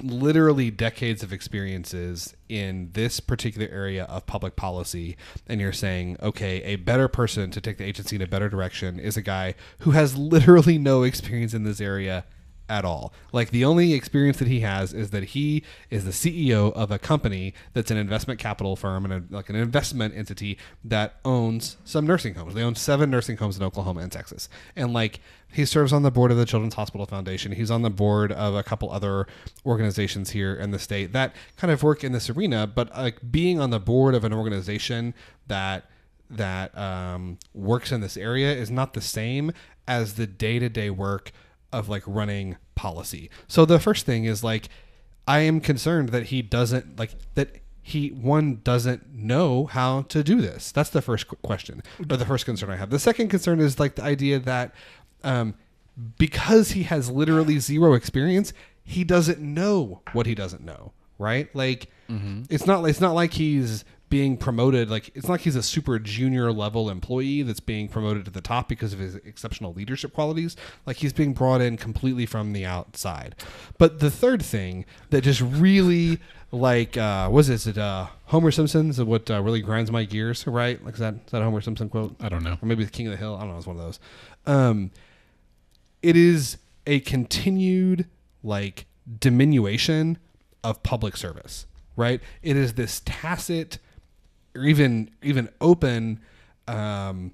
literally 0.00 0.70
decades 0.70 1.22
of 1.22 1.32
experiences 1.32 2.36
in 2.48 2.90
this 2.92 3.18
particular 3.18 3.68
area 3.68 4.04
of 4.04 4.24
public 4.26 4.54
policy 4.54 5.16
and 5.48 5.60
you're 5.60 5.72
saying 5.72 6.16
okay 6.22 6.62
a 6.62 6.76
better 6.76 7.08
person 7.08 7.50
to 7.50 7.60
take 7.60 7.76
the 7.76 7.84
agency 7.84 8.14
in 8.14 8.22
a 8.22 8.26
better 8.26 8.48
direction 8.48 9.00
is 9.00 9.16
a 9.16 9.22
guy 9.22 9.54
who 9.80 9.90
has 9.90 10.16
literally 10.18 10.78
no 10.78 11.02
experience 11.02 11.52
in 11.52 11.64
this 11.64 11.80
area 11.80 12.24
at 12.68 12.84
all 12.84 13.12
like 13.32 13.50
the 13.50 13.64
only 13.64 13.92
experience 13.92 14.38
that 14.38 14.48
he 14.48 14.60
has 14.60 14.92
is 14.92 15.10
that 15.10 15.24
he 15.24 15.62
is 15.90 16.04
the 16.04 16.10
CEO 16.10 16.72
of 16.72 16.90
a 16.90 16.98
company 16.98 17.54
that's 17.72 17.90
an 17.90 17.96
investment 17.96 18.40
capital 18.40 18.76
firm 18.76 19.04
and 19.04 19.12
a, 19.12 19.34
like 19.34 19.48
an 19.48 19.56
investment 19.56 20.14
entity 20.16 20.58
that 20.84 21.16
owns 21.24 21.76
some 21.84 22.06
nursing 22.06 22.34
homes 22.34 22.54
they 22.54 22.62
own 22.62 22.74
seven 22.74 23.10
nursing 23.10 23.36
homes 23.36 23.56
in 23.56 23.62
Oklahoma 23.62 24.00
and 24.00 24.10
Texas 24.12 24.48
and 24.74 24.92
like 24.92 25.20
he 25.52 25.64
serves 25.64 25.92
on 25.92 26.02
the 26.02 26.10
board 26.10 26.30
of 26.30 26.36
the 26.36 26.44
Children's 26.44 26.74
Hospital 26.74 27.06
Foundation. 27.06 27.52
He's 27.52 27.70
on 27.70 27.82
the 27.82 27.90
board 27.90 28.32
of 28.32 28.54
a 28.54 28.62
couple 28.62 28.90
other 28.90 29.26
organizations 29.64 30.30
here 30.30 30.54
in 30.54 30.70
the 30.70 30.78
state 30.78 31.12
that 31.12 31.34
kind 31.56 31.72
of 31.72 31.82
work 31.82 32.04
in 32.04 32.12
this 32.12 32.28
arena. 32.28 32.66
But 32.66 32.94
like 32.94 33.30
being 33.30 33.60
on 33.60 33.70
the 33.70 33.80
board 33.80 34.14
of 34.14 34.24
an 34.24 34.32
organization 34.32 35.14
that 35.46 35.88
that 36.28 36.76
um, 36.76 37.38
works 37.54 37.92
in 37.92 38.00
this 38.00 38.16
area 38.16 38.52
is 38.52 38.70
not 38.70 38.94
the 38.94 39.00
same 39.00 39.52
as 39.86 40.14
the 40.14 40.26
day 40.26 40.58
to 40.58 40.68
day 40.68 40.90
work 40.90 41.30
of 41.76 41.88
like 41.88 42.02
running 42.06 42.56
policy. 42.74 43.30
So 43.48 43.64
the 43.64 43.78
first 43.78 44.06
thing 44.06 44.24
is 44.24 44.42
like 44.42 44.68
I 45.28 45.40
am 45.40 45.60
concerned 45.60 46.10
that 46.10 46.24
he 46.24 46.42
doesn't 46.42 46.98
like 46.98 47.12
that 47.34 47.56
he 47.82 48.08
one 48.08 48.60
doesn't 48.64 49.14
know 49.14 49.66
how 49.66 50.02
to 50.02 50.24
do 50.24 50.40
this. 50.40 50.72
That's 50.72 50.90
the 50.90 51.02
first 51.02 51.28
question 51.28 51.82
or 52.10 52.16
the 52.16 52.24
first 52.24 52.44
concern 52.44 52.70
I 52.70 52.76
have. 52.76 52.90
The 52.90 52.98
second 52.98 53.28
concern 53.28 53.60
is 53.60 53.78
like 53.78 53.94
the 53.94 54.02
idea 54.02 54.38
that 54.40 54.74
um, 55.22 55.54
because 56.18 56.70
he 56.72 56.84
has 56.84 57.10
literally 57.10 57.58
zero 57.58 57.94
experience, 57.94 58.52
he 58.82 59.04
doesn't 59.04 59.40
know 59.40 60.02
what 60.12 60.26
he 60.26 60.34
doesn't 60.34 60.64
know, 60.64 60.92
right? 61.18 61.54
Like 61.54 61.90
it's 62.50 62.66
not 62.66 62.84
it's 62.88 63.00
not 63.00 63.14
like 63.14 63.32
he's 63.34 63.84
being 64.08 64.36
promoted 64.36 64.88
like 64.88 65.10
it's 65.14 65.26
not 65.26 65.34
like 65.34 65.40
he's 65.40 65.56
a 65.56 65.62
super 65.62 65.98
junior 65.98 66.52
level 66.52 66.88
employee 66.88 67.42
that's 67.42 67.60
being 67.60 67.88
promoted 67.88 68.24
to 68.24 68.30
the 68.30 68.40
top 68.40 68.68
because 68.68 68.92
of 68.92 68.98
his 68.98 69.16
exceptional 69.16 69.72
leadership 69.72 70.12
qualities 70.12 70.56
like 70.86 70.98
he's 70.98 71.12
being 71.12 71.32
brought 71.32 71.60
in 71.60 71.76
completely 71.76 72.24
from 72.24 72.52
the 72.52 72.64
outside 72.64 73.34
but 73.78 73.98
the 73.98 74.10
third 74.10 74.42
thing 74.42 74.84
that 75.10 75.22
just 75.22 75.40
really 75.40 76.20
like 76.52 76.96
uh 76.96 77.28
was 77.30 77.48
it, 77.50 77.54
is 77.54 77.66
it 77.66 77.76
uh 77.78 78.06
homer 78.26 78.52
simpson's 78.52 79.02
what 79.02 79.28
uh, 79.30 79.42
really 79.42 79.60
grinds 79.60 79.90
my 79.90 80.04
gears 80.04 80.46
right 80.46 80.84
like 80.84 80.94
is 80.94 81.00
that 81.00 81.14
is 81.14 81.32
that 81.32 81.42
a 81.42 81.44
homer 81.44 81.60
simpson 81.60 81.88
quote 81.88 82.14
I 82.20 82.28
don't 82.28 82.42
know. 82.42 82.56
or 82.62 82.66
maybe 82.66 82.84
the 82.84 82.90
King 82.90 83.06
of 83.06 83.12
the 83.12 83.16
Hill. 83.16 83.36
I 83.36 83.40
don't 83.40 83.50
know. 83.50 83.58
It's 83.58 83.66
one 83.66 83.76
of 83.76 83.82
those. 83.82 84.00
Um, 84.46 84.90
it 86.02 86.16
is 86.16 86.58
a 86.86 87.00
continued 87.00 88.06
like 88.42 88.86
diminution 89.20 90.18
of 90.64 90.82
public 90.82 91.16
service, 91.16 91.66
right? 91.96 92.20
It 92.42 92.56
is 92.56 92.74
this 92.74 93.02
tacit, 93.04 93.78
or 94.56 94.64
even 94.64 95.10
even 95.22 95.48
open, 95.60 96.20
um, 96.66 97.32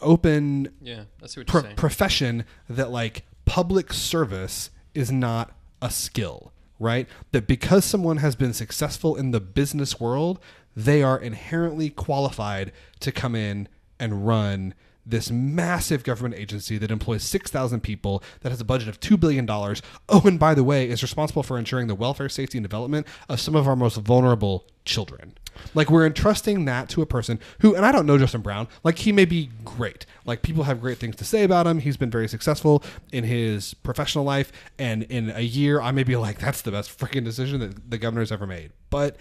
open 0.00 0.68
Yeah, 0.80 1.04
I 1.22 1.26
see 1.26 1.40
what 1.40 1.46
pro- 1.46 1.60
you're 1.60 1.66
saying. 1.68 1.76
profession 1.76 2.44
that 2.68 2.90
like 2.90 3.24
public 3.44 3.92
service 3.92 4.70
is 4.94 5.10
not 5.10 5.52
a 5.82 5.90
skill, 5.90 6.52
right? 6.78 7.08
That 7.32 7.46
because 7.46 7.84
someone 7.84 8.18
has 8.18 8.36
been 8.36 8.52
successful 8.52 9.16
in 9.16 9.30
the 9.32 9.40
business 9.40 9.98
world, 10.00 10.38
they 10.76 11.02
are 11.02 11.18
inherently 11.18 11.90
qualified 11.90 12.72
to 13.00 13.12
come 13.12 13.34
in 13.34 13.68
and 13.98 14.26
run 14.26 14.74
this 15.08 15.30
massive 15.30 16.04
government 16.04 16.34
agency 16.34 16.78
that 16.78 16.90
employs 16.90 17.22
6,000 17.22 17.80
people, 17.80 18.22
that 18.40 18.50
has 18.50 18.60
a 18.60 18.64
budget 18.64 18.88
of 18.88 19.00
$2 19.00 19.18
billion. 19.18 19.48
Oh, 19.48 20.22
and 20.24 20.38
by 20.38 20.54
the 20.54 20.64
way, 20.64 20.88
is 20.88 21.02
responsible 21.02 21.42
for 21.42 21.58
ensuring 21.58 21.86
the 21.86 21.94
welfare, 21.94 22.28
safety, 22.28 22.58
and 22.58 22.64
development 22.64 23.06
of 23.28 23.40
some 23.40 23.56
of 23.56 23.66
our 23.66 23.76
most 23.76 23.96
vulnerable 23.96 24.66
children. 24.84 25.34
Like, 25.74 25.90
we're 25.90 26.06
entrusting 26.06 26.66
that 26.66 26.88
to 26.90 27.02
a 27.02 27.06
person 27.06 27.40
who, 27.60 27.74
and 27.74 27.84
I 27.84 27.90
don't 27.90 28.06
know 28.06 28.18
Justin 28.18 28.42
Brown, 28.42 28.68
like, 28.84 28.98
he 28.98 29.12
may 29.12 29.24
be 29.24 29.50
great. 29.64 30.06
Like, 30.24 30.42
people 30.42 30.64
have 30.64 30.80
great 30.80 30.98
things 30.98 31.16
to 31.16 31.24
say 31.24 31.42
about 31.42 31.66
him. 31.66 31.80
He's 31.80 31.96
been 31.96 32.10
very 32.10 32.28
successful 32.28 32.84
in 33.10 33.24
his 33.24 33.74
professional 33.74 34.24
life. 34.24 34.52
And 34.78 35.02
in 35.04 35.30
a 35.30 35.40
year, 35.40 35.80
I 35.80 35.90
may 35.90 36.04
be 36.04 36.16
like, 36.16 36.38
that's 36.38 36.62
the 36.62 36.70
best 36.70 36.96
freaking 36.96 37.24
decision 37.24 37.60
that 37.60 37.90
the 37.90 37.98
governor's 37.98 38.30
ever 38.30 38.46
made. 38.46 38.72
But 38.90 39.16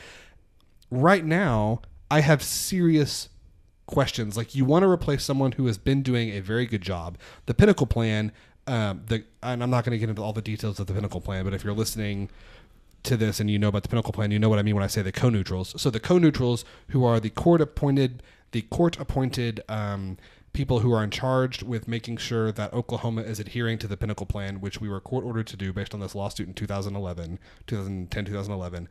right 0.91 1.26
now, 1.26 1.82
I 2.12 2.21
have 2.21 2.43
serious 2.43 3.30
questions. 3.88 4.38
Like 4.38 4.54
you 4.54 4.65
want 4.65 4.84
to 4.84 4.89
replace 4.89 5.23
someone 5.23 5.54
who 5.54 5.65
has 5.65 5.78
been 5.78 6.04
doing 6.04 6.30
a 6.30 6.39
very 6.39 6.65
good 6.65 6.82
job. 6.82 7.17
The 7.47 7.54
Pinnacle 7.54 7.88
Plan, 7.88 8.32
um, 8.67 9.02
the 9.08 9.23
and 9.41 9.63
I'm 9.63 9.69
not 9.69 9.84
going 9.84 9.93
to 9.93 9.97
get 9.97 10.10
into 10.10 10.21
all 10.21 10.34
the 10.34 10.41
details 10.41 10.80
of 10.80 10.86
the 10.88 10.93
Pinnacle 10.93 11.21
Plan, 11.21 11.43
but 11.43 11.54
if 11.54 11.63
you're 11.63 11.73
listening 11.73 12.30
to 13.04 13.17
this 13.17 13.39
and 13.39 13.50
you 13.50 13.58
know 13.58 13.69
about 13.69 13.84
the 13.84 13.89
Pinnacle 13.89 14.13
Plan, 14.13 14.32
you 14.32 14.39
know 14.39 14.50
what 14.50 14.60
I 14.60 14.63
mean 14.63 14.76
when 14.76 14.84
I 14.84 14.88
say 14.88 15.02
the 15.02 15.12
co-neutrals. 15.12 15.82
So 15.82 15.89
the 15.89 16.00
co-neutrals, 16.00 16.65
who 16.89 17.06
are 17.06 17.19
the 17.19 17.30
court-appointed, 17.30 18.21
the 18.52 18.62
court-appointed 18.63 19.62
um, 19.69 20.17
people 20.52 20.80
who 20.80 20.91
are 20.91 21.04
in 21.04 21.12
charge 21.12 21.63
with 21.63 21.88
making 21.88 22.17
sure 22.17 22.52
that 22.52 22.73
Oklahoma 22.73 23.21
is 23.21 23.39
adhering 23.39 23.78
to 23.78 23.88
the 23.88 23.95
Pinnacle 23.95 24.26
Plan, 24.26 24.60
which 24.60 24.82
we 24.82 24.89
were 24.89 25.00
court-ordered 25.00 25.47
to 25.47 25.56
do 25.56 25.71
based 25.71 25.93
on 25.93 26.00
this 26.00 26.15
lawsuit 26.15 26.47
in 26.47 26.54
2011, 26.54 27.39
2010, 27.67 28.26
2011. 28.26 28.89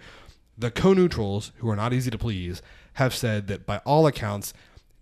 The 0.56 0.70
co-neutrals, 0.70 1.52
who 1.56 1.68
are 1.68 1.76
not 1.76 1.92
easy 1.92 2.10
to 2.10 2.16
please, 2.16 2.62
have 2.94 3.14
said 3.14 3.46
that 3.48 3.66
by 3.66 3.78
all 3.78 4.06
accounts, 4.06 4.54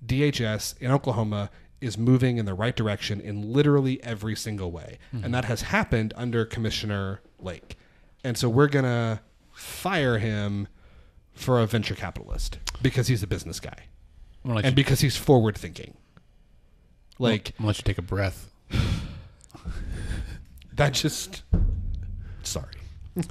DHS 0.06 0.80
in 0.80 0.90
Oklahoma 0.90 1.50
is 1.80 1.98
moving 1.98 2.38
in 2.38 2.46
the 2.46 2.54
right 2.54 2.74
direction 2.74 3.20
in 3.20 3.52
literally 3.52 4.02
every 4.02 4.34
single 4.34 4.70
way. 4.70 4.98
And 5.12 5.22
mm-hmm. 5.22 5.32
that 5.32 5.44
has 5.46 5.62
happened 5.62 6.14
under 6.16 6.44
Commissioner 6.44 7.20
Lake. 7.38 7.76
And 8.22 8.38
so 8.38 8.48
we're 8.48 8.68
going 8.68 8.86
to 8.86 9.20
fire 9.52 10.18
him 10.18 10.68
for 11.34 11.60
a 11.60 11.66
venture 11.66 11.94
capitalist 11.94 12.58
because 12.80 13.08
he's 13.08 13.22
a 13.22 13.26
business 13.26 13.60
guy 13.60 13.84
I'm 14.44 14.50
gonna 14.50 14.56
let, 14.56 14.64
and 14.66 14.72
you, 14.72 14.84
because 14.84 15.00
he's 15.00 15.16
forward 15.16 15.56
thinking. 15.56 15.96
Like 17.18 17.54
I'm 17.58 17.66
let 17.66 17.78
you 17.78 17.82
take 17.82 17.98
a 17.98 18.02
breath. 18.02 18.50
that 20.74 20.92
just 20.92 21.42
sorry. 22.42 22.74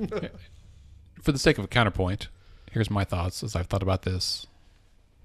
For 1.21 1.31
the 1.31 1.39
sake 1.39 1.57
of 1.57 1.63
a 1.63 1.67
counterpoint, 1.67 2.27
here's 2.71 2.89
my 2.89 3.05
thoughts 3.05 3.43
as 3.43 3.55
I've 3.55 3.67
thought 3.67 3.83
about 3.83 4.01
this 4.01 4.47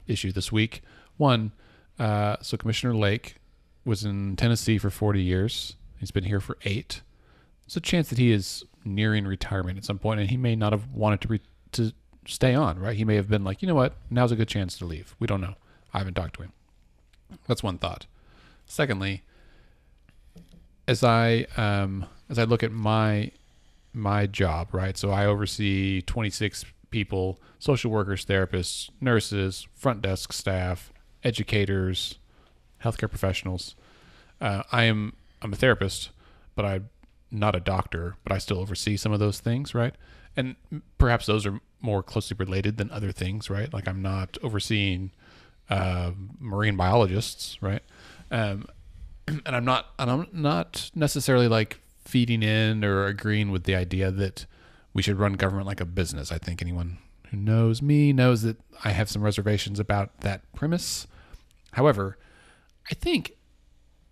issue 0.06 0.30
this 0.30 0.52
week. 0.52 0.82
One, 1.18 1.52
uh, 1.98 2.36
so 2.40 2.56
Commissioner 2.56 2.94
Lake 2.94 3.36
was 3.84 4.04
in 4.04 4.36
Tennessee 4.36 4.78
for 4.78 4.90
40 4.90 5.22
years. 5.22 5.76
He's 5.98 6.10
been 6.10 6.24
here 6.24 6.40
for 6.40 6.56
eight. 6.64 7.02
There's 7.66 7.76
a 7.76 7.80
chance 7.80 8.08
that 8.08 8.18
he 8.18 8.32
is 8.32 8.64
nearing 8.84 9.26
retirement 9.26 9.76
at 9.76 9.84
some 9.84 9.98
point, 9.98 10.20
and 10.20 10.30
he 10.30 10.36
may 10.36 10.56
not 10.56 10.72
have 10.72 10.88
wanted 10.92 11.20
to 11.22 11.28
re- 11.28 11.40
to 11.72 11.92
stay 12.26 12.54
on. 12.54 12.78
Right? 12.78 12.96
He 12.96 13.04
may 13.04 13.16
have 13.16 13.28
been 13.28 13.44
like, 13.44 13.60
you 13.60 13.68
know 13.68 13.74
what, 13.74 13.96
now's 14.10 14.32
a 14.32 14.36
good 14.36 14.48
chance 14.48 14.78
to 14.78 14.86
leave. 14.86 15.14
We 15.18 15.26
don't 15.26 15.40
know. 15.40 15.56
I 15.92 15.98
haven't 15.98 16.14
talked 16.14 16.36
to 16.36 16.42
him. 16.42 16.52
That's 17.46 17.62
one 17.62 17.78
thought. 17.78 18.06
Secondly, 18.66 19.22
as 20.86 21.02
I 21.04 21.46
um, 21.56 22.06
as 22.30 22.38
I 22.38 22.44
look 22.44 22.62
at 22.62 22.72
my 22.72 23.32
my 23.92 24.26
job, 24.26 24.72
right? 24.72 24.96
So 24.96 25.10
I 25.10 25.26
oversee 25.26 26.02
26 26.02 26.64
people, 26.90 27.40
social 27.58 27.90
workers, 27.90 28.24
therapists, 28.24 28.90
nurses, 29.00 29.66
front 29.74 30.02
desk 30.02 30.32
staff, 30.32 30.92
educators, 31.24 32.18
healthcare 32.82 33.08
professionals. 33.08 33.74
Uh, 34.40 34.62
I 34.70 34.84
am 34.84 35.14
I'm 35.42 35.52
a 35.52 35.56
therapist, 35.56 36.10
but 36.54 36.64
I'm 36.64 36.88
not 37.30 37.54
a 37.54 37.60
doctor, 37.60 38.16
but 38.24 38.32
I 38.32 38.38
still 38.38 38.58
oversee 38.58 38.96
some 38.96 39.12
of 39.12 39.20
those 39.20 39.40
things, 39.40 39.74
right? 39.74 39.94
And 40.36 40.56
perhaps 40.98 41.26
those 41.26 41.46
are 41.46 41.60
more 41.80 42.02
closely 42.02 42.36
related 42.38 42.76
than 42.76 42.90
other 42.90 43.12
things, 43.12 43.50
right? 43.50 43.72
Like 43.72 43.88
I'm 43.88 44.02
not 44.02 44.38
overseeing 44.42 45.12
uh, 45.70 46.12
marine 46.38 46.76
biologists, 46.76 47.60
right? 47.60 47.82
Um, 48.30 48.66
and 49.26 49.48
I'm 49.48 49.64
not, 49.64 49.86
and 49.98 50.10
I'm 50.10 50.26
not 50.32 50.90
necessarily 50.94 51.48
like 51.48 51.80
feeding 52.04 52.42
in 52.42 52.84
or 52.84 53.06
agreeing 53.06 53.50
with 53.50 53.64
the 53.64 53.74
idea 53.74 54.10
that 54.10 54.46
we 54.92 55.02
should 55.02 55.18
run 55.18 55.34
government 55.34 55.66
like 55.66 55.80
a 55.80 55.84
business. 55.84 56.32
I 56.32 56.38
think 56.38 56.62
anyone 56.62 56.98
who 57.30 57.36
knows 57.36 57.82
me 57.82 58.12
knows 58.12 58.42
that 58.42 58.58
I 58.84 58.90
have 58.90 59.08
some 59.08 59.22
reservations 59.22 59.78
about 59.78 60.20
that 60.20 60.50
premise. 60.54 61.06
However, 61.72 62.18
I 62.90 62.94
think, 62.94 63.32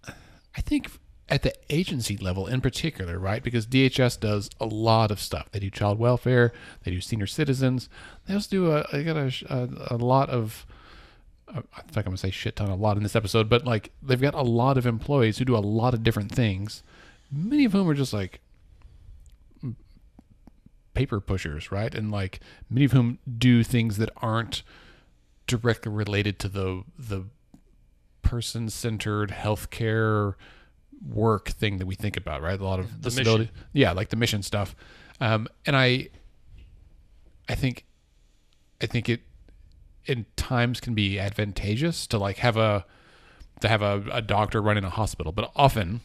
I 0.07 0.61
think 0.61 0.91
at 1.29 1.43
the 1.43 1.55
agency 1.71 2.17
level 2.17 2.47
in 2.47 2.61
particular, 2.61 3.19
right? 3.19 3.43
Because 3.43 3.67
DHS 3.67 4.21
does 4.21 4.49
a 4.61 4.67
lot 4.67 5.11
of 5.11 5.21
stuff. 5.21 5.51
They 5.51 5.59
do 5.59 5.71
child 5.71 5.99
welfare, 5.99 6.53
they 6.85 6.91
do 6.91 7.01
senior 7.01 7.27
citizens. 7.27 7.89
They 8.27 8.35
also 8.35 8.49
do 8.51 8.71
a, 8.71 8.87
they 8.93 9.03
got 9.03 9.17
a, 9.17 9.33
a, 9.49 9.95
a 9.95 9.97
lot 9.97 10.31
of 10.31 10.67
uh, 11.49 11.63
I 11.75 11.81
feel 11.83 11.93
like 11.97 12.07
I'm 12.07 12.11
gonna 12.11 12.17
say 12.19 12.31
shit 12.31 12.57
ton 12.57 12.69
a 12.69 12.77
lot 12.77 12.97
in 12.97 13.03
this 13.03 13.17
episode, 13.17 13.49
but 13.49 13.65
like 13.65 13.93
they've 14.03 14.21
got 14.21 14.35
a 14.35 14.43
lot 14.43 14.77
of 14.77 14.87
employees 14.87 15.39
who 15.39 15.45
do 15.45 15.57
a 15.57 15.59
lot 15.59 15.95
of 15.95 16.03
different 16.03 16.33
things. 16.33 16.83
Many 17.31 17.65
of 17.65 17.73
whom 17.73 17.89
are 17.89 17.95
just 17.95 18.13
like 18.13 18.41
paper 20.97 21.21
pushers, 21.21 21.71
right? 21.71 21.95
And 21.95 22.11
like 22.11 22.41
many 22.71 22.87
of 22.87 22.93
whom 22.93 23.19
do 23.39 23.63
things 23.63 23.99
that 23.99 24.11
aren't 24.17 24.63
directly 25.47 25.93
related 25.93 26.39
to 26.41 26.49
the 26.49 26.83
the 26.99 27.25
person 28.23 28.69
centered 28.69 29.31
healthcare 29.31 30.35
work 31.09 31.51
thing 31.51 31.77
that 31.79 31.87
we 31.87 31.95
think 31.95 32.17
about, 32.17 32.43
right? 32.43 32.59
A 32.59 32.65
lot 32.65 32.81
of 32.81 33.03
The 33.03 33.11
disability, 33.11 33.45
mission. 33.45 33.67
yeah, 33.73 33.93
like 33.93 34.09
the 34.09 34.17
mission 34.17 34.43
stuff. 34.43 34.75
Um, 35.21 35.47
and 35.65 35.77
I, 35.77 36.09
I 37.49 37.55
think, 37.55 37.85
I 38.83 38.87
think 38.87 39.09
it, 39.09 39.21
in 40.07 40.27
times 40.37 40.81
can 40.81 40.95
be 40.95 41.19
advantageous 41.21 42.07
to 42.09 42.19
like 42.19 42.39
have 42.39 42.57
a, 42.57 42.85
to 43.61 43.69
have 43.69 43.83
a, 43.83 44.03
a 44.11 44.23
doctor 44.23 44.61
running 44.61 44.85
a 44.85 44.91
hospital, 44.91 45.31
but 45.33 45.51
often 45.55 46.01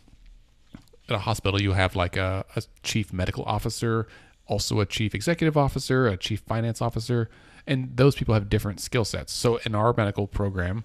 at 1.10 1.16
a 1.16 1.20
hospital 1.20 1.60
you 1.62 1.72
have 1.74 1.96
like 1.96 2.16
a, 2.18 2.46
a 2.56 2.62
chief 2.84 3.12
medical 3.12 3.44
officer, 3.46 4.08
also 4.48 4.80
a 4.80 4.86
chief 4.86 5.16
executive 5.16 5.58
officer, 5.58 6.08
a 6.08 6.18
chief 6.18 6.42
finance 6.42 6.82
officer, 6.82 7.30
and 7.68 7.96
those 7.96 8.16
people 8.16 8.34
have 8.34 8.50
different 8.50 8.80
skill 8.80 9.06
sets. 9.06 9.32
So 9.34 9.58
in 9.58 9.76
our 9.76 9.94
medical 9.96 10.28
program, 10.28 10.84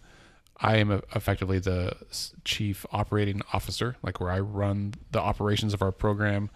I 0.59 0.77
am 0.77 0.91
effectively 1.15 1.59
the 1.59 1.97
chief 2.45 2.87
operating 2.91 3.43
officer, 3.53 3.97
like 4.03 4.21
where 4.21 4.31
I 4.31 4.41
run 4.41 4.95
the 5.11 5.21
operations 5.21 5.75
of 5.75 5.83
our 5.83 5.93
program. 5.93 6.51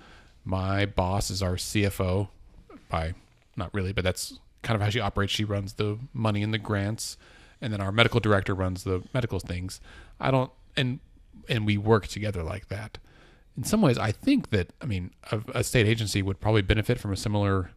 My 0.44 0.86
boss 0.86 1.30
is 1.30 1.42
our 1.42 1.56
CFO, 1.56 2.28
by 2.88 3.14
not 3.56 3.72
really, 3.74 3.92
but 3.92 4.04
that's 4.04 4.38
kind 4.62 4.74
of 4.74 4.82
how 4.82 4.88
she 4.88 5.00
operates. 5.00 5.32
She 5.32 5.44
runs 5.44 5.74
the 5.74 5.98
money 6.14 6.42
and 6.42 6.52
the 6.52 6.58
grants, 6.58 7.18
and 7.60 7.72
then 7.72 7.80
our 7.80 7.92
medical 7.92 8.20
director 8.20 8.54
runs 8.54 8.84
the 8.84 9.02
medical 9.12 9.38
things. 9.38 9.80
I 10.18 10.30
don't, 10.30 10.50
and 10.76 11.00
and 11.48 11.66
we 11.66 11.76
work 11.76 12.06
together 12.06 12.42
like 12.42 12.68
that. 12.68 12.98
In 13.56 13.64
some 13.64 13.82
ways, 13.82 13.98
I 13.98 14.12
think 14.12 14.50
that 14.50 14.72
I 14.80 14.86
mean 14.86 15.10
a, 15.30 15.40
a 15.56 15.64
state 15.64 15.86
agency 15.86 16.22
would 16.22 16.40
probably 16.40 16.62
benefit 16.62 16.98
from 16.98 17.12
a 17.12 17.16
similar 17.16 17.70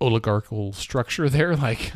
oligarchical 0.00 0.72
structure 0.72 1.28
there. 1.36 1.54
Like 1.56 1.92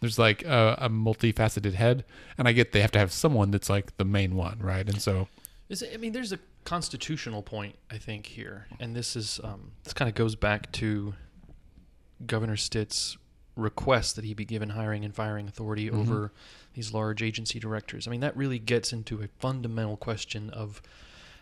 there's 0.00 0.18
like 0.18 0.44
a, 0.44 0.76
a 0.80 0.88
multifaceted 0.90 1.74
head, 1.74 2.04
and 2.36 2.48
I 2.48 2.52
get 2.52 2.72
they 2.72 2.80
have 2.80 2.92
to 2.92 2.98
have 2.98 3.12
someone 3.12 3.50
that's 3.50 3.70
like 3.70 3.96
the 3.96 4.04
main 4.04 4.34
one, 4.34 4.58
right? 4.60 4.86
And 4.88 5.00
so 5.00 5.28
Is 5.68 5.82
I 5.82 5.96
mean, 5.96 6.12
there's 6.12 6.32
a 6.32 6.38
constitutional 6.64 7.42
point 7.42 7.76
I 7.90 7.96
think 7.98 8.26
here, 8.26 8.66
and 8.80 8.94
this 8.94 9.16
is 9.16 9.40
um, 9.44 9.72
this 9.84 9.92
kind 9.94 10.08
of 10.08 10.14
goes 10.14 10.34
back 10.34 10.70
to 10.72 11.14
Governor 12.26 12.56
Stitt's 12.56 13.16
request 13.56 14.16
that 14.16 14.24
he 14.24 14.34
be 14.34 14.44
given 14.44 14.70
hiring 14.70 15.04
and 15.04 15.14
firing 15.14 15.48
authority 15.48 15.90
Mhm. 15.90 15.98
over 16.00 16.32
these 16.74 16.92
large 16.92 17.22
agency 17.22 17.58
directors. 17.58 18.06
I 18.06 18.10
mean, 18.10 18.20
that 18.20 18.36
really 18.36 18.58
gets 18.60 18.92
into 18.92 19.20
a 19.22 19.28
fundamental 19.38 19.96
question 19.96 20.50
of 20.50 20.80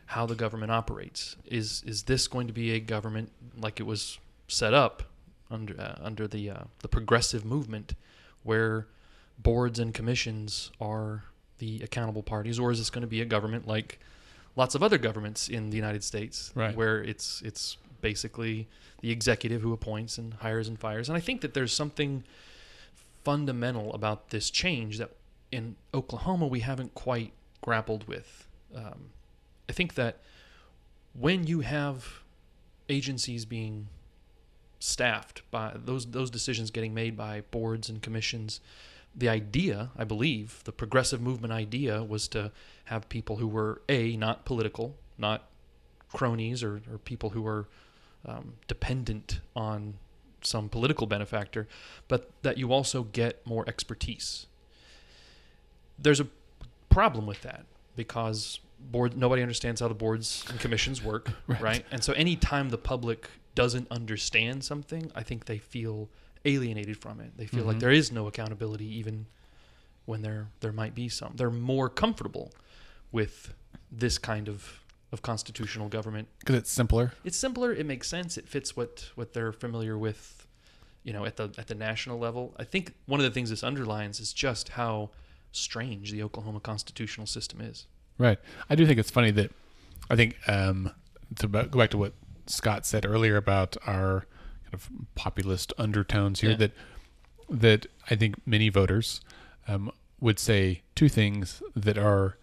how 0.06 0.26
the 0.26 0.34
government 0.34 0.70
operates. 0.72 1.36
Is 1.46 1.82
is 1.86 2.04
this 2.04 2.28
going 2.28 2.46
to 2.46 2.52
be 2.52 2.72
a 2.72 2.80
government 2.80 3.30
like 3.58 3.80
it 3.80 3.84
was 3.84 4.18
set 4.48 4.72
up 4.74 5.02
under 5.50 5.78
uh, 5.80 5.96
under 6.00 6.26
the 6.28 6.50
uh, 6.50 6.62
the 6.80 6.88
progressive 6.88 7.44
movement, 7.44 7.94
where 8.42 8.86
boards 9.38 9.78
and 9.78 9.92
commissions 9.92 10.70
are 10.80 11.24
the 11.58 11.80
accountable 11.82 12.22
parties, 12.22 12.58
or 12.58 12.70
is 12.70 12.78
this 12.78 12.90
going 12.90 13.02
to 13.02 13.08
be 13.08 13.20
a 13.20 13.24
government 13.24 13.66
like 13.66 13.98
lots 14.56 14.74
of 14.74 14.82
other 14.82 14.98
governments 14.98 15.48
in 15.48 15.70
the 15.70 15.76
United 15.76 16.02
States, 16.04 16.52
Right. 16.54 16.74
where 16.76 17.02
it's 17.02 17.42
it's 17.42 17.76
basically 18.00 18.66
the 19.00 19.10
executive 19.10 19.62
who 19.62 19.72
appoints 19.72 20.18
and 20.18 20.34
hires 20.34 20.68
and 20.68 20.78
fires? 20.78 21.08
And 21.08 21.16
I 21.16 21.20
think 21.20 21.40
that 21.40 21.52
there's 21.54 21.72
something 21.72 22.24
fundamental 23.24 23.92
about 23.94 24.30
this 24.30 24.50
change 24.50 24.98
that 24.98 25.10
in 25.50 25.76
Oklahoma 25.92 26.46
we 26.46 26.60
haven't 26.60 26.94
quite 26.94 27.32
grappled 27.60 28.06
with. 28.06 28.46
Um, 28.74 29.10
I 29.68 29.72
think 29.72 29.94
that 29.94 30.18
when 31.12 31.46
you 31.46 31.60
have 31.60 32.20
agencies 32.88 33.44
being 33.44 33.88
staffed 34.78 35.42
by 35.50 35.72
those 35.74 36.06
those 36.06 36.30
decisions 36.30 36.70
getting 36.70 36.94
made 36.94 37.16
by 37.16 37.40
boards 37.50 37.88
and 37.88 38.02
commissions, 38.02 38.60
the 39.14 39.28
idea, 39.28 39.90
I 39.96 40.04
believe, 40.04 40.62
the 40.64 40.72
progressive 40.72 41.20
movement 41.20 41.52
idea 41.52 42.04
was 42.04 42.28
to 42.28 42.52
have 42.84 43.08
people 43.08 43.36
who 43.36 43.48
were 43.48 43.80
a 43.88 44.16
not 44.16 44.44
political, 44.44 44.96
not 45.16 45.48
cronies 46.12 46.62
or, 46.62 46.82
or 46.90 46.98
people 46.98 47.30
who 47.30 47.42
were 47.42 47.66
um, 48.26 48.54
dependent 48.68 49.40
on 49.54 49.94
some 50.42 50.68
political 50.68 51.06
benefactor, 51.06 51.66
but 52.08 52.30
that 52.42 52.58
you 52.58 52.72
also 52.72 53.04
get 53.04 53.44
more 53.46 53.64
expertise. 53.68 54.46
There's 55.98 56.20
a 56.20 56.28
problem 56.90 57.26
with 57.26 57.42
that 57.42 57.64
because 57.96 58.60
board 58.90 59.16
nobody 59.16 59.42
understands 59.42 59.80
how 59.80 59.88
the 59.88 59.94
boards 59.94 60.44
and 60.48 60.58
commissions 60.60 61.02
work, 61.02 61.30
Right. 61.46 61.60
right. 61.60 61.86
And 61.90 62.02
so 62.02 62.12
anytime 62.14 62.70
the 62.70 62.78
public 62.78 63.28
doesn't 63.54 63.86
understand 63.90 64.64
something, 64.64 65.10
I 65.14 65.22
think 65.22 65.46
they 65.46 65.58
feel 65.58 66.08
alienated 66.44 66.96
from 66.98 67.20
it. 67.20 67.36
They 67.36 67.46
feel 67.46 67.64
like 67.64 67.76
Mhm. 67.78 67.80
there 67.80 67.90
is 67.90 68.12
no 68.12 68.26
accountability 68.26 68.86
even 68.98 69.26
when 70.04 70.22
there 70.22 70.48
there 70.60 70.72
might 70.72 70.94
be 70.94 71.08
some. 71.08 71.32
They're 71.36 71.50
more 71.50 71.88
comfortable 71.88 72.52
with 73.12 73.54
this 73.90 74.18
kind 74.18 74.48
of 74.48 74.82
of 75.12 75.22
constitutional 75.22 75.88
government 75.88 76.28
because 76.40 76.56
it's 76.56 76.70
simpler, 76.70 77.12
it's 77.24 77.36
simpler 77.36 77.72
it 77.72 77.86
makes 77.86 78.08
sense 78.08 78.36
it 78.36 78.48
fits 78.48 78.76
what 78.76 79.10
what 79.14 79.32
they're 79.32 79.52
familiar 79.52 79.96
with 79.96 80.46
you 81.04 81.12
know 81.12 81.24
at 81.24 81.36
the 81.36 81.44
at 81.56 81.68
the 81.68 81.76
national 81.76 82.18
level 82.18 82.52
i 82.58 82.64
think 82.64 82.92
one 83.06 83.20
of 83.20 83.24
the 83.24 83.30
things 83.30 83.48
this 83.50 83.62
underlines 83.62 84.18
is 84.18 84.32
just 84.32 84.70
how 84.70 85.08
strange 85.52 86.10
the 86.10 86.20
oklahoma 86.24 86.58
constitutional 86.58 87.26
system 87.26 87.60
is 87.60 87.86
right? 88.18 88.38
I 88.70 88.74
do 88.74 88.86
think 88.86 88.98
it's 88.98 89.10
funny 89.10 89.30
that 89.32 89.50
I 90.10 90.16
think 90.16 90.36
um, 90.48 90.90
to 91.36 91.46
go 91.48 91.78
back 91.78 91.90
to 91.90 91.98
what 91.98 92.12
Scott 92.46 92.86
said 92.86 93.04
earlier 93.04 93.36
about 93.36 93.76
our 93.86 94.26
kind 94.64 94.74
of 94.74 94.88
populist 95.14 95.72
undertones 95.78 96.40
here 96.40 96.50
Yeah. 96.50 96.56
that 96.56 96.72
that 97.48 97.86
I 98.10 98.16
think 98.16 98.34
many 98.46 98.68
voters 98.68 99.20
um, 99.68 99.90
would 100.20 100.38
say 100.38 100.82
two 100.94 101.08
things 101.08 101.62
that 101.76 101.96
are 101.98 102.36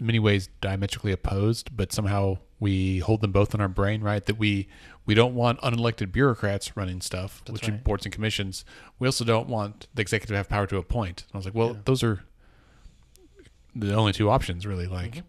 in 0.00 0.06
many 0.06 0.18
ways 0.18 0.48
diametrically 0.62 1.12
opposed, 1.12 1.76
but 1.76 1.92
somehow 1.92 2.38
we 2.58 3.00
hold 3.00 3.20
them 3.20 3.32
both 3.32 3.54
in 3.54 3.60
our 3.60 3.68
brain, 3.68 4.00
right? 4.00 4.24
That 4.24 4.38
we 4.38 4.68
we 5.04 5.14
don't 5.14 5.34
want 5.34 5.60
unelected 5.60 6.12
bureaucrats 6.12 6.76
running 6.76 7.00
stuff, 7.00 7.42
That's 7.44 7.52
which 7.60 7.68
right. 7.68 7.82
boards 7.84 8.06
and 8.06 8.14
commissions. 8.14 8.64
We 8.98 9.08
also 9.08 9.24
don't 9.24 9.48
want 9.48 9.88
the 9.94 10.00
executive 10.02 10.32
to 10.34 10.36
have 10.38 10.48
power 10.48 10.66
to 10.68 10.76
appoint. 10.78 11.24
And 11.28 11.34
I 11.34 11.38
was 11.38 11.44
like, 11.44 11.54
well, 11.54 11.72
Yeah. 11.72 11.80
those 11.84 12.02
are 12.02 12.22
the 13.74 13.94
only 13.94 14.12
two 14.12 14.28
options, 14.30 14.66
really. 14.66 14.86
Like, 14.86 15.16
Mhm. 15.16 15.22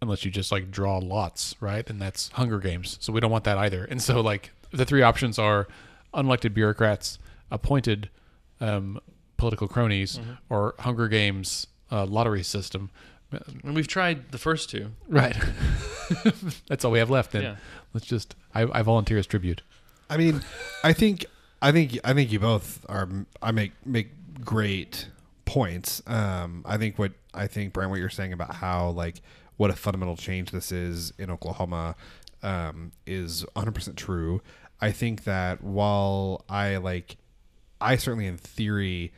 unless 0.00 0.24
you 0.24 0.30
just 0.30 0.50
like 0.52 0.70
draw 0.70 0.98
lots, 0.98 1.54
right? 1.60 1.88
And 1.88 2.00
that's 2.00 2.28
Hunger 2.32 2.58
Games. 2.58 2.98
So 3.00 3.12
we 3.12 3.20
don't 3.20 3.30
want 3.30 3.44
that 3.44 3.58
either. 3.58 3.84
And 3.84 4.00
so 4.02 4.20
like 4.20 4.50
the 4.72 4.84
three 4.84 5.02
options 5.02 5.38
are 5.38 5.68
unelected 6.14 6.54
bureaucrats, 6.54 7.18
appointed 7.50 8.10
um, 8.60 9.00
political 9.36 9.66
cronies, 9.66 10.18
Mhm. 10.18 10.38
or 10.48 10.74
Hunger 10.80 11.08
Games 11.08 11.66
uh, 11.90 12.06
lottery 12.06 12.42
system. 12.44 12.90
and 13.64 13.74
we've 13.74 13.88
tried 13.88 14.30
the 14.30 14.38
first 14.38 14.68
two 14.70 14.92
Right. 15.08 15.34
That's 16.68 16.84
all 16.84 16.90
we 16.90 16.98
have 16.98 17.10
left. 17.10 17.32
Then 17.32 17.42
Yeah. 17.42 17.56
let's 17.94 18.06
just 18.06 18.34
I, 18.54 18.62
I 18.78 18.82
volunteer 18.82 19.18
as 19.18 19.26
tribute. 19.26 19.62
I 20.10 20.16
mean, 20.18 20.42
I 20.84 20.92
think, 20.92 21.24
I 21.62 21.72
think, 21.72 21.98
I 22.04 22.12
think 22.12 22.30
you 22.30 22.38
both 22.38 22.84
are. 22.88 23.08
I 23.40 23.50
make 23.52 23.72
make 23.86 24.10
great 24.44 25.08
points. 25.52 26.00
Um, 26.06 26.62
I 26.64 26.78
think 26.78 26.98
what 26.98 27.12
I 27.34 27.46
think, 27.46 27.74
Brian, 27.74 27.90
what 27.90 27.98
you're 27.98 28.08
saying 28.08 28.32
about 28.32 28.54
how 28.54 28.88
like 28.88 29.20
what 29.58 29.68
a 29.68 29.74
fundamental 29.76 30.16
change 30.16 30.50
this 30.50 30.72
is 30.72 31.12
in 31.18 31.30
Oklahoma 31.30 31.94
um, 32.42 32.92
is 33.06 33.44
100 33.52 33.72
percent 33.72 33.98
true. 33.98 34.40
I 34.80 34.92
think 34.92 35.24
that 35.24 35.62
while 35.62 36.46
I 36.48 36.78
like, 36.78 37.18
I 37.82 37.96
certainly 37.96 38.26
in 38.26 38.38
theory, 38.38 39.12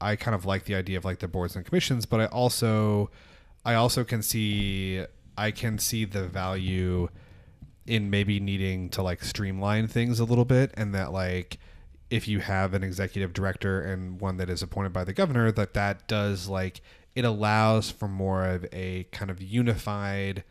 I 0.00 0.16
kind 0.16 0.34
of 0.34 0.44
like 0.44 0.64
the 0.64 0.74
idea 0.74 0.98
of 0.98 1.04
like 1.04 1.20
the 1.20 1.28
boards 1.28 1.54
and 1.54 1.64
commissions, 1.64 2.04
but 2.04 2.18
I 2.18 2.26
also, 2.26 3.08
I 3.64 3.74
also 3.74 4.02
can 4.02 4.22
see, 4.22 5.04
I 5.38 5.52
can 5.52 5.78
see 5.78 6.04
the 6.04 6.26
value 6.26 7.08
in 7.86 8.10
maybe 8.10 8.40
needing 8.40 8.88
to 8.90 9.02
like 9.02 9.22
streamline 9.22 9.86
things 9.86 10.18
a 10.18 10.24
little 10.24 10.44
bit 10.44 10.72
and 10.74 10.92
that 10.96 11.12
like 11.12 11.58
if 12.10 12.26
you 12.26 12.40
have 12.40 12.74
an 12.74 12.82
executive 12.82 13.32
director 13.32 13.80
and 13.80 14.20
one 14.20 14.36
that 14.36 14.50
is 14.50 14.62
appointed 14.62 14.92
by 14.92 15.04
the 15.04 15.12
governor 15.12 15.50
that 15.52 15.74
that 15.74 16.06
does 16.08 16.48
like 16.48 16.80
it 17.14 17.24
allows 17.24 17.90
for 17.90 18.08
more 18.08 18.46
of 18.46 18.66
a 18.72 19.04
kind 19.12 19.30
of 19.30 19.40
unified 19.42 20.44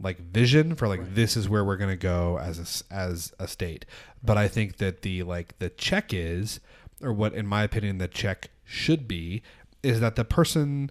like 0.00 0.18
vision 0.18 0.74
for 0.74 0.88
like 0.88 1.14
this 1.14 1.36
is 1.36 1.48
where 1.48 1.64
we're 1.64 1.76
going 1.76 1.90
to 1.90 1.96
go 1.96 2.38
as 2.38 2.84
a, 2.90 2.94
as 2.94 3.32
a 3.38 3.46
state 3.46 3.86
but 4.22 4.36
i 4.36 4.48
think 4.48 4.78
that 4.78 5.02
the 5.02 5.22
like 5.22 5.56
the 5.58 5.70
check 5.70 6.12
is 6.12 6.60
or 7.00 7.12
what 7.12 7.32
in 7.32 7.46
my 7.46 7.62
opinion 7.62 7.98
the 7.98 8.08
check 8.08 8.50
should 8.64 9.06
be 9.06 9.42
is 9.82 10.00
that 10.00 10.16
the 10.16 10.24
person 10.24 10.90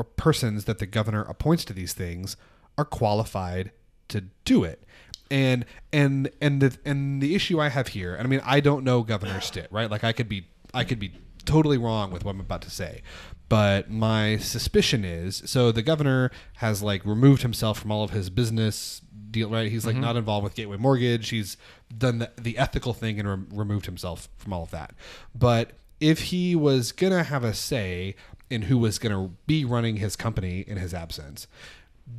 or 0.00 0.04
persons 0.04 0.64
that 0.64 0.78
the 0.78 0.86
governor 0.86 1.22
appoints 1.22 1.62
to 1.62 1.74
these 1.74 1.92
things 1.92 2.36
are 2.78 2.86
qualified 2.86 3.70
to 4.08 4.22
do 4.46 4.64
it. 4.64 4.82
And 5.30 5.64
and 5.92 6.30
and 6.40 6.60
the 6.60 6.76
and 6.84 7.22
the 7.22 7.34
issue 7.34 7.60
I 7.60 7.68
have 7.68 7.88
here, 7.88 8.14
and 8.14 8.26
I 8.26 8.28
mean 8.28 8.42
I 8.44 8.58
don't 8.60 8.82
know 8.82 9.02
Governor 9.02 9.40
Stitt, 9.40 9.68
right? 9.70 9.88
Like 9.90 10.02
I 10.02 10.12
could 10.12 10.28
be 10.28 10.48
I 10.74 10.82
could 10.84 10.98
be 10.98 11.12
totally 11.44 11.78
wrong 11.78 12.10
with 12.10 12.24
what 12.24 12.32
I'm 12.32 12.40
about 12.40 12.62
to 12.62 12.70
say. 12.70 13.02
But 13.48 13.90
my 13.90 14.36
suspicion 14.36 15.04
is 15.04 15.42
so 15.46 15.72
the 15.72 15.82
governor 15.82 16.30
has 16.54 16.82
like 16.82 17.04
removed 17.04 17.42
himself 17.42 17.78
from 17.78 17.90
all 17.90 18.04
of 18.04 18.10
his 18.10 18.30
business 18.30 19.02
deal, 19.30 19.50
right? 19.50 19.70
He's 19.70 19.86
like 19.86 19.94
mm-hmm. 19.94 20.04
not 20.04 20.16
involved 20.16 20.44
with 20.44 20.54
Gateway 20.54 20.76
Mortgage. 20.76 21.28
He's 21.30 21.56
done 21.96 22.18
the, 22.18 22.30
the 22.40 22.58
ethical 22.58 22.92
thing 22.92 23.18
and 23.18 23.28
re- 23.28 23.58
removed 23.58 23.86
himself 23.86 24.28
from 24.36 24.52
all 24.52 24.62
of 24.62 24.70
that. 24.70 24.94
But 25.34 25.72
if 26.00 26.22
he 26.24 26.54
was 26.56 26.92
going 26.92 27.12
to 27.12 27.24
have 27.24 27.44
a 27.44 27.52
say 27.52 28.14
in 28.48 28.62
who 28.62 28.78
was 28.78 28.98
going 28.98 29.14
to 29.14 29.34
be 29.46 29.64
running 29.64 29.96
his 29.96 30.16
company 30.16 30.60
in 30.60 30.76
his 30.76 30.94
absence, 30.94 31.46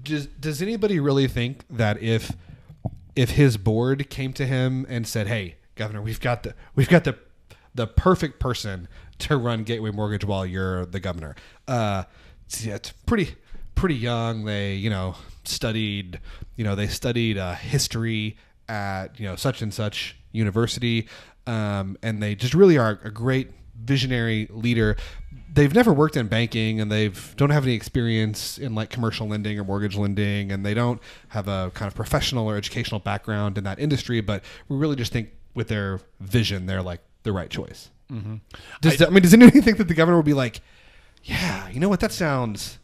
does, 0.03 0.27
does 0.27 0.61
anybody 0.61 0.99
really 0.99 1.27
think 1.27 1.65
that 1.69 2.01
if 2.01 2.33
if 3.15 3.31
his 3.31 3.57
board 3.57 4.09
came 4.09 4.33
to 4.33 4.45
him 4.45 4.85
and 4.89 5.07
said, 5.07 5.27
"Hey, 5.27 5.55
governor, 5.75 6.01
we've 6.01 6.19
got 6.19 6.43
the 6.43 6.55
we've 6.75 6.89
got 6.89 7.03
the 7.03 7.17
the 7.73 7.87
perfect 7.87 8.39
person 8.39 8.87
to 9.19 9.37
run 9.37 9.63
Gateway 9.63 9.91
Mortgage 9.91 10.25
while 10.25 10.45
you're 10.45 10.85
the 10.85 10.99
governor." 10.99 11.35
Uh, 11.67 12.03
it's, 12.45 12.65
yeah, 12.65 12.75
it's 12.75 12.91
pretty 12.91 13.35
pretty 13.75 13.95
young. 13.95 14.45
They 14.45 14.75
you 14.75 14.89
know 14.89 15.15
studied 15.43 16.19
you 16.55 16.63
know 16.63 16.75
they 16.75 16.87
studied 16.87 17.37
uh, 17.37 17.55
history 17.55 18.37
at 18.69 19.19
you 19.19 19.27
know 19.27 19.35
such 19.35 19.61
and 19.61 19.73
such 19.73 20.17
university, 20.31 21.07
um, 21.47 21.97
and 22.01 22.21
they 22.21 22.35
just 22.35 22.53
really 22.53 22.77
are 22.77 22.99
a 23.03 23.11
great 23.11 23.51
visionary 23.83 24.47
leader. 24.51 24.95
They've 25.53 25.73
never 25.73 25.91
worked 25.91 26.15
in 26.15 26.27
banking 26.27 26.79
and 26.79 26.91
they've 26.91 27.33
don't 27.35 27.49
have 27.49 27.63
any 27.63 27.73
experience 27.73 28.57
in 28.57 28.73
like 28.73 28.89
commercial 28.89 29.27
lending 29.27 29.59
or 29.59 29.63
mortgage 29.63 29.97
lending 29.97 30.51
and 30.51 30.65
they 30.65 30.73
don't 30.73 31.01
have 31.29 31.47
a 31.47 31.71
kind 31.73 31.87
of 31.87 31.95
professional 31.95 32.49
or 32.49 32.55
educational 32.55 32.99
background 32.99 33.57
in 33.57 33.63
that 33.65 33.79
industry, 33.79 34.21
but 34.21 34.43
we 34.69 34.77
really 34.77 34.95
just 34.95 35.11
think 35.11 35.31
with 35.53 35.67
their 35.67 35.99
vision 36.19 36.65
they're 36.67 36.81
like 36.81 37.01
the 37.23 37.31
right 37.31 37.49
choice. 37.49 37.89
Mm-hmm. 38.11 38.35
Does 38.81 39.01
I, 39.01 39.07
I 39.07 39.09
mean 39.09 39.23
does 39.23 39.33
anybody 39.33 39.61
think 39.65 39.77
that 39.77 39.87
the 39.87 39.93
governor 39.93 40.17
would 40.17 40.25
be 40.25 40.33
like, 40.33 40.61
yeah, 41.23 41.67
you 41.69 41.79
know 41.79 41.89
what 41.89 41.99
that 41.99 42.11
sounds 42.11 42.79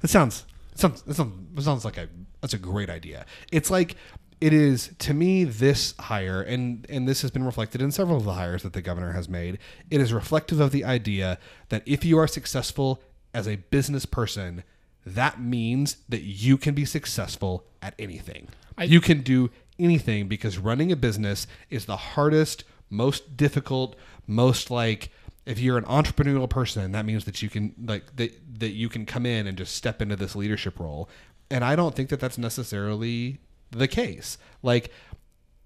that 0.00 0.08
sounds 0.08 0.44
that 0.72 0.78
sounds 0.78 1.02
that 1.02 1.14
sounds, 1.14 1.34
that 1.54 1.62
sounds 1.62 1.84
like 1.84 1.98
a 1.98 2.08
that's 2.40 2.54
a 2.54 2.58
great 2.58 2.88
idea. 2.88 3.26
It's 3.50 3.70
like 3.70 3.96
it 4.40 4.52
is 4.52 4.94
to 4.98 5.14
me 5.14 5.44
this 5.44 5.94
hire 5.98 6.40
and 6.42 6.86
and 6.88 7.08
this 7.08 7.22
has 7.22 7.30
been 7.30 7.44
reflected 7.44 7.82
in 7.82 7.90
several 7.90 8.18
of 8.18 8.24
the 8.24 8.34
hires 8.34 8.62
that 8.62 8.72
the 8.72 8.82
governor 8.82 9.12
has 9.12 9.28
made 9.28 9.58
it 9.90 10.00
is 10.00 10.12
reflective 10.12 10.60
of 10.60 10.70
the 10.70 10.84
idea 10.84 11.38
that 11.70 11.82
if 11.86 12.04
you 12.04 12.18
are 12.18 12.26
successful 12.26 13.02
as 13.34 13.46
a 13.48 13.56
business 13.56 14.06
person 14.06 14.62
that 15.04 15.40
means 15.40 15.96
that 16.08 16.22
you 16.22 16.58
can 16.58 16.74
be 16.74 16.84
successful 16.84 17.64
at 17.80 17.94
anything. 17.98 18.48
I- 18.76 18.84
you 18.84 19.00
can 19.00 19.22
do 19.22 19.50
anything 19.78 20.28
because 20.28 20.58
running 20.58 20.92
a 20.92 20.96
business 20.96 21.46
is 21.70 21.86
the 21.86 21.96
hardest 21.96 22.64
most 22.90 23.36
difficult 23.36 23.96
most 24.26 24.70
like 24.70 25.10
if 25.46 25.58
you're 25.58 25.78
an 25.78 25.84
entrepreneurial 25.84 26.48
person 26.48 26.92
that 26.92 27.06
means 27.06 27.24
that 27.24 27.42
you 27.42 27.48
can 27.48 27.74
like 27.82 28.16
that 28.16 28.32
that 28.58 28.70
you 28.70 28.88
can 28.88 29.06
come 29.06 29.24
in 29.24 29.46
and 29.46 29.56
just 29.56 29.74
step 29.74 30.02
into 30.02 30.16
this 30.16 30.34
leadership 30.36 30.78
role. 30.78 31.08
And 31.50 31.64
i 31.64 31.74
don't 31.76 31.94
think 31.94 32.08
that 32.10 32.20
that's 32.20 32.38
necessarily 32.38 33.38
the 33.70 33.88
case. 33.88 34.38
Like, 34.62 34.92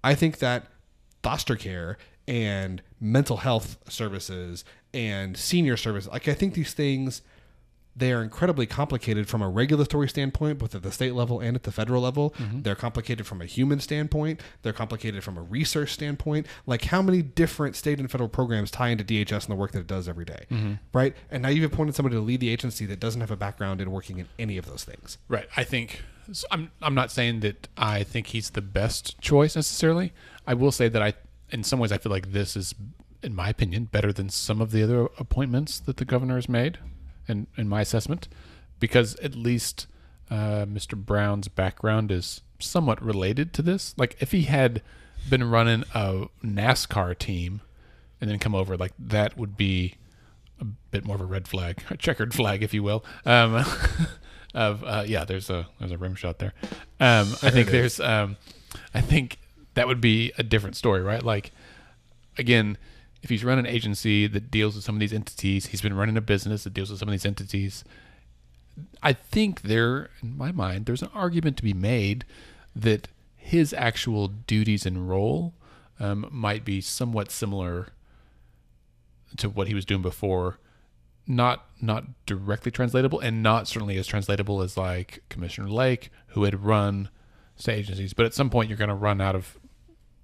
I 0.03 0.15
think 0.15 0.39
that 0.39 0.67
foster 1.21 1.55
care 1.55 1.97
and 2.27 2.81
mental 2.99 3.37
health 3.37 3.77
services 3.89 4.65
and 4.93 5.37
senior 5.37 5.77
services, 5.77 6.11
like, 6.11 6.27
I 6.27 6.33
think 6.33 6.53
these 6.53 6.73
things, 6.73 7.21
they 7.95 8.11
are 8.11 8.23
incredibly 8.23 8.65
complicated 8.65 9.29
from 9.29 9.41
a 9.41 9.49
regulatory 9.49 10.09
standpoint, 10.09 10.57
both 10.57 10.73
at 10.73 10.83
the 10.83 10.91
state 10.91 11.13
level 11.13 11.39
and 11.39 11.55
at 11.55 11.63
the 11.63 11.71
federal 11.71 12.01
level. 12.01 12.31
Mm-hmm. 12.31 12.63
They're 12.63 12.75
complicated 12.75 13.27
from 13.27 13.41
a 13.41 13.45
human 13.45 13.79
standpoint. 13.79 14.41
They're 14.63 14.73
complicated 14.73 15.23
from 15.23 15.37
a 15.37 15.41
research 15.41 15.91
standpoint. 15.91 16.47
Like, 16.65 16.85
how 16.85 17.01
many 17.01 17.21
different 17.21 17.75
state 17.75 17.99
and 17.99 18.09
federal 18.09 18.29
programs 18.29 18.71
tie 18.71 18.89
into 18.89 19.03
DHS 19.03 19.45
and 19.45 19.51
the 19.51 19.55
work 19.55 19.73
that 19.73 19.79
it 19.79 19.87
does 19.87 20.07
every 20.07 20.25
day, 20.25 20.45
mm-hmm. 20.49 20.73
right? 20.91 21.15
And 21.29 21.43
now 21.43 21.49
you've 21.49 21.71
appointed 21.71 21.95
somebody 21.95 22.15
to 22.15 22.21
lead 22.21 22.39
the 22.39 22.49
agency 22.49 22.85
that 22.87 22.99
doesn't 22.99 23.21
have 23.21 23.31
a 23.31 23.37
background 23.37 23.79
in 23.79 23.91
working 23.91 24.17
in 24.17 24.27
any 24.39 24.57
of 24.57 24.65
those 24.65 24.83
things. 24.83 25.17
Right. 25.27 25.47
I 25.55 25.63
think 25.63 26.01
so 26.31 26.47
I'm. 26.51 26.71
I'm 26.81 26.95
not 26.95 27.11
saying 27.11 27.41
that 27.41 27.67
I 27.77 28.03
think 28.03 28.27
he's 28.27 28.51
the 28.51 28.61
best 28.61 29.19
choice 29.19 29.55
necessarily. 29.55 30.13
I 30.47 30.53
will 30.53 30.71
say 30.71 30.89
that 30.89 31.01
I, 31.01 31.13
in 31.51 31.63
some 31.63 31.79
ways, 31.79 31.91
I 31.91 31.97
feel 31.97 32.11
like 32.11 32.31
this 32.31 32.55
is, 32.55 32.73
in 33.21 33.35
my 33.35 33.49
opinion, 33.49 33.85
better 33.85 34.13
than 34.13 34.29
some 34.29 34.61
of 34.61 34.71
the 34.71 34.83
other 34.83 35.07
appointments 35.17 35.79
that 35.79 35.97
the 35.97 36.05
governor 36.05 36.35
has 36.35 36.49
made, 36.49 36.79
in 37.27 37.47
in 37.57 37.67
my 37.67 37.81
assessment, 37.81 38.27
because 38.79 39.15
at 39.17 39.35
least 39.35 39.87
uh, 40.29 40.65
Mr. 40.65 40.95
Brown's 40.95 41.47
background 41.47 42.11
is 42.11 42.41
somewhat 42.59 43.03
related 43.03 43.53
to 43.53 43.61
this. 43.61 43.93
Like 43.97 44.15
if 44.19 44.31
he 44.31 44.43
had 44.43 44.81
been 45.29 45.49
running 45.49 45.83
a 45.93 46.27
NASCAR 46.43 47.17
team 47.17 47.61
and 48.19 48.29
then 48.29 48.39
come 48.39 48.55
over, 48.55 48.77
like 48.77 48.93
that 48.97 49.37
would 49.37 49.57
be 49.57 49.95
a 50.59 50.65
bit 50.65 51.05
more 51.05 51.15
of 51.15 51.21
a 51.21 51.25
red 51.25 51.47
flag, 51.47 51.83
a 51.89 51.97
checkered 51.97 52.33
flag, 52.33 52.63
if 52.63 52.73
you 52.73 52.83
will. 52.83 53.03
Um, 53.25 53.63
of 54.53 54.83
uh, 54.83 55.03
yeah, 55.05 55.25
there's 55.25 55.49
a 55.49 55.67
there's 55.79 55.91
a 55.91 55.97
rim 55.97 56.15
shot 56.15 56.39
there. 56.39 56.53
Um, 56.99 57.35
I 57.41 57.49
think 57.51 57.69
there's 57.69 57.99
um, 57.99 58.37
I 58.93 59.01
think 59.01 59.39
that 59.73 59.87
would 59.87 60.01
be 60.01 60.31
a 60.37 60.43
different 60.43 60.75
story, 60.75 61.01
right? 61.01 61.23
Like 61.23 61.51
again, 62.37 62.77
if 63.21 63.29
he's 63.29 63.43
run 63.43 63.59
an 63.59 63.65
agency 63.65 64.27
that 64.27 64.51
deals 64.51 64.75
with 64.75 64.83
some 64.83 64.95
of 64.95 64.99
these 64.99 65.13
entities, 65.13 65.67
he's 65.67 65.81
been 65.81 65.95
running 65.95 66.17
a 66.17 66.21
business 66.21 66.63
that 66.65 66.73
deals 66.73 66.89
with 66.89 66.99
some 66.99 67.07
of 67.07 67.13
these 67.13 67.25
entities. 67.25 67.83
I 69.01 69.13
think 69.13 69.61
there, 69.61 70.09
in 70.21 70.37
my 70.37 70.51
mind, 70.51 70.85
there's 70.85 71.03
an 71.03 71.11
argument 71.13 71.57
to 71.57 71.63
be 71.63 71.73
made 71.73 72.25
that 72.75 73.07
his 73.35 73.73
actual 73.73 74.27
duties 74.27 74.85
and 74.85 75.07
role 75.07 75.53
um, 75.99 76.27
might 76.31 76.65
be 76.65 76.81
somewhat 76.81 77.29
similar 77.29 77.89
to 79.37 79.49
what 79.49 79.67
he 79.67 79.73
was 79.73 79.85
doing 79.85 80.01
before 80.01 80.57
not 81.25 81.65
not 81.81 82.05
directly 82.25 82.71
translatable 82.71 83.19
and 83.19 83.41
not 83.41 83.67
certainly 83.67 83.97
as 83.97 84.07
translatable 84.07 84.61
as 84.61 84.77
like 84.77 85.23
commissioner 85.29 85.69
lake 85.69 86.09
who 86.27 86.43
had 86.43 86.63
run 86.63 87.09
state 87.55 87.79
agencies 87.79 88.13
but 88.13 88.25
at 88.25 88.33
some 88.33 88.49
point 88.49 88.69
you're 88.69 88.77
going 88.77 88.89
to 88.89 88.95
run 88.95 89.21
out 89.21 89.35
of 89.35 89.57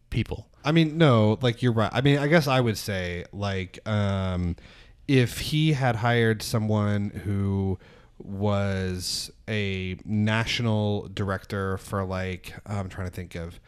people 0.09 0.49
I 0.63 0.71
mean, 0.71 0.97
no, 0.97 1.37
like 1.41 1.61
you're 1.61 1.71
right. 1.71 1.89
I 1.93 2.01
mean, 2.01 2.17
I 2.17 2.27
guess 2.27 2.47
I 2.47 2.59
would 2.59 2.77
say 2.77 3.25
like 3.31 3.79
um, 3.87 4.55
if 5.07 5.39
he 5.39 5.73
had 5.73 5.97
hired 5.97 6.41
someone 6.41 7.09
who 7.09 7.79
was 8.17 9.31
a 9.47 9.97
national 10.03 11.07
director 11.13 11.77
for 11.77 12.03
like 12.03 12.53
I'm 12.65 12.89
trying 12.89 13.07
to 13.07 13.13
think 13.13 13.35
of, 13.35 13.59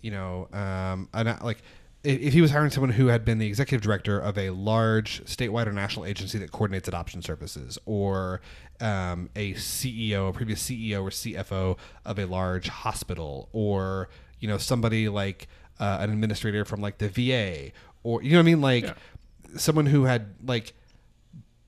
you 0.00 0.10
know, 0.10 0.48
um, 0.52 1.08
an, 1.14 1.38
like 1.42 1.62
if 2.06 2.32
he 2.32 2.40
was 2.40 2.50
hiring 2.50 2.70
someone 2.70 2.90
who 2.90 3.08
had 3.08 3.24
been 3.24 3.38
the 3.38 3.46
executive 3.46 3.82
director 3.82 4.18
of 4.18 4.38
a 4.38 4.50
large 4.50 5.24
statewide 5.24 5.66
or 5.66 5.72
national 5.72 6.06
agency 6.06 6.38
that 6.38 6.52
coordinates 6.52 6.86
adoption 6.88 7.20
services, 7.22 7.78
or 7.86 8.40
um, 8.80 9.28
a 9.34 9.54
CEO, 9.54 10.28
a 10.28 10.32
previous 10.32 10.62
CEO 10.62 11.02
or 11.02 11.10
CFO 11.10 11.76
of 12.04 12.18
a 12.18 12.24
large 12.26 12.68
hospital, 12.68 13.48
or 13.52 14.08
you 14.40 14.48
know 14.48 14.58
somebody 14.58 15.08
like 15.08 15.48
uh, 15.80 15.98
an 16.00 16.10
administrator 16.10 16.64
from 16.64 16.80
like 16.80 16.98
the 16.98 17.08
VA, 17.08 17.72
or 18.02 18.22
you 18.22 18.30
know 18.32 18.38
what 18.38 18.42
I 18.42 18.44
mean, 18.44 18.60
like 18.60 18.84
Yeah. 18.84 18.94
someone 19.56 19.86
who 19.86 20.04
had 20.04 20.34
like. 20.44 20.72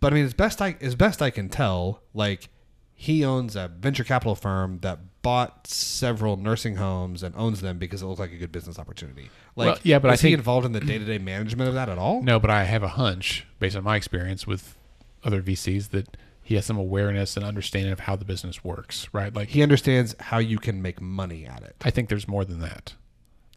But 0.00 0.12
I 0.12 0.16
mean, 0.16 0.24
as 0.26 0.34
best 0.34 0.62
I 0.62 0.76
as 0.80 0.94
best 0.94 1.20
I 1.20 1.30
can 1.30 1.48
tell, 1.48 2.02
like 2.14 2.48
he 2.94 3.24
owns 3.24 3.56
a 3.56 3.68
venture 3.68 4.04
capital 4.04 4.34
firm 4.36 4.78
that 4.80 5.00
bought 5.22 5.66
several 5.66 6.36
nursing 6.36 6.76
homes 6.76 7.22
and 7.22 7.34
owns 7.36 7.60
them 7.60 7.78
because 7.78 8.02
it 8.02 8.06
looked 8.06 8.20
like 8.20 8.32
a 8.32 8.36
good 8.36 8.52
business 8.52 8.78
opportunity. 8.78 9.30
Like, 9.56 9.66
Well, 9.66 9.78
yeah, 9.82 9.98
but 9.98 10.10
I 10.10 10.14
is 10.14 10.20
he 10.20 10.28
think- 10.28 10.38
involved 10.38 10.64
in 10.66 10.72
the 10.72 10.80
day 10.80 10.98
to 10.98 11.04
day 11.04 11.18
management 11.18 11.68
of 11.68 11.74
that 11.74 11.88
at 11.88 11.98
all? 11.98 12.22
No, 12.22 12.38
but 12.38 12.50
I 12.50 12.64
have 12.64 12.82
a 12.82 12.88
hunch 12.88 13.46
based 13.58 13.76
on 13.76 13.84
my 13.84 13.96
experience 13.96 14.46
with 14.46 14.76
other 15.24 15.42
VCs 15.42 15.90
that 15.90 16.16
he 16.42 16.54
has 16.54 16.64
some 16.64 16.78
awareness 16.78 17.36
and 17.36 17.44
understanding 17.44 17.92
of 17.92 18.00
how 18.00 18.16
the 18.16 18.24
business 18.24 18.64
works, 18.64 19.08
right? 19.12 19.34
Like 19.34 19.48
He 19.48 19.62
understands 19.62 20.14
how 20.20 20.38
you 20.38 20.58
can 20.58 20.80
make 20.80 21.00
money 21.00 21.44
at 21.44 21.62
it. 21.62 21.76
I 21.82 21.90
think 21.90 22.08
there's 22.08 22.28
more 22.28 22.44
than 22.44 22.60
that. 22.60 22.94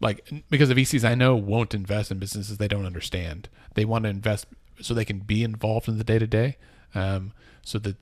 Like 0.02 0.28
because 0.50 0.70
the 0.70 0.76
VCs 0.76 1.08
I 1.08 1.14
know 1.14 1.36
won't 1.36 1.76
invest 1.76 2.10
in 2.12 2.18
businesses 2.18 2.58
they 2.58 2.68
don't 2.68 2.88
understand. 2.88 3.48
They 3.76 3.86
want 3.86 4.04
to 4.06 4.10
invest 4.10 4.48
so 4.82 4.94
they 4.96 5.06
can 5.06 5.20
be 5.20 5.44
involved 5.44 5.88
in 5.88 6.00
the 6.00 6.04
day 6.04 6.18
to 6.18 6.26
day, 6.26 6.58
so 6.94 7.78
that 7.80 7.96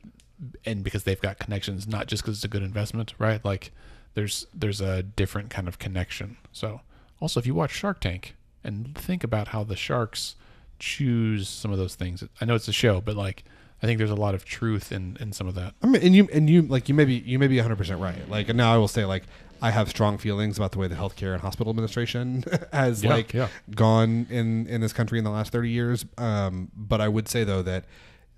and 0.65 0.83
because 0.83 1.03
they've 1.03 1.19
got 1.21 1.39
connections, 1.39 1.87
not 1.87 2.07
just 2.07 2.23
because 2.23 2.37
it's 2.37 2.43
a 2.45 2.49
good 2.49 2.63
investment, 2.63 3.13
right? 3.17 3.43
Like 3.43 3.71
there's 4.13 4.47
there's 4.53 4.81
a 4.81 5.03
different 5.03 5.49
kind 5.49 5.67
of 5.67 5.79
connection. 5.79 6.37
So 6.51 6.81
also, 7.21 7.39
if 7.39 7.45
you 7.45 7.53
watch 7.53 7.71
Shark 7.71 7.99
Tank 7.99 8.35
and 8.63 8.97
think 8.97 9.23
about 9.23 9.49
how 9.49 9.63
the 9.63 9.75
sharks 9.75 10.35
choose 10.79 11.49
some 11.49 11.71
of 11.71 11.77
those 11.77 11.95
things, 11.95 12.23
I 12.39 12.45
know 12.45 12.55
it's 12.55 12.67
a 12.67 12.73
show, 12.73 13.01
but 13.01 13.15
like 13.15 13.43
I 13.81 13.85
think 13.85 13.97
there's 13.97 14.09
a 14.11 14.15
lot 14.15 14.35
of 14.35 14.45
truth 14.45 14.91
in 14.91 15.17
in 15.19 15.31
some 15.33 15.47
of 15.47 15.55
that. 15.55 15.73
I 15.81 15.87
mean, 15.87 16.01
and 16.01 16.15
you 16.15 16.27
and 16.33 16.49
you 16.49 16.61
like 16.63 16.89
you 16.89 16.95
may 16.95 17.05
be 17.05 17.15
you 17.15 17.39
may 17.39 17.47
be 17.47 17.57
100 17.57 17.75
percent 17.77 17.99
right. 17.99 18.29
Like 18.29 18.47
now, 18.55 18.73
I 18.73 18.77
will 18.77 18.87
say 18.87 19.05
like 19.05 19.23
I 19.61 19.71
have 19.71 19.89
strong 19.89 20.17
feelings 20.17 20.57
about 20.57 20.71
the 20.71 20.79
way 20.79 20.87
the 20.87 20.95
healthcare 20.95 21.33
and 21.33 21.41
hospital 21.41 21.69
administration 21.69 22.45
has 22.73 23.03
Yeah, 23.03 23.09
like 23.09 23.33
yeah. 23.33 23.49
gone 23.75 24.25
in 24.29 24.67
in 24.67 24.79
this 24.79 24.93
country 24.93 25.17
in 25.17 25.25
the 25.25 25.31
last 25.31 25.51
30 25.51 25.69
years. 25.69 26.05
Um, 26.17 26.71
but 26.75 27.01
I 27.01 27.09
would 27.09 27.27
say 27.27 27.43
though 27.43 27.61
that 27.63 27.83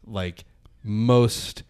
like 0.06 0.46
most 0.84 1.62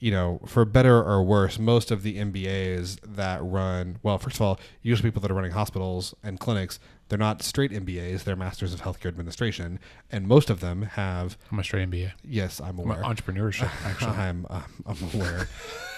you 0.00 0.10
know, 0.10 0.40
for 0.46 0.64
better 0.64 1.02
or 1.02 1.22
worse, 1.22 1.58
most 1.58 1.90
of 1.90 2.02
the 2.02 2.18
MBAs 2.18 2.98
that 3.02 3.42
run, 3.42 3.98
well, 4.02 4.18
first 4.18 4.36
of 4.36 4.42
all, 4.42 4.60
usually 4.82 5.08
people 5.10 5.20
that 5.22 5.30
are 5.30 5.34
running 5.34 5.50
hospitals 5.52 6.14
and 6.22 6.38
clinics, 6.38 6.78
they're 7.08 7.18
not 7.18 7.42
straight 7.42 7.72
MBAs, 7.72 8.24
they're 8.24 8.36
Masters 8.36 8.72
of 8.72 8.82
Healthcare 8.82 9.06
Administration. 9.06 9.80
And 10.12 10.28
most 10.28 10.50
of 10.50 10.60
them 10.60 10.82
have, 10.82 11.36
I'm 11.50 11.58
a 11.58 11.64
straight 11.64 11.90
MBA. 11.90 12.12
yes, 12.22 12.60
I'm 12.60 12.78
I'm 12.80 12.90
aware. 12.90 13.02
entrepreneurship, 13.02 13.70
actually. 13.84 14.12
I'm 14.12 14.46
uh, 14.48 14.62
I'm 14.86 14.96
aware. 15.14 15.48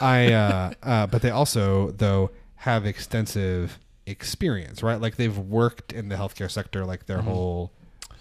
I 0.01 0.33
uh, 0.33 0.73
uh, 0.83 1.07
but 1.07 1.21
they 1.21 1.31
also 1.31 1.91
though 1.91 2.31
have 2.57 2.87
extensive 2.87 3.79
experience, 4.07 4.83
right? 4.83 5.01
Like 5.01 5.17
they've 5.17 5.37
worked 5.37 5.93
in 5.93 6.09
the 6.09 6.17
healthcare 6.17 6.51
sector 6.51 6.85
like 6.87 7.07
their 7.07 7.23
whole 7.23 7.73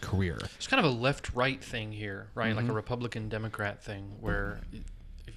career. 0.02 0.38
It's 0.58 0.68
kind 0.68 0.84
of 0.84 0.92
a 0.92 0.96
left 0.96 1.34
right 1.34 1.64
thing 1.64 1.92
here, 1.92 2.28
right? 2.36 2.50
Mm-hmm. 2.50 2.58
Like 2.58 2.70
a 2.70 2.74
Republican 2.74 3.30
Democrat 3.30 3.84
thing, 3.84 4.12
where 4.20 4.60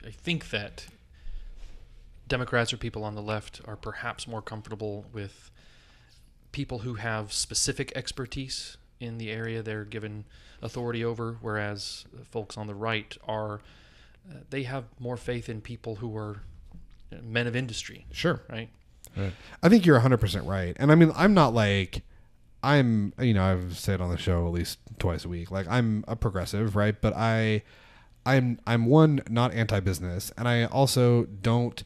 I- 0.07 0.11
think 0.11 0.51
that 0.51 0.86
Democrats 2.28 2.72
or 2.72 2.76
people 2.76 3.05
on 3.05 3.14
the 3.14 3.22
left 3.22 3.61
are 3.66 3.76
perhaps 3.76 4.26
more 4.26 4.43
comfortable 4.43 5.05
with 5.12 5.51
people 6.53 6.80
who 6.80 6.95
have 6.95 7.32
specific 7.32 7.93
expertise 7.97 8.76
in 9.01 9.18
the 9.18 9.30
area 9.30 9.62
they're 9.62 9.84
given 9.84 10.24
authority 10.62 11.05
over, 11.05 11.38
whereas 11.40 12.05
folks 12.30 12.57
on 12.57 12.66
the 12.66 12.74
right 12.74 13.16
are, 13.26 13.61
uh, 14.30 14.36
they 14.51 14.62
have 14.62 14.84
more 15.01 15.16
faith 15.16 15.49
in 15.49 15.61
people 15.61 15.97
who 15.97 16.16
are 16.16 16.43
men 17.22 17.47
of 17.47 17.57
industry, 17.57 18.07
Sure. 18.12 18.43
right? 18.49 18.70
I 19.62 19.68
think 19.68 19.84
you're 19.84 19.99
100% 20.01 20.47
right. 20.47 20.74
And 20.78 20.90
I 20.90 20.95
mean, 20.95 21.12
I'm 21.14 21.34
not 21.34 21.53
like 21.53 22.03
I'm, 22.62 23.12
you 23.18 23.34
know, 23.34 23.43
I've 23.45 23.76
said 23.76 24.01
on 24.01 24.09
the 24.09 24.16
show 24.16 24.47
at 24.47 24.53
least 24.53 24.78
twice 24.99 25.24
a 25.24 25.28
week. 25.28 25.51
Like 25.51 25.66
I'm 25.68 26.05
a 26.09 26.14
progressive, 26.16 26.76
right? 26.76 26.99
But 26.99 27.12
I 27.16 27.62
I'm 28.25 28.61
I'm 28.66 28.87
one 28.87 29.20
not 29.29 29.53
anti-business 29.53 30.33
and 30.37 30.49
I 30.49 30.64
also 30.64 31.25
don't 31.25 31.83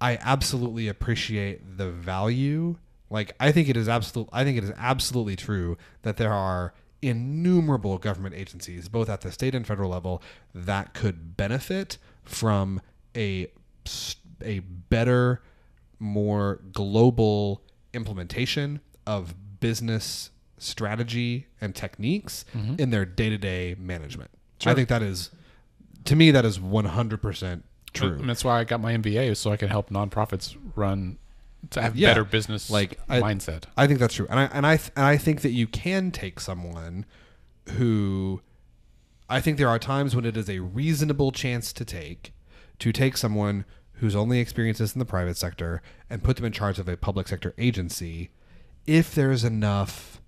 I 0.00 0.18
absolutely 0.20 0.88
appreciate 0.88 1.78
the 1.78 1.90
value. 1.90 2.76
Like 3.10 3.34
I 3.40 3.52
think 3.52 3.68
it 3.68 3.76
is 3.76 3.88
absolute 3.88 4.28
I 4.32 4.44
think 4.44 4.58
it 4.58 4.64
is 4.64 4.72
absolutely 4.76 5.36
true 5.36 5.76
that 6.02 6.16
there 6.16 6.32
are 6.32 6.74
innumerable 7.02 7.98
government 7.98 8.34
agencies 8.34 8.88
both 8.88 9.08
at 9.08 9.20
the 9.20 9.30
state 9.30 9.54
and 9.54 9.66
federal 9.66 9.90
level 9.90 10.22
that 10.54 10.94
could 10.94 11.36
benefit 11.36 11.98
from 12.24 12.80
a 13.14 13.48
a 14.42 14.60
better 14.60 15.42
more 15.98 16.60
global 16.72 17.62
implementation 17.94 18.80
of 19.06 19.34
business 19.60 20.30
strategy 20.58 21.46
and 21.60 21.74
techniques 21.74 22.44
mm-hmm. 22.54 22.74
in 22.78 22.90
their 22.90 23.04
day-to-day 23.04 23.76
management. 23.78 24.30
I 24.64 24.74
think 24.74 24.88
that 24.88 25.02
is 25.02 25.30
to 26.04 26.16
me 26.16 26.30
that 26.30 26.44
is 26.44 26.58
100% 26.58 27.62
true. 27.92 28.12
And 28.12 28.28
that's 28.28 28.44
why 28.44 28.60
I 28.60 28.64
got 28.64 28.80
my 28.80 28.92
MBA, 28.96 29.36
so 29.36 29.50
I 29.50 29.56
can 29.56 29.68
help 29.68 29.90
nonprofits 29.90 30.56
run 30.74 31.18
to 31.70 31.82
have 31.82 31.96
Yeah. 31.96 32.10
better 32.10 32.24
business 32.24 32.70
Like, 32.70 32.98
I- 33.08 33.20
mindset. 33.20 33.64
I 33.76 33.86
think 33.86 33.98
that's 33.98 34.14
true, 34.14 34.26
and 34.30 34.38
I 34.38 34.44
and 34.52 34.66
I 34.66 34.76
th- 34.76 34.90
and 34.94 35.04
I 35.04 35.16
think 35.16 35.40
that 35.42 35.50
you 35.50 35.66
can 35.66 36.10
take 36.12 36.38
someone 36.40 37.04
who 37.70 38.40
I 39.28 39.40
think 39.40 39.58
there 39.58 39.68
are 39.68 39.78
times 39.78 40.14
when 40.14 40.24
it 40.24 40.36
is 40.36 40.48
a 40.48 40.60
reasonable 40.60 41.32
chance 41.32 41.72
to 41.72 41.84
take 41.84 42.32
to 42.78 42.92
take 42.92 43.16
someone 43.16 43.64
whose 43.94 44.14
only 44.14 44.38
experience 44.38 44.80
is 44.80 44.94
in 44.94 44.98
the 45.00 45.04
private 45.06 45.36
sector 45.36 45.82
and 46.08 46.22
put 46.22 46.36
them 46.36 46.44
in 46.44 46.52
charge 46.52 46.78
of 46.78 46.86
a 46.88 46.96
public 46.96 47.26
sector 47.26 47.54
agency 47.58 48.30
if 48.86 49.14
there's 49.14 49.42
enough 49.42 50.20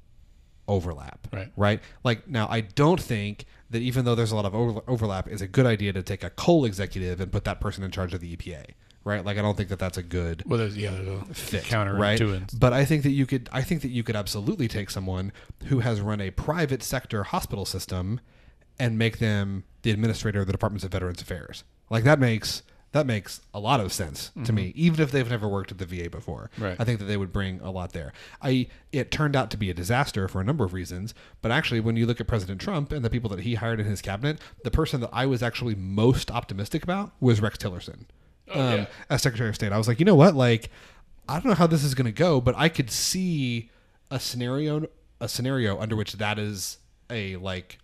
overlap. 0.67 1.29
Right. 1.33 1.53
Right. 1.57 1.81
Like 2.03 2.27
now, 2.29 2.49
I 2.51 2.63
don't 2.63 3.01
think 3.01 3.45
that 3.71 3.83
even 3.83 4.05
though 4.05 4.15
there's 4.15 4.33
a 4.33 4.37
lot 4.37 4.45
of 4.45 4.55
over- 4.55 4.83
overlap, 4.89 5.29
is 5.29 5.43
a 5.43 5.49
good 5.49 5.67
idea 5.67 5.93
to 5.93 6.03
take 6.03 6.25
a 6.25 6.31
coal 6.31 6.65
executive 6.65 7.21
and 7.21 7.31
put 7.31 7.45
that 7.45 7.61
person 7.61 7.85
in 7.85 7.91
charge 7.91 8.15
of 8.15 8.21
the 8.21 8.37
EPA. 8.37 8.65
Right. 9.05 9.25
Like 9.25 9.39
I 9.39 9.43
don't 9.43 9.57
think 9.57 9.71
that 9.71 9.79
that's 9.79 9.97
a 9.97 10.03
good 10.03 10.43
Well, 10.45 10.59
there's 10.59 10.77
yeah, 10.77 10.91
there's 10.91 11.09
a 11.09 11.35
fit, 11.35 11.65
counter 11.65 11.95
right? 11.95 12.21
But 12.59 12.73
I 12.73 12.85
think 12.85 13.05
that 13.05 13.11
you 13.11 13.25
could 13.25 13.49
I 13.53 13.63
think 13.63 13.81
that 13.83 13.89
you 13.89 14.03
could 14.03 14.17
absolutely 14.17 14.69
take 14.69 14.91
someone 14.91 15.33
who 15.67 15.81
has 15.81 16.01
run 16.01 16.21
a 16.21 16.31
private 16.31 16.83
sector 16.83 17.25
hospital 17.25 17.65
system 17.65 18.21
and 18.79 18.99
make 18.99 19.19
them 19.19 19.65
the 19.83 19.91
administrator 19.93 20.41
of 20.41 20.47
the 20.47 20.53
Departments 20.53 20.85
of 20.85 20.93
Veterans 20.93 21.23
Affairs. 21.23 21.65
Like 21.89 22.05
that 22.05 22.19
makes 22.19 22.63
that 22.93 23.07
makes 23.07 23.41
a 23.53 23.61
lot 23.61 23.81
of 23.81 23.93
sense 23.93 24.33
to 24.45 24.53
me, 24.53 24.73
even 24.75 25.01
if 25.01 25.11
they've 25.11 25.29
never 25.29 25.47
worked 25.47 25.71
at 25.71 25.79
the 25.79 25.85
VA 25.85 26.09
before. 26.09 26.51
Mm-hmm. 26.55 26.65
Right. 26.65 26.77
I 26.79 26.85
think 26.85 26.99
that 27.01 27.05
they 27.05 27.19
would 27.19 27.33
bring 27.33 27.61
a 27.61 27.71
lot 27.71 27.93
there. 27.93 28.13
I 28.41 28.69
it 28.93 29.11
turned 29.11 29.37
out 29.37 29.51
to 29.51 29.57
be 29.59 29.69
a 29.69 29.75
disaster 29.75 30.27
for 30.27 30.41
a 30.41 30.45
number 30.45 30.65
of 30.65 30.73
reasons, 30.73 31.13
but 31.43 31.51
actually 31.51 31.81
when 31.81 31.97
you 31.97 32.07
look 32.07 32.21
at 32.21 32.27
President 32.27 32.61
Trump 32.61 32.91
and 32.93 33.05
the 33.05 33.11
people 33.11 33.29
that 33.31 33.41
he 33.41 33.57
hired 33.57 33.79
in 33.79 33.87
his 33.87 34.01
cabinet, 34.01 34.41
the 34.65 34.71
person 34.71 35.01
that 35.03 35.11
I 35.13 35.27
was 35.27 35.43
actually 35.43 35.75
most 35.75 36.31
optimistic 36.31 36.83
about 36.83 37.13
was 37.21 37.43
Rex 37.43 37.59
Tillerson. 37.59 38.07
Oh, 38.51 38.61
um, 38.61 38.87
as 39.11 39.21
Secretary 39.21 39.51
of 39.51 39.55
State. 39.55 39.73
I 39.73 39.79
was 39.79 39.89
like, 39.89 39.99
you 39.99 40.07
know 40.07 40.15
what? 40.15 40.35
Like, 40.35 40.71
I 41.29 41.35
don't 41.35 41.47
know 41.47 41.55
how 41.55 41.67
this 41.67 41.85
is 41.85 41.95
going 41.95 42.07
to 42.07 42.13
go, 42.13 42.41
but 42.41 42.55
I 42.57 42.71
could 42.71 42.91
see 42.91 43.71
a 44.11 44.19
scenario, 44.19 44.87
a 45.21 45.29
scenario 45.29 45.79
under 45.79 45.95
which 45.95 46.15
that 46.15 46.39
is 46.39 46.79
a 47.11 47.37
like 47.37 47.79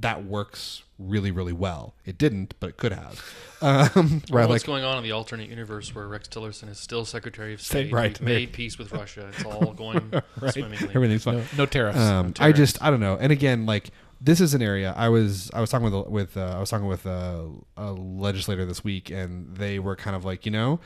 that 0.00 0.24
works 0.24 0.82
really, 0.98 1.30
really 1.30 1.52
well. 1.52 1.94
It 2.04 2.18
didn't, 2.18 2.54
but 2.60 2.70
it 2.70 2.76
could 2.76 2.92
have. 2.92 3.24
Um, 3.64 4.20
Or 4.30 4.40
right? 4.40 4.48
what's 4.48 4.62
Like, 4.64 4.66
going 4.66 4.84
on 4.84 4.98
in 4.98 5.04
the 5.04 5.12
alternate 5.12 5.48
universe 5.48 5.94
where 5.94 6.06
Rex 6.06 6.28
Tillerson 6.28 6.68
is 6.68 6.78
still 6.78 7.06
Secretary 7.06 7.54
of 7.54 7.62
State? 7.62 7.90
right. 7.92 8.18
We've 8.20 8.26
made 8.28 8.52
peace 8.52 8.76
with 8.76 8.92
Russia. 8.92 9.30
It's 9.32 9.42
all 9.42 9.72
going 9.76 10.12
swimmingly. 10.50 10.90
everything's 10.94 11.24
fine. 11.24 11.36
No, 11.38 11.44
no 11.58 11.66
tariffs. 11.66 11.98
Um, 11.98 12.34
I 12.40 12.52
just 12.52 12.82
I 12.82 12.90
don't 12.90 13.00
know. 13.00 13.16
And 13.18 13.32
again, 13.32 13.64
like 13.64 13.88
this 14.20 14.38
is 14.42 14.52
an 14.52 14.60
area 14.60 14.92
I 14.94 15.08
was 15.08 15.50
I 15.54 15.62
was 15.62 15.70
talking 15.70 15.90
with 15.90 16.08
with 16.08 16.36
uh, 16.36 16.54
I 16.56 16.60
was 16.60 16.68
talking 16.68 16.88
with 16.88 17.06
uh, 17.06 17.44
a 17.78 17.92
legislator 17.92 18.66
this 18.66 18.84
week, 18.84 19.08
and 19.10 19.56
they 19.56 19.78
were 19.78 19.96
kind 19.96 20.14
of 20.14 20.26
like, 20.26 20.44
you 20.44 20.52
know, 20.52 20.78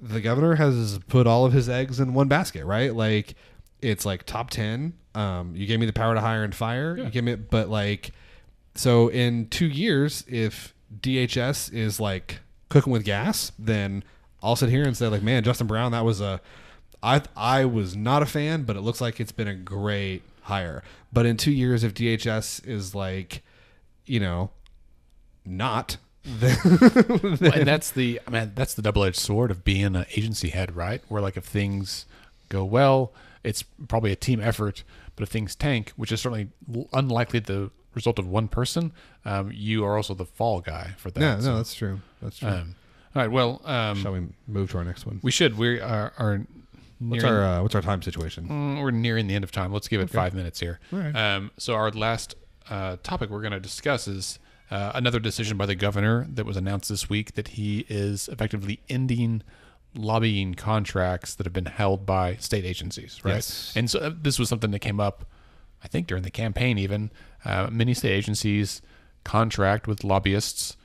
the 0.00 0.20
governor 0.20 0.54
has 0.54 1.00
put 1.08 1.26
all 1.26 1.44
of 1.44 1.52
his 1.52 1.68
eggs 1.68 1.98
in 1.98 2.14
one 2.14 2.28
basket, 2.28 2.64
right? 2.64 2.94
Like 2.94 3.34
it's 3.82 4.06
like 4.06 4.24
top 4.24 4.50
ten. 4.50 4.92
Um, 5.18 5.56
you 5.56 5.66
gave 5.66 5.80
me 5.80 5.86
the 5.86 5.92
power 5.92 6.14
to 6.14 6.20
hire 6.20 6.44
and 6.44 6.54
fire. 6.54 6.96
You 6.96 7.10
gave 7.10 7.24
me, 7.24 7.34
but 7.34 7.68
like, 7.68 8.12
so 8.76 9.08
in 9.08 9.48
two 9.48 9.66
years, 9.66 10.24
if 10.28 10.74
DHS 11.00 11.72
is 11.74 11.98
like 11.98 12.38
cooking 12.68 12.92
with 12.92 13.04
gas, 13.04 13.50
then 13.58 14.04
I'll 14.42 14.54
sit 14.54 14.68
here 14.68 14.84
and 14.84 14.96
say 14.96 15.08
like, 15.08 15.22
man, 15.22 15.42
Justin 15.42 15.66
Brown, 15.66 15.90
that 15.92 16.04
was 16.04 16.20
a 16.20 16.40
I 17.02 17.22
I 17.36 17.64
was 17.64 17.96
not 17.96 18.22
a 18.22 18.26
fan, 18.26 18.62
but 18.62 18.76
it 18.76 18.80
looks 18.82 19.00
like 19.00 19.18
it's 19.18 19.32
been 19.32 19.48
a 19.48 19.54
great 19.54 20.22
hire. 20.42 20.82
But 21.12 21.26
in 21.26 21.36
two 21.36 21.50
years, 21.52 21.82
if 21.82 21.94
DHS 21.94 22.66
is 22.66 22.94
like, 22.94 23.42
you 24.06 24.20
know, 24.20 24.50
not, 25.44 25.96
then, 26.24 26.56
Well, 26.62 27.52
and 27.54 27.66
that's 27.66 27.90
the 27.90 28.20
I 28.26 28.30
mean 28.30 28.52
that's 28.54 28.74
the 28.74 28.82
double 28.82 29.02
edged 29.02 29.16
sword 29.16 29.50
of 29.50 29.64
being 29.64 29.96
an 29.96 30.06
agency 30.16 30.50
head, 30.50 30.76
right? 30.76 31.02
Where 31.08 31.22
like 31.22 31.36
if 31.36 31.44
things 31.44 32.06
go 32.48 32.64
well, 32.64 33.12
it's 33.42 33.62
probably 33.62 34.12
a 34.12 34.16
team 34.16 34.40
effort, 34.40 34.84
but 35.18 35.24
if 35.24 35.28
things 35.30 35.56
tank, 35.56 35.92
which 35.96 36.12
is 36.12 36.20
certainly 36.20 36.48
unlikely 36.92 37.40
the 37.40 37.70
result 37.94 38.18
of 38.20 38.28
one 38.28 38.46
person, 38.46 38.92
um, 39.24 39.50
you 39.52 39.84
are 39.84 39.96
also 39.96 40.14
the 40.14 40.24
fall 40.24 40.60
guy 40.60 40.92
for 40.96 41.10
that. 41.10 41.20
yeah, 41.20 41.34
no, 41.36 41.56
that's 41.56 41.74
true. 41.74 42.00
That's 42.22 42.38
true. 42.38 42.48
um, 42.48 42.76
all 43.16 43.22
right, 43.22 43.30
well, 43.30 43.60
um, 43.64 43.96
Shall 44.00 44.12
we 44.12 44.28
move 44.46 44.70
to 44.70 44.78
our 44.78 44.84
next 44.84 45.06
one? 45.06 45.18
we 45.22 45.32
should. 45.32 45.58
We 45.58 45.80
are, 45.80 46.12
are 46.18 46.46
What's 47.00 47.24
our 47.24 47.42
uh, 47.44 47.62
what's 47.62 47.74
our 47.74 47.82
time 47.82 48.02
situation? 48.02 48.48
Mm, 48.48 48.82
we're 48.82 48.90
nearing 48.90 49.26
the 49.28 49.34
end 49.34 49.44
of 49.44 49.52
time. 49.52 49.72
Let's 49.72 49.88
give 49.88 50.00
it 50.00 50.10
five 50.10 50.34
minutes 50.34 50.58
here. 50.58 50.80
Right. 50.90 51.14
Um, 51.14 51.52
so 51.56 51.74
our 51.74 51.90
last 51.90 52.34
uh, 52.70 52.96
topic 53.02 53.30
we're 53.30 53.40
going 53.40 53.52
to 53.52 53.60
discuss 53.60 54.08
is 54.08 54.38
uh, 54.70 54.92
another 54.94 55.20
decision 55.20 55.56
by 55.56 55.66
the 55.66 55.74
governor 55.74 56.26
that 56.28 56.44
was 56.44 56.56
announced 56.56 56.88
this 56.88 57.08
week 57.08 57.34
that 57.34 57.48
he 57.48 57.86
is 57.88 58.28
effectively 58.28 58.80
ending 58.88 59.42
lobbying 59.94 60.54
contracts 60.54 61.34
that 61.34 61.46
have 61.46 61.52
been 61.52 61.66
held 61.66 62.04
by 62.06 62.36
state 62.36 62.64
agencies, 62.64 63.20
right? 63.24 63.34
Yes. 63.36 63.72
And 63.74 63.90
so 63.90 63.98
uh, 64.00 64.10
this 64.20 64.38
was 64.38 64.48
something 64.48 64.70
that 64.70 64.78
came 64.80 65.00
up, 65.00 65.24
I 65.82 65.88
think, 65.88 66.06
during 66.06 66.22
the 66.22 66.30
campaign. 66.30 66.78
Even 66.78 67.10
uh, 67.44 67.68
many 67.70 67.94
state 67.94 68.12
agencies 68.12 68.82
contract 69.24 69.86
with 69.86 70.04
lobbyists 70.04 70.76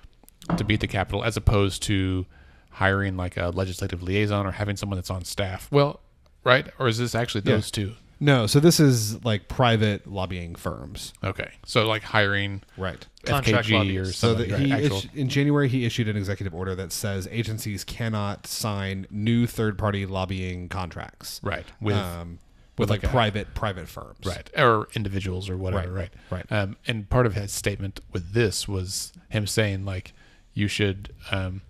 to 0.57 0.63
be 0.63 0.73
at 0.73 0.79
the 0.79 0.87
Capitol, 0.87 1.23
as 1.23 1.37
opposed 1.37 1.83
to 1.83 2.25
hiring 2.71 3.15
like 3.15 3.37
a 3.37 3.49
legislative 3.49 4.01
liaison 4.01 4.45
or 4.45 4.51
having 4.51 4.75
someone 4.75 4.97
that's 4.97 5.09
on 5.11 5.23
staff. 5.23 5.69
Well, 5.71 5.99
right? 6.43 6.67
Or 6.79 6.87
is 6.87 6.97
this 6.97 7.13
actually 7.15 7.41
Yeah. 7.45 7.55
those 7.55 7.71
two? 7.71 7.93
No, 8.19 8.47
so 8.47 8.59
this 8.59 8.79
is 8.79 9.23
like 9.25 9.47
private 9.47 10.07
lobbying 10.07 10.55
firms. 10.55 11.13
Okay, 11.23 11.51
so 11.65 11.85
like 11.87 12.03
hiring 12.03 12.61
Right. 12.77 13.05
Contract 13.25 13.67
FKG 13.67 13.73
or 13.73 13.77
lobbyists. 13.79 14.17
So 14.17 14.27
something. 14.29 14.49
that 14.49 14.57
right, 14.57 14.65
he 14.65 14.71
actual- 14.73 15.01
issu- 15.01 15.15
in 15.15 15.29
January 15.29 15.67
he 15.69 15.85
issued 15.85 16.07
an 16.07 16.15
executive 16.17 16.53
order 16.53 16.75
that 16.75 16.91
says 16.91 17.27
agencies 17.31 17.83
cannot 17.83 18.47
sign 18.47 19.07
new 19.09 19.45
third 19.47 19.77
party 19.77 20.05
lobbying 20.05 20.69
contracts. 20.69 21.39
right 21.43 21.65
with 21.81 21.95
um, 21.95 22.39
with, 22.77 22.79
with 22.79 22.89
like, 22.89 23.03
like 23.03 23.09
a- 23.09 23.13
private 23.13 23.53
private 23.55 23.87
firms. 23.87 24.17
right 24.25 24.49
or 24.57 24.87
individuals 24.95 25.49
or 25.49 25.57
whatever 25.57 25.91
Right, 25.91 26.11
right 26.31 26.45
right. 26.49 26.51
um, 26.51 26.77
and 26.87 27.09
part 27.09 27.25
of 27.25 27.33
his 27.35 27.51
statement 27.51 27.99
with 28.11 28.33
this 28.33 28.67
was 28.67 29.13
him 29.29 29.45
saying 29.47 29.85
like 29.85 30.13
you 30.53 30.67
should 30.67 31.13
um, 31.31 31.61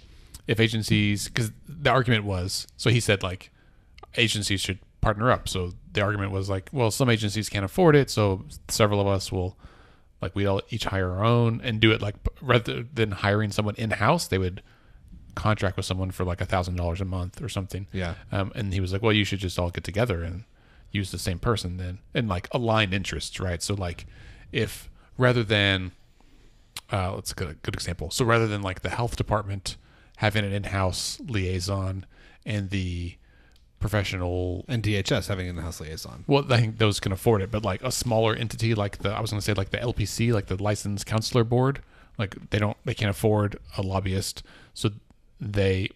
if 0.47 0.59
agencies 0.59 1.27
because 1.27 1.51
the 1.67 1.89
argument 1.89 2.25
was 2.25 2.67
so 2.77 2.89
he 2.89 2.99
said 2.99 3.21
like 3.23 3.49
agencies 4.17 4.61
should 4.61 4.79
partner 5.03 5.29
up 5.31 5.47
so 5.49 5.71
the 5.91 6.01
argument 6.01 6.31
was 6.31 6.49
like 6.49 6.69
well 6.71 6.89
some 6.89 7.09
agencies 7.09 7.49
can't 7.49 7.65
afford 7.65 7.95
it 7.95 8.09
so 8.09 8.43
several 8.69 8.99
of 9.01 9.07
us 9.07 9.31
will 9.31 9.57
like 10.21 10.33
we 10.35 10.45
all 10.45 10.61
each 10.69 10.85
hire 10.85 11.11
our 11.11 11.23
own 11.25 11.59
and 11.63 11.79
do 11.79 11.91
it 11.91 12.01
like 12.01 12.15
rather 12.41 12.83
than 12.93 13.11
hiring 13.11 13.51
someone 13.51 13.75
in-house 13.77 14.27
they 14.27 14.37
would 14.37 14.63
contract 15.35 15.75
with 15.77 15.85
someone 15.85 16.11
for 16.11 16.23
like 16.23 16.39
a 16.41 16.45
thousand 16.45 16.75
dollars 16.75 17.01
a 17.01 17.05
month 17.05 17.41
or 17.41 17.49
something 17.49 17.87
Yeah. 17.91 18.13
um, 18.31 18.51
and 18.55 18.73
he 18.73 18.79
was 18.79 18.93
like, 18.93 19.01
well, 19.01 19.11
you 19.13 19.25
should 19.25 19.39
just 19.39 19.57
all 19.59 19.71
get 19.71 19.83
together 19.83 20.23
and 20.23 20.43
use 20.91 21.09
the 21.11 21.17
same 21.17 21.39
person 21.39 21.77
then, 21.77 21.97
and 22.13 22.29
like 22.29 22.47
align 22.51 22.93
interests, 22.93 23.39
right? 23.39 23.61
So 23.63 23.73
like, 23.73 24.05
if 24.51 24.91
rather 25.17 25.43
than, 25.43 25.91
uh, 26.91 27.15
let's 27.15 27.33
get 27.33 27.49
a 27.49 27.55
good 27.55 27.73
example. 27.73 28.11
So 28.11 28.23
rather 28.25 28.45
than 28.47 28.61
like 28.61 28.81
the 28.83 28.91
health 28.91 29.15
department 29.15 29.75
having 30.17 30.45
an 30.45 30.53
in-house 30.53 31.19
liaison 31.27 32.05
and 32.45 32.69
the 32.69 33.15
professional, 33.83 34.65
And 34.67 34.81
DHS 34.81 35.27
having 35.27 35.47
an 35.47 35.57
in-house 35.57 35.79
liaison. 35.81 36.23
well, 36.27 36.45
I 36.51 36.59
think 36.61 36.77
those 36.77 36.99
can 36.99 37.11
afford 37.11 37.41
it, 37.41 37.51
but 37.51 37.63
like 37.63 37.83
a 37.83 37.91
smaller 37.91 38.33
entity, 38.35 38.73
like 38.73 38.99
the 38.99 39.09
I 39.11 39.19
was 39.21 39.29
going 39.31 39.39
to 39.41 39.45
say 39.45 39.53
like 39.53 39.69
the 39.71 39.77
LPC, 39.77 40.33
like 40.33 40.47
the 40.47 40.61
Licensed 40.61 41.05
Counselor 41.05 41.43
Board, 41.43 41.81
like 42.17 42.49
they 42.49 42.59
don't, 42.59 42.77
they 42.85 42.93
can't 42.93 43.11
afford 43.11 43.57
a 43.77 43.81
lobbyist, 43.81 44.41
so 44.73 44.89
they, 45.39 45.89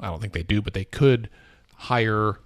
I 0.00 0.06
don't 0.06 0.20
think 0.20 0.32
they 0.32 0.42
do, 0.42 0.62
but 0.62 0.72
they 0.74 0.84
could 0.84 1.28
hire 1.76 2.38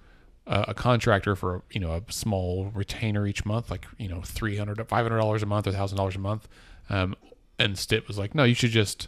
a, 0.47 0.65
a 0.69 0.73
contractor 0.73 1.35
for 1.35 1.61
you 1.71 1.79
know 1.79 1.91
a 1.91 2.01
small 2.11 2.71
retainer 2.73 3.27
each 3.27 3.45
month, 3.45 3.69
like 3.69 3.85
you 3.97 4.07
know 4.09 4.21
300 4.21 4.87
500 4.87 5.17
dollars 5.17 5.43
a 5.43 5.45
month 5.45 5.67
or 5.67 5.71
thousand 5.71 5.97
dollars 5.97 6.15
a 6.15 6.19
month. 6.19 6.47
Um, 6.89 7.15
and 7.59 7.77
Stitt 7.77 8.07
was 8.07 8.17
like, 8.17 8.33
no, 8.35 8.43
you 8.43 8.53
should 8.55 8.71
just 8.71 9.07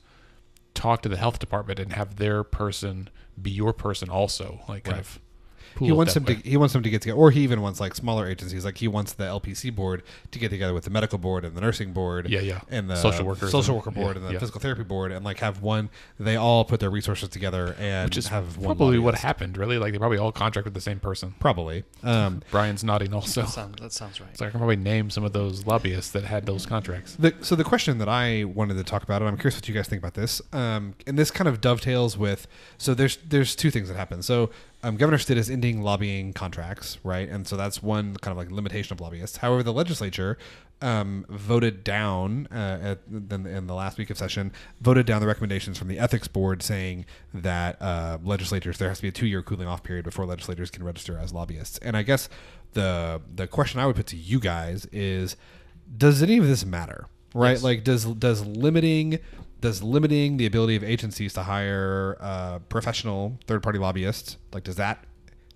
talk 0.73 1.01
to 1.01 1.09
the 1.09 1.17
health 1.17 1.39
department 1.39 1.79
and 1.79 1.93
have 1.93 2.15
their 2.17 2.43
person 2.43 3.09
be 3.41 3.51
your 3.51 3.73
person 3.73 4.09
also, 4.09 4.59
like 4.67 4.83
kind 4.83 4.97
Right. 4.97 5.01
of. 5.05 5.19
He 5.73 5.79
pool 5.79 5.89
it 5.89 5.91
wants 5.93 6.13
that 6.13 6.25
them 6.25 6.35
way. 6.35 6.41
to 6.41 6.49
he 6.49 6.57
wants 6.57 6.73
them 6.73 6.83
to 6.83 6.89
get 6.89 7.01
together 7.01 7.17
or 7.19 7.31
he 7.31 7.41
even 7.41 7.61
wants 7.61 7.79
like 7.79 7.95
smaller 7.95 8.27
agencies 8.27 8.65
like 8.65 8.77
he 8.77 8.87
wants 8.87 9.13
the 9.13 9.23
LPC 9.25 9.73
board 9.73 10.03
to 10.31 10.39
get 10.39 10.49
together 10.49 10.73
with 10.73 10.83
the 10.83 10.89
medical 10.89 11.17
board 11.17 11.45
and 11.45 11.55
the 11.55 11.61
nursing 11.61 11.93
board 11.93 12.29
Yeah, 12.29 12.41
yeah. 12.41 12.61
and 12.69 12.89
the 12.89 12.95
Social 12.95 13.25
workers 13.25 13.51
social 13.51 13.75
worker 13.75 13.91
board 13.91 14.15
yeah, 14.15 14.21
and 14.21 14.29
the 14.29 14.33
yeah. 14.33 14.39
physical 14.39 14.59
therapy 14.61 14.83
board 14.83 15.11
and 15.11 15.23
like 15.25 15.39
have 15.39 15.61
one 15.61 15.89
they 16.19 16.35
all 16.35 16.65
put 16.65 16.79
their 16.79 16.89
resources 16.89 17.29
together 17.29 17.75
and 17.79 18.09
which 18.09 18.17
is 18.17 18.27
have 18.27 18.57
one 18.57 18.75
probably 18.77 18.99
what 18.99 19.15
happened. 19.15 19.57
Really, 19.57 19.77
like 19.77 19.93
they 19.93 19.99
probably 19.99 20.17
all 20.17 20.31
contract 20.31 20.65
with 20.65 20.73
the 20.73 20.81
same 20.81 20.99
person. 20.99 21.33
probably 21.39 21.83
um 22.03 22.41
Brian's 22.51 22.83
nodding 22.83 23.13
also. 23.13 23.41
That 23.41 23.49
sounds, 23.49 23.81
that 23.81 23.93
sounds 23.93 24.19
right. 24.21 24.35
So 24.37 24.45
I 24.45 24.49
can 24.49 24.59
probably 24.59 24.75
name 24.75 25.09
some 25.09 25.23
of 25.23 25.33
those 25.33 25.65
lobbyists 25.65 26.11
that 26.11 26.23
had 26.23 26.45
those 26.45 26.65
contracts. 26.65 27.15
The, 27.15 27.33
so 27.41 27.55
the 27.55 27.63
question 27.63 27.97
that 27.99 28.09
I 28.09 28.43
wanted 28.43 28.75
to 28.77 28.83
talk 28.83 29.03
about, 29.03 29.21
and 29.21 29.29
I'm 29.29 29.37
curious 29.37 29.55
what 29.55 29.67
you 29.67 29.73
guys 29.73 29.87
think 29.87 30.01
about 30.01 30.13
this, 30.13 30.41
um, 30.53 30.95
and 31.07 31.17
this 31.17 31.31
kind 31.31 31.47
of 31.47 31.61
dovetails 31.61 32.17
with. 32.17 32.47
So 32.77 32.93
there's 32.93 33.17
there's 33.27 33.55
two 33.55 33.71
things 33.71 33.87
that 33.89 33.95
happen. 33.95 34.21
So 34.21 34.49
um, 34.83 34.95
Governor 34.95 35.17
Stitt 35.17 35.37
is 35.37 35.49
ending 35.49 35.81
lobbying 35.81 36.31
contracts, 36.33 36.97
right? 37.03 37.27
And 37.27 37.45
so 37.47 37.57
that's 37.57 37.83
one 37.83 38.15
kind 38.17 38.31
of 38.31 38.37
like 38.37 38.49
limitation 38.51 38.93
of 38.93 39.01
lobbyists. 39.01 39.37
However, 39.37 39.61
the 39.63 39.73
legislature 39.73 40.37
um, 40.81 41.25
voted 41.27 41.83
down 41.83 42.47
uh, 42.51 42.79
at, 42.81 42.99
in, 43.11 43.45
in 43.45 43.67
the 43.67 43.73
last 43.73 43.97
week 43.97 44.09
of 44.09 44.17
session 44.17 44.53
voted 44.79 45.05
down 45.05 45.19
the 45.19 45.27
recommendations 45.27 45.77
from 45.77 45.89
the 45.89 45.99
ethics 45.99 46.29
board 46.29 46.63
saying 46.63 47.05
that 47.33 47.81
uh, 47.81 48.17
legislators 48.23 48.77
there 48.77 48.87
has 48.87 48.99
to 48.99 49.01
be 49.01 49.07
a 49.09 49.11
two 49.11 49.27
year 49.27 49.41
cooling 49.43 49.67
off 49.67 49.83
period 49.83 50.05
before 50.05 50.25
legislators 50.25 50.71
can 50.71 50.83
register 50.83 51.17
as 51.17 51.33
lobbyists. 51.33 51.77
And 51.79 51.97
I 51.97 52.03
guess 52.03 52.29
the 52.73 53.21
the 53.35 53.47
question 53.47 53.81
I 53.81 53.85
would 53.87 53.97
put 53.97 54.07
to 54.07 54.15
you 54.15 54.39
guys 54.39 54.85
is 54.93 55.35
does 55.97 56.23
any 56.23 56.37
of 56.37 56.47
this 56.47 56.63
matter 56.65 57.07
right 57.33 57.51
Yes. 57.51 57.63
like 57.63 57.83
does 57.83 58.05
does 58.05 58.45
limiting 58.45 59.19
does 59.61 59.83
limiting 59.83 60.37
the 60.37 60.45
ability 60.45 60.75
of 60.75 60.83
agencies 60.83 61.33
to 61.33 61.43
hire 61.43 62.17
uh, 62.19 62.59
professional 62.69 63.37
third 63.47 63.61
party 63.61 63.79
lobbyists 63.79 64.37
like 64.53 64.63
does 64.63 64.75
that 64.75 65.05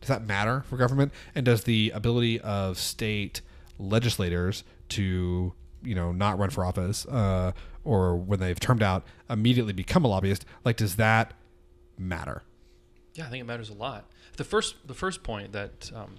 does 0.02 0.10
that 0.10 0.26
matter 0.26 0.64
for 0.68 0.78
government 0.78 1.12
and 1.36 1.46
does 1.46 1.64
the 1.64 1.92
ability 1.96 2.40
of 2.42 2.78
state 2.78 3.42
legislators 3.80 4.64
to 4.90 5.54
you 5.84 5.96
know 5.96 6.12
not 6.12 6.38
run 6.38 6.50
for 6.50 6.66
office 6.66 7.06
uh, 7.08 7.52
or 7.84 8.16
when 8.16 8.40
they've 8.40 8.60
termed 8.60 8.84
out 8.84 9.04
immediately 9.30 9.74
become 9.74 10.04
a 10.06 10.08
lobbyist 10.08 10.46
like 10.66 10.78
does 10.78 10.96
that 10.98 11.34
matter 11.98 12.44
Yeah, 13.14 13.28
I 13.28 13.30
think 13.30 13.42
it 13.42 13.46
matters 13.46 13.70
a 13.70 13.74
lot. 13.74 14.10
The 14.38 14.44
first, 14.44 14.88
the 14.88 14.96
first 14.96 15.22
point 15.24 15.52
that 15.52 15.92
um, 15.96 16.16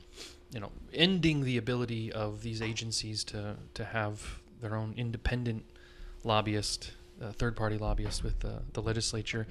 you 0.53 0.61
know, 0.61 0.71
ending 0.93 1.43
the 1.43 1.57
ability 1.57 2.13
of 2.13 2.43
these 2.43 2.63
agencies 2.63 3.25
to 3.25 3.57
to 3.75 3.85
have 3.85 4.39
their 4.61 4.77
own 4.77 4.95
independent 4.97 5.65
lobbyist, 6.23 6.93
uh, 7.23 7.33
third-party 7.33 7.79
lobbyist 7.79 8.23
with 8.23 8.41
the, 8.41 8.63
the 8.73 8.83
legislature. 8.83 9.47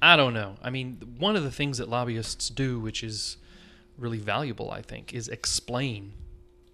I 0.00 0.16
don't 0.16 0.34
know. 0.34 0.56
I 0.62 0.70
mean, 0.70 0.98
one 1.18 1.36
of 1.36 1.42
the 1.42 1.50
things 1.50 1.78
that 1.78 1.88
lobbyists 1.88 2.48
do, 2.48 2.78
which 2.80 3.02
is 3.02 3.36
really 3.96 4.18
valuable, 4.18 4.70
I 4.70 4.82
think, 4.82 5.12
is 5.12 5.28
explain 5.28 6.12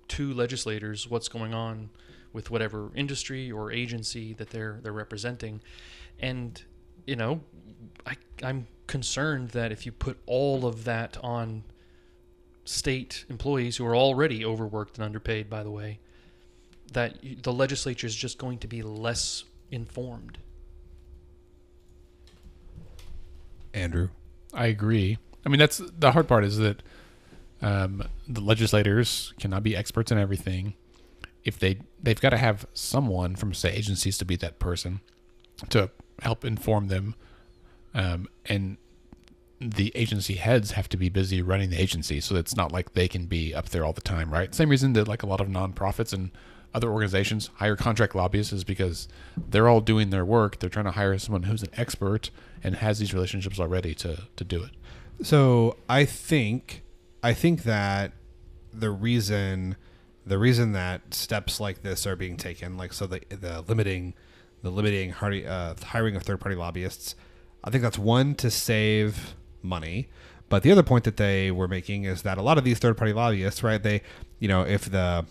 to 0.09 0.33
legislators 0.35 1.09
what's 1.09 1.29
going 1.29 1.55
on 1.55 1.91
with 2.33 2.51
whatever 2.51 2.91
industry 2.95 3.51
or 3.51 3.73
agency 3.73 4.35
that 4.35 4.51
they're 4.51 4.81
they're 4.83 4.93
representing, 4.93 5.61
and 6.21 6.63
you 7.07 7.17
know, 7.17 7.41
I 8.07 8.17
I'm 8.43 8.67
concerned 8.87 9.51
that 9.51 9.73
if 9.73 9.87
you 9.87 9.93
put 9.93 10.19
all 10.27 10.67
of 10.67 10.85
that 10.85 11.17
on 11.23 11.65
state 12.65 13.25
employees 13.31 13.77
who 13.77 13.87
are 13.87 13.97
already 13.97 14.45
overworked 14.45 14.99
and 14.99 15.05
underpaid, 15.05 15.49
by 15.49 15.63
the 15.63 15.71
way, 15.71 16.01
that 16.93 17.17
the 17.43 17.53
legislature 17.53 18.07
is 18.07 18.15
just 18.15 18.37
going 18.39 18.59
to 18.59 18.67
be 18.67 18.83
less 18.83 19.45
informed. 19.75 20.39
andrew 23.73 24.09
I 24.55 24.67
agree. 24.67 25.19
I 25.45 25.49
mean, 25.49 25.59
that's 25.59 25.83
the 25.99 26.13
hard 26.13 26.29
part 26.29 26.45
is 26.45 26.59
that 26.59 26.83
um, 27.61 28.05
the 28.27 28.41
legislators 28.41 29.35
cannot 29.39 29.63
be 29.63 29.77
experts 29.77 30.13
in 30.13 30.19
everything. 30.19 30.75
If 31.45 31.59
they 31.59 31.81
they've 32.03 32.21
got 32.21 32.31
to 32.31 32.39
have 32.39 32.67
someone 32.73 33.37
from 33.37 33.53
say 33.53 33.73
agencies 33.73 34.17
to 34.19 34.25
be 34.25 34.37
that 34.37 34.59
person 34.59 35.01
to 35.71 35.91
help 36.23 36.45
inform 36.45 36.89
them, 36.89 37.15
um, 37.93 38.29
and 38.47 38.79
the 39.61 39.93
agency 39.95 40.35
heads 40.35 40.73
have 40.73 40.89
to 40.91 40.97
be 40.97 41.09
busy 41.09 41.43
running 41.43 41.71
the 41.71 41.81
agency, 41.81 42.21
so 42.21 42.37
it's 42.37 42.57
not 42.57 42.73
like 42.73 42.93
they 42.93 43.09
can 43.09 43.27
be 43.27 43.55
up 43.55 43.71
there 43.71 43.85
all 43.85 43.93
the 43.93 44.01
time, 44.01 44.33
right? 44.33 44.55
Same 44.55 44.69
reason 44.69 44.95
that 44.95 45.09
like 45.09 45.23
a 45.23 45.27
lot 45.27 45.41
of 45.41 45.49
nonprofits 45.49 46.13
and 46.13 46.31
other 46.75 46.91
organizations 46.91 47.51
hire 47.57 47.77
contract 47.77 48.15
lobbyists 48.15 48.53
is 48.53 48.65
because 48.65 49.09
they're 49.37 49.69
all 49.69 49.81
doing 49.81 50.11
their 50.11 50.25
work. 50.25 50.59
They're 50.59 50.71
trying 50.71 50.87
to 50.87 50.91
hire 50.91 51.17
someone 51.19 51.45
who's 51.45 51.63
an 51.63 51.71
expert 51.77 52.31
and 52.63 52.77
has 52.77 52.99
these 52.99 53.15
relationships 53.15 53.61
already 53.61 53.95
to 53.97 54.25
to 54.35 54.45
do 54.45 54.63
it. 54.63 54.71
So 55.23 55.77
I 55.89 56.05
think 56.05 56.83
I 57.23 57.33
think 57.33 57.63
that 57.63 58.13
the 58.73 58.91
reason 58.91 59.77
the 60.27 60.39
reason 60.39 60.73
that 60.73 61.15
steps 61.15 61.61
like 61.61 61.83
this 61.83 62.07
are 62.07 62.17
being 62.17 62.37
taken, 62.37 62.77
like 62.77 62.93
so 62.93 63.07
the 63.07 63.21
the 63.31 63.63
limiting 63.63 64.15
the 64.63 64.71
limiting 64.71 65.11
hardy, 65.11 65.47
uh, 65.47 65.75
hiring 65.85 66.17
of 66.17 66.23
third 66.23 66.41
party 66.41 66.57
lobbyists, 66.57 67.15
I 67.63 67.71
think 67.71 67.83
that's 67.83 67.99
one 67.99 68.35
to 68.37 68.51
save 68.51 69.37
money. 69.63 70.09
But 70.49 70.63
the 70.63 70.73
other 70.73 70.83
point 70.83 71.05
that 71.05 71.17
they 71.17 71.51
were 71.51 71.69
making 71.69 72.05
is 72.05 72.23
that 72.23 72.39
a 72.39 72.43
lot 72.43 72.59
of 72.59 72.65
these 72.65 72.79
third 72.79 72.97
party 72.97 73.13
lobbyists, 73.13 73.63
right? 73.63 73.83
They, 73.83 74.03
you 74.39 74.49
know, 74.49 74.63
if 74.63 74.91
the 74.91 75.27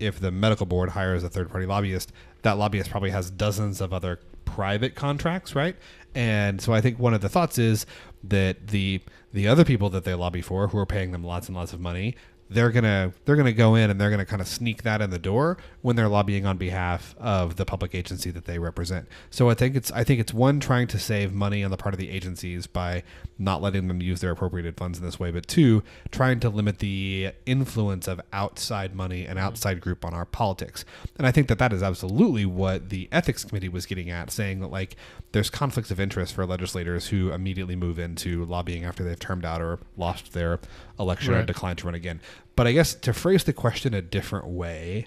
if 0.00 0.20
the 0.20 0.30
medical 0.30 0.66
board 0.66 0.90
hires 0.90 1.24
a 1.24 1.28
third 1.28 1.50
party 1.50 1.66
lobbyist, 1.66 2.12
that 2.42 2.58
lobbyist 2.58 2.90
probably 2.90 3.10
has 3.10 3.30
dozens 3.30 3.80
of 3.80 3.92
other 3.92 4.20
private 4.44 4.94
contracts, 4.94 5.54
right? 5.54 5.76
And 6.14 6.60
so 6.60 6.72
I 6.72 6.80
think 6.80 6.98
one 6.98 7.14
of 7.14 7.20
the 7.20 7.28
thoughts 7.28 7.58
is 7.58 7.86
that 8.24 8.68
the 8.68 9.00
the 9.32 9.46
other 9.46 9.64
people 9.64 9.90
that 9.90 10.04
they 10.04 10.14
lobby 10.14 10.40
for, 10.40 10.68
who 10.68 10.78
are 10.78 10.86
paying 10.86 11.12
them 11.12 11.22
lots 11.22 11.48
and 11.48 11.56
lots 11.56 11.72
of 11.72 11.80
money, 11.80 12.16
they're 12.50 12.70
gonna 12.70 13.12
they're 13.24 13.36
gonna 13.36 13.52
go 13.52 13.74
in 13.74 13.90
and 13.90 14.00
they're 14.00 14.10
gonna 14.10 14.24
kind 14.24 14.40
of 14.40 14.48
sneak 14.48 14.82
that 14.82 15.02
in 15.02 15.10
the 15.10 15.18
door 15.18 15.58
when 15.82 15.96
they're 15.96 16.08
lobbying 16.08 16.46
on 16.46 16.56
behalf 16.56 17.14
of 17.18 17.56
the 17.56 17.64
public 17.64 17.94
agency 17.94 18.30
that 18.30 18.46
they 18.46 18.58
represent. 18.58 19.06
So 19.30 19.50
I 19.50 19.54
think 19.54 19.76
it's 19.76 19.90
I 19.92 20.04
think 20.04 20.20
it's 20.20 20.32
one 20.32 20.60
trying 20.60 20.86
to 20.88 20.98
save 20.98 21.32
money 21.32 21.62
on 21.62 21.70
the 21.70 21.76
part 21.76 21.94
of 21.94 22.00
the 22.00 22.10
agencies 22.10 22.66
by 22.66 23.02
not 23.38 23.62
letting 23.62 23.88
them 23.88 24.00
use 24.00 24.20
their 24.20 24.30
appropriated 24.30 24.76
funds 24.76 24.98
in 24.98 25.04
this 25.04 25.20
way, 25.20 25.30
but 25.30 25.46
two 25.46 25.82
trying 26.10 26.40
to 26.40 26.48
limit 26.48 26.78
the 26.78 27.32
influence 27.46 28.08
of 28.08 28.20
outside 28.32 28.94
money 28.94 29.26
and 29.26 29.38
mm-hmm. 29.38 29.46
outside 29.46 29.80
group 29.80 30.04
on 30.04 30.14
our 30.14 30.24
politics. 30.24 30.84
And 31.16 31.26
I 31.26 31.30
think 31.30 31.48
that 31.48 31.58
that 31.58 31.72
is 31.72 31.82
absolutely 31.82 32.46
what 32.46 32.88
the 32.88 33.08
ethics 33.12 33.44
committee 33.44 33.68
was 33.68 33.86
getting 33.86 34.10
at, 34.10 34.30
saying 34.30 34.60
that 34.60 34.68
like 34.68 34.96
there's 35.32 35.50
conflicts 35.50 35.90
of 35.90 36.00
interest 36.00 36.34
for 36.34 36.46
legislators 36.46 37.08
who 37.08 37.30
immediately 37.30 37.76
move 37.76 37.98
into 37.98 38.44
lobbying 38.46 38.84
after 38.84 39.04
they've 39.04 39.18
termed 39.18 39.44
out 39.44 39.60
or 39.60 39.78
lost 39.96 40.32
their 40.32 40.58
election 40.98 41.32
or 41.34 41.38
Right. 41.38 41.46
declined 41.46 41.78
to 41.78 41.86
run 41.86 41.94
again. 41.94 42.20
But 42.56 42.66
I 42.66 42.72
guess 42.72 42.94
to 42.94 43.12
phrase 43.12 43.44
the 43.44 43.52
question 43.52 43.94
a 43.94 44.02
different 44.02 44.46
way, 44.46 45.06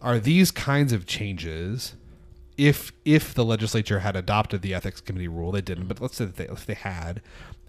are 0.00 0.18
these 0.18 0.50
kinds 0.50 0.92
of 0.92 1.06
changes 1.06 1.94
if 2.56 2.92
if 3.04 3.32
the 3.34 3.44
legislature 3.44 4.00
had 4.00 4.16
adopted 4.16 4.60
the 4.62 4.74
ethics 4.74 5.00
committee 5.00 5.28
rule 5.28 5.50
they 5.52 5.60
didn't 5.62 5.86
but 5.86 6.00
let's 6.00 6.16
say 6.16 6.24
that 6.26 6.36
they, 6.36 6.46
if 6.46 6.66
they 6.66 6.74
had 6.74 7.22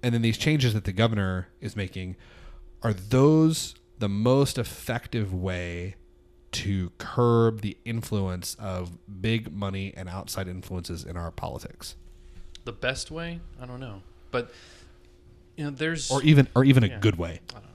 and 0.04 0.14
then 0.14 0.22
these 0.22 0.38
changes 0.38 0.74
that 0.74 0.84
the 0.84 0.92
governor 0.92 1.48
is 1.62 1.76
making 1.78 2.16
are 2.84 2.92
those 2.94 3.76
the 4.00 4.10
most 4.10 4.58
effective 4.58 5.34
way 5.34 5.96
to 6.52 6.92
curb 6.98 7.62
the 7.62 7.78
influence 7.86 8.56
of 8.56 8.98
big 9.22 9.54
money 9.54 9.94
and 9.96 10.10
outside 10.10 10.48
influences 10.48 11.06
in 11.06 11.16
our 11.16 11.32
politics 11.32 11.96
The 12.66 12.74
best 12.74 13.12
way, 13.12 13.39
I 13.62 13.66
don't 13.66 13.80
know, 13.80 14.02
but 14.32 14.52
you 15.58 15.64
know, 15.66 15.70
there's. 15.72 16.10
or 16.12 16.22
even 16.24 16.47
or 16.56 16.64
even 16.64 16.84
a 16.84 16.88
Yeah. 16.88 16.99
good 16.99 17.18
way 17.18 17.39
I 17.49 17.54
don't 17.54 17.64
know. 17.64 17.68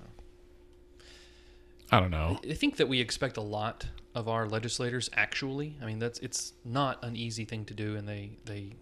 I 1.92 2.00
don't 2.00 2.10
know. 2.10 2.40
I 2.50 2.54
think 2.54 2.76
that 2.76 2.88
we 2.88 3.00
expect 3.00 3.36
a 3.36 3.42
lot 3.42 3.86
of 4.14 4.28
our 4.28 4.48
legislators. 4.48 5.08
Actually, 5.14 5.76
I 5.80 5.86
mean 5.86 5.98
that's 5.98 6.18
it's 6.20 6.52
not 6.64 7.04
an 7.04 7.16
easy 7.16 7.44
thing 7.44 7.64
to 7.66 7.74
do, 7.74 7.96
and 7.96 8.08
they 8.08 8.38
they, 8.44 8.72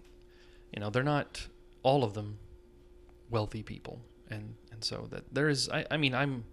you 0.72 0.80
know, 0.80 0.90
they're 0.90 1.02
not 1.02 1.46
all 1.82 2.02
of 2.04 2.14
them 2.14 2.38
wealthy 3.30 3.62
people, 3.62 4.00
and 4.30 4.54
and 4.72 4.82
so 4.84 5.06
that 5.10 5.24
there 5.34 5.48
is. 5.48 5.68
I 5.68 5.84
I 5.90 5.96
mean 5.96 6.14
I'm. 6.14 6.44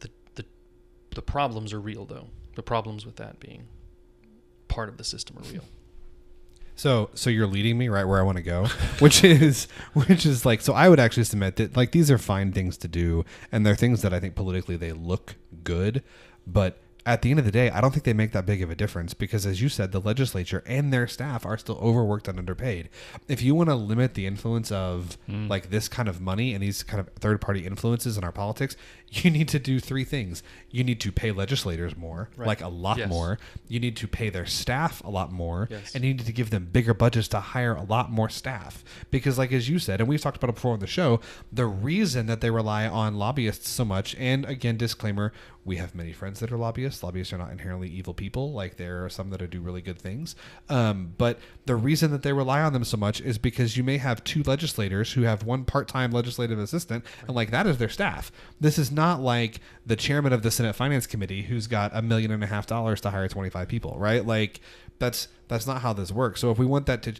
The 0.00 0.10
the 0.36 0.44
the 1.14 1.22
problems 1.22 1.72
are 1.72 1.80
real 1.80 2.04
though. 2.04 2.28
The 2.56 2.62
problems 2.62 3.04
with 3.06 3.16
that 3.16 3.40
being 3.40 3.66
part 4.68 4.88
of 4.88 4.96
the 4.96 5.04
system 5.04 5.38
are 5.38 5.52
real. 5.52 5.64
So 6.80 7.10
so 7.12 7.28
you're 7.28 7.46
leading 7.46 7.76
me 7.76 7.90
right 7.90 8.04
where 8.06 8.18
I 8.18 8.22
want 8.22 8.38
to 8.38 8.42
go, 8.42 8.64
which 9.00 9.22
is 9.24 9.68
which 9.92 10.24
is 10.24 10.46
like 10.46 10.62
so 10.62 10.72
I 10.72 10.88
would 10.88 10.98
actually 10.98 11.24
submit 11.24 11.56
that 11.56 11.76
like 11.76 11.92
these 11.92 12.10
are 12.10 12.16
fine 12.16 12.52
things 12.52 12.78
to 12.78 12.88
do 12.88 13.26
and 13.52 13.66
they're 13.66 13.76
things 13.76 14.00
that 14.00 14.14
I 14.14 14.18
think 14.18 14.34
politically 14.34 14.76
they 14.76 14.92
look 14.92 15.34
good, 15.62 16.02
but 16.46 16.78
at 17.06 17.22
the 17.22 17.30
end 17.30 17.38
of 17.38 17.44
the 17.44 17.50
day, 17.50 17.70
I 17.70 17.80
don't 17.80 17.90
think 17.92 18.04
they 18.04 18.12
make 18.12 18.32
that 18.32 18.44
big 18.46 18.62
of 18.62 18.70
a 18.70 18.74
difference 18.74 19.14
because 19.14 19.46
as 19.46 19.62
you 19.62 19.68
said, 19.68 19.92
the 19.92 20.00
legislature 20.00 20.62
and 20.66 20.92
their 20.92 21.06
staff 21.06 21.46
are 21.46 21.56
still 21.56 21.78
overworked 21.78 22.28
and 22.28 22.38
underpaid. 22.38 22.88
If 23.28 23.42
you 23.42 23.54
want 23.54 23.68
to 23.70 23.74
limit 23.74 24.14
the 24.14 24.26
influence 24.26 24.70
of 24.70 25.16
mm. 25.28 25.48
like 25.48 25.70
this 25.70 25.88
kind 25.88 26.08
of 26.08 26.20
money 26.20 26.52
and 26.52 26.62
these 26.62 26.82
kind 26.82 27.00
of 27.00 27.08
third 27.14 27.40
party 27.40 27.66
influences 27.66 28.18
in 28.18 28.24
our 28.24 28.32
politics, 28.32 28.76
you 29.08 29.30
need 29.30 29.48
to 29.48 29.58
do 29.58 29.80
three 29.80 30.04
things. 30.04 30.42
You 30.70 30.84
need 30.84 31.00
to 31.00 31.10
pay 31.10 31.32
legislators 31.32 31.96
more, 31.96 32.28
Right. 32.36 32.46
like 32.46 32.60
a 32.60 32.68
lot 32.68 32.98
Yes. 32.98 33.08
more. 33.08 33.38
You 33.66 33.80
need 33.80 33.96
to 33.96 34.06
pay 34.08 34.30
their 34.30 34.46
staff 34.46 35.02
a 35.04 35.10
lot 35.10 35.32
more 35.32 35.68
Yes. 35.70 35.94
and 35.94 36.04
you 36.04 36.14
need 36.14 36.26
to 36.26 36.32
give 36.32 36.50
them 36.50 36.68
bigger 36.70 36.94
budgets 36.94 37.28
to 37.28 37.40
hire 37.40 37.74
a 37.74 37.82
lot 37.82 38.10
more 38.12 38.28
staff 38.28 38.84
because 39.10 39.38
like 39.38 39.52
as 39.52 39.68
you 39.68 39.78
said 39.78 40.00
and 40.00 40.08
we've 40.08 40.20
talked 40.20 40.36
about 40.36 40.50
it 40.50 40.54
before 40.54 40.72
on 40.74 40.78
the 40.80 40.86
show 40.86 41.20
the 41.52 41.66
reason 41.66 42.26
that 42.26 42.40
they 42.40 42.50
rely 42.50 42.86
on 42.86 43.14
lobbyists 43.16 43.68
so 43.68 43.84
much 43.84 44.14
and 44.16 44.44
again 44.44 44.76
disclaimer 44.76 45.32
we 45.70 45.76
have 45.76 45.94
many 45.94 46.12
friends 46.12 46.40
that 46.40 46.50
are 46.50 46.58
lobbyists. 46.58 47.04
Lobbyists 47.04 47.32
are 47.32 47.38
not 47.38 47.52
inherently 47.52 47.88
evil 47.88 48.12
people. 48.12 48.52
Like 48.52 48.76
there 48.76 49.04
are 49.04 49.08
some 49.08 49.30
that 49.30 49.50
do 49.50 49.60
really 49.60 49.80
good 49.80 50.00
things. 50.00 50.34
Um, 50.68 51.14
but 51.16 51.38
the 51.66 51.76
reason 51.76 52.10
that 52.10 52.24
they 52.24 52.32
rely 52.32 52.60
on 52.60 52.72
them 52.72 52.82
so 52.82 52.96
much 52.96 53.20
is 53.20 53.38
because 53.38 53.76
you 53.76 53.84
may 53.84 53.98
have 53.98 54.24
two 54.24 54.42
legislators 54.42 55.12
who 55.12 55.22
have 55.22 55.44
one 55.44 55.64
part-time 55.64 56.10
legislative 56.10 56.58
assistant 56.58 57.04
and 57.24 57.36
like 57.36 57.52
that 57.52 57.68
is 57.68 57.78
their 57.78 57.88
staff. 57.88 58.32
This 58.58 58.78
is 58.78 58.90
not 58.90 59.20
like 59.20 59.60
the 59.86 59.94
chairman 59.94 60.32
of 60.32 60.42
the 60.42 60.50
senate 60.50 60.74
finance 60.74 61.06
committee 61.06 61.42
who's 61.42 61.68
got 61.68 61.92
a 61.94 62.02
million 62.02 62.32
and 62.32 62.42
a 62.42 62.48
half 62.48 62.66
dollars 62.66 63.00
to 63.02 63.10
hire 63.10 63.28
25 63.28 63.68
people 63.68 63.94
right? 63.96 64.26
Like 64.26 64.60
that's 64.98 65.28
that's 65.46 65.68
not 65.68 65.82
how 65.82 65.92
this 65.92 66.10
works. 66.10 66.40
So 66.40 66.50
if 66.50 66.58
we 66.58 66.66
want 66.66 66.86
that 66.86 67.04
to 67.04 67.14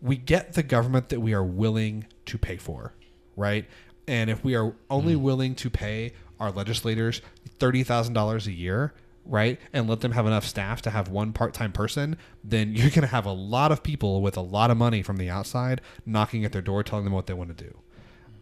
we 0.00 0.16
get 0.16 0.52
the 0.52 0.62
government 0.62 1.08
that 1.08 1.18
we 1.18 1.34
are 1.34 1.42
willing 1.42 2.06
to 2.26 2.38
pay 2.38 2.58
for, 2.58 2.94
right? 3.34 3.64
And 4.06 4.30
if 4.30 4.44
we 4.44 4.54
are 4.54 4.72
only 4.88 5.16
willing 5.16 5.56
to 5.56 5.68
pay 5.68 6.12
our 6.40 6.50
legislators 6.50 7.20
$30,000 7.58 8.46
a 8.46 8.52
year, 8.52 8.94
right? 9.24 9.58
And 9.72 9.88
let 9.88 10.00
them 10.00 10.12
have 10.12 10.26
enough 10.26 10.44
staff 10.44 10.82
to 10.82 10.90
have 10.90 11.08
one 11.08 11.32
part-time 11.32 11.72
person, 11.72 12.16
then 12.42 12.74
you're 12.74 12.90
going 12.90 13.02
to 13.02 13.06
have 13.06 13.26
a 13.26 13.32
lot 13.32 13.72
of 13.72 13.82
people 13.82 14.22
with 14.22 14.36
a 14.36 14.42
lot 14.42 14.70
of 14.70 14.76
money 14.76 15.02
from 15.02 15.16
the 15.16 15.28
outside 15.28 15.80
knocking 16.06 16.44
at 16.44 16.52
their 16.52 16.62
door 16.62 16.82
telling 16.82 17.04
them 17.04 17.12
what 17.12 17.26
they 17.26 17.34
want 17.34 17.56
to 17.56 17.64
do 17.64 17.78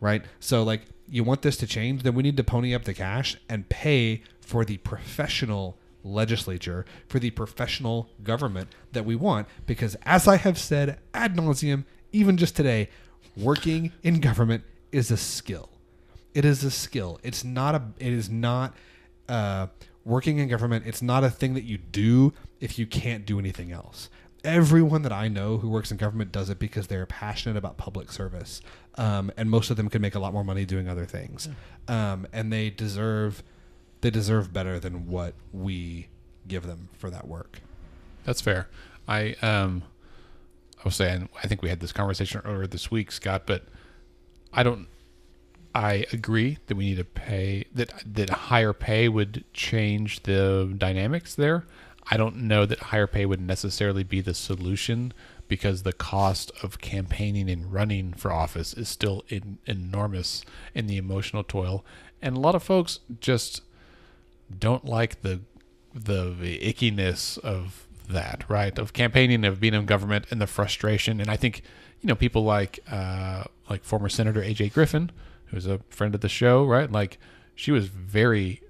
right? 0.00 0.24
So 0.40 0.62
like 0.62 0.82
you 1.08 1.24
want 1.24 1.42
this 1.42 1.56
to 1.58 1.66
change, 1.66 2.02
then 2.02 2.14
we 2.14 2.22
need 2.22 2.36
to 2.36 2.44
pony 2.44 2.74
up 2.74 2.84
the 2.84 2.94
cash 2.94 3.36
and 3.48 3.68
pay 3.68 4.22
for 4.40 4.64
the 4.64 4.78
professional 4.78 5.78
legislature, 6.02 6.84
for 7.08 7.18
the 7.18 7.30
professional 7.30 8.10
government 8.22 8.68
that 8.92 9.04
we 9.04 9.16
want. 9.16 9.48
Because 9.66 9.96
as 10.02 10.28
I 10.28 10.36
have 10.36 10.58
said 10.58 10.98
ad 11.14 11.36
nauseum, 11.36 11.84
even 12.12 12.36
just 12.36 12.56
today, 12.56 12.88
working 13.36 13.92
in 14.02 14.20
government 14.20 14.64
is 14.92 15.10
a 15.10 15.16
skill. 15.16 15.70
It 16.36 16.44
is 16.44 16.62
a 16.62 16.70
skill. 16.70 17.18
It's 17.22 17.42
not 17.42 17.74
a. 17.74 17.82
It 17.98 18.12
is 18.12 18.28
not. 18.28 18.74
Uh, 19.28 19.66
working 20.06 20.38
in 20.38 20.48
government. 20.48 20.86
It's 20.86 21.02
not 21.02 21.24
a 21.24 21.28
thing 21.30 21.52
that 21.54 21.64
you 21.64 21.76
do 21.76 22.32
if 22.60 22.78
you 22.78 22.86
can't 22.86 23.26
do 23.26 23.38
anything 23.38 23.72
else. 23.72 24.08
Everyone 24.44 25.02
that 25.02 25.12
I 25.12 25.26
know 25.26 25.58
who 25.58 25.68
works 25.68 25.90
in 25.90 25.96
government 25.96 26.30
does 26.30 26.48
it 26.48 26.60
because 26.60 26.86
they're 26.86 27.04
passionate 27.04 27.56
about 27.56 27.76
public 27.76 28.12
service, 28.12 28.62
um, 28.94 29.32
and 29.36 29.50
most 29.50 29.70
of 29.70 29.76
them 29.76 29.90
can 29.90 30.00
make 30.00 30.14
a 30.14 30.20
lot 30.20 30.32
more 30.32 30.44
money 30.44 30.64
doing 30.64 30.88
other 30.88 31.04
things, 31.04 31.48
um, 31.88 32.26
and 32.32 32.52
they 32.52 32.70
deserve 32.70 33.42
they 34.02 34.10
deserve 34.10 34.52
better 34.52 34.78
than 34.78 35.08
what 35.08 35.34
we 35.52 36.06
give 36.46 36.66
them 36.66 36.88
for 36.96 37.10
that 37.10 37.26
work. 37.26 37.60
That's 38.24 38.40
fair. 38.40 38.68
I 39.08 39.34
um, 39.42 39.82
I 40.78 40.82
was 40.84 40.94
saying 40.94 41.28
I 41.42 41.48
think 41.48 41.62
we 41.62 41.68
had 41.68 41.80
this 41.80 41.92
conversation 41.92 42.40
earlier 42.44 42.68
this 42.68 42.88
week, 42.88 43.10
Scott, 43.10 43.42
but 43.46 43.64
I 44.52 44.62
don't. 44.62 44.86
I 45.76 46.06
agree 46.10 46.56
that 46.68 46.74
we 46.74 46.86
need 46.86 46.96
to 46.96 47.04
pay 47.04 47.66
that 47.74 47.92
that 48.06 48.30
higher 48.30 48.72
pay 48.72 49.10
would 49.10 49.44
change 49.52 50.22
the 50.22 50.74
dynamics 50.78 51.34
there. 51.34 51.66
I 52.10 52.16
don't 52.16 52.36
know 52.36 52.64
that 52.64 52.78
higher 52.78 53.06
pay 53.06 53.26
would 53.26 53.42
necessarily 53.42 54.02
be 54.02 54.22
the 54.22 54.32
solution 54.32 55.12
because 55.48 55.82
the 55.82 55.92
cost 55.92 56.50
of 56.62 56.80
campaigning 56.80 57.50
and 57.50 57.70
running 57.70 58.14
for 58.14 58.32
office 58.32 58.72
is 58.72 58.88
still 58.88 59.22
in, 59.28 59.58
enormous 59.66 60.46
in 60.74 60.86
the 60.86 60.96
emotional 60.96 61.44
toil, 61.44 61.84
and 62.22 62.38
a 62.38 62.40
lot 62.40 62.54
of 62.54 62.62
folks 62.62 63.00
just 63.20 63.60
don't 64.58 64.86
like 64.86 65.20
the 65.20 65.40
the, 65.92 66.34
the 66.40 66.58
ickiness 66.60 67.36
of 67.40 67.86
that, 68.08 68.44
right? 68.48 68.78
Of 68.78 68.94
campaigning, 68.94 69.44
of 69.44 69.60
being 69.60 69.74
in 69.74 69.84
government, 69.84 70.24
and 70.30 70.40
the 70.40 70.46
frustration. 70.46 71.20
And 71.20 71.30
I 71.30 71.36
think 71.36 71.60
you 72.00 72.06
know 72.06 72.14
people 72.14 72.44
like 72.44 72.78
uh, 72.90 73.44
like 73.68 73.84
former 73.84 74.08
Senator 74.08 74.40
AJ 74.40 74.72
Griffin, 74.72 75.10
who's 75.46 75.66
a 75.66 75.80
friend 75.90 76.14
of 76.14 76.20
the 76.20 76.28
show, 76.28 76.64
right? 76.64 76.90
Like 76.90 77.18
she 77.54 77.70
was 77.72 77.86
very 77.88 78.62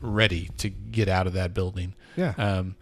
ready 0.00 0.48
to 0.58 0.68
get 0.68 1.08
out 1.08 1.26
of 1.26 1.32
that 1.34 1.52
building, 1.54 1.94
Yeah. 2.16 2.34
um, 2.38 2.76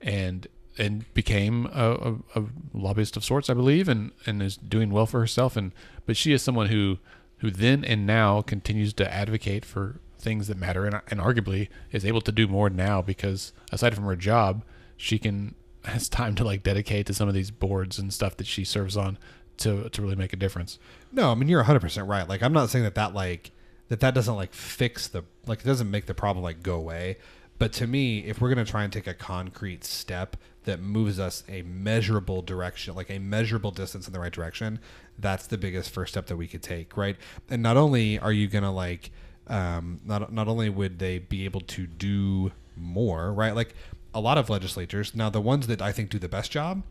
and 0.00 0.46
and 0.76 1.12
became 1.14 1.66
a, 1.66 1.92
a, 2.34 2.40
a 2.40 2.44
lobbyist 2.72 3.16
of 3.16 3.24
sorts, 3.24 3.48
I 3.48 3.54
believe, 3.54 3.88
and 3.88 4.10
and 4.26 4.42
is 4.42 4.56
doing 4.56 4.90
well 4.90 5.06
for 5.06 5.20
herself. 5.20 5.56
And 5.56 5.72
but 6.06 6.16
she 6.16 6.32
is 6.32 6.42
someone 6.42 6.68
who 6.68 6.98
who 7.38 7.50
then 7.50 7.84
and 7.84 8.06
now 8.06 8.42
continues 8.42 8.92
to 8.94 9.12
advocate 9.12 9.64
for 9.64 10.00
things 10.18 10.48
that 10.48 10.56
matter, 10.58 10.84
and 10.84 11.00
and 11.08 11.20
arguably 11.20 11.68
is 11.92 12.04
able 12.04 12.20
to 12.22 12.32
do 12.32 12.48
more 12.48 12.70
now 12.70 13.00
because 13.02 13.52
aside 13.70 13.94
from 13.94 14.04
her 14.04 14.16
job, 14.16 14.64
she 14.96 15.18
can 15.18 15.54
has 15.84 16.08
time 16.08 16.34
to 16.34 16.44
like 16.44 16.62
dedicate 16.62 17.06
to 17.06 17.14
some 17.14 17.28
of 17.28 17.34
these 17.34 17.50
boards 17.50 17.98
and 17.98 18.12
stuff 18.12 18.36
that 18.38 18.46
she 18.46 18.64
serves 18.64 18.96
on 18.96 19.16
to 19.58 19.88
to 19.90 20.02
really 20.02 20.16
make 20.16 20.32
a 20.32 20.36
difference. 20.36 20.78
No, 21.14 21.30
I 21.30 21.34
mean 21.36 21.48
you're 21.48 21.60
100 21.60 21.80
percent 21.80 22.08
right. 22.08 22.28
Like 22.28 22.42
I'm 22.42 22.52
not 22.52 22.70
saying 22.70 22.84
that 22.84 22.96
that 22.96 23.14
like 23.14 23.52
that 23.88 24.00
that 24.00 24.14
doesn't 24.14 24.34
like 24.34 24.52
fix 24.52 25.06
the 25.06 25.22
like 25.46 25.60
it 25.60 25.64
doesn't 25.64 25.90
make 25.90 26.06
the 26.06 26.14
problem 26.14 26.42
like 26.42 26.62
go 26.62 26.74
away. 26.74 27.18
But 27.56 27.72
to 27.74 27.86
me, 27.86 28.18
if 28.24 28.40
we're 28.40 28.48
gonna 28.48 28.64
try 28.64 28.82
and 28.82 28.92
take 28.92 29.06
a 29.06 29.14
concrete 29.14 29.84
step 29.84 30.36
that 30.64 30.80
moves 30.80 31.20
us 31.20 31.44
a 31.48 31.62
measurable 31.62 32.42
direction, 32.42 32.96
like 32.96 33.10
a 33.10 33.20
measurable 33.20 33.70
distance 33.70 34.08
in 34.08 34.12
the 34.12 34.18
right 34.18 34.32
direction, 34.32 34.80
that's 35.18 35.46
the 35.46 35.56
biggest 35.56 35.90
first 35.90 36.14
step 36.14 36.26
that 36.26 36.36
we 36.36 36.48
could 36.48 36.62
take, 36.62 36.96
right? 36.96 37.16
And 37.48 37.62
not 37.62 37.76
only 37.76 38.18
are 38.18 38.32
you 38.32 38.48
gonna 38.48 38.72
like, 38.72 39.12
um, 39.46 40.00
not 40.04 40.32
not 40.32 40.48
only 40.48 40.68
would 40.68 40.98
they 40.98 41.20
be 41.20 41.44
able 41.44 41.60
to 41.60 41.86
do 41.86 42.50
more, 42.76 43.32
right? 43.32 43.54
Like 43.54 43.74
a 44.12 44.20
lot 44.20 44.36
of 44.36 44.50
legislatures 44.50 45.14
now, 45.14 45.30
the 45.30 45.40
ones 45.40 45.68
that 45.68 45.80
I 45.80 45.92
think 45.92 46.10
do 46.10 46.18
the 46.18 46.28
best 46.28 46.50
job 46.50 46.82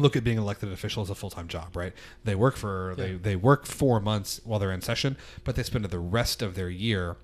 look 0.00 0.16
at 0.16 0.24
being 0.24 0.38
elected 0.38 0.72
official 0.72 1.02
as 1.02 1.10
a 1.10 1.14
full 1.14 1.30
time 1.30 1.48
job, 1.48 1.76
right? 1.76 1.92
They 2.24 2.34
work 2.34 2.56
for 2.56 2.94
they 2.96 3.14
they 3.14 3.36
work 3.36 3.66
four 3.66 4.00
months 4.00 4.40
while 4.44 4.58
they're 4.58 4.72
in 4.72 4.82
session, 4.82 5.16
but 5.44 5.56
they 5.56 5.62
spend 5.62 5.84
the 5.84 5.98
rest 5.98 6.42
of 6.42 6.54
their 6.54 6.70
year 6.70 7.16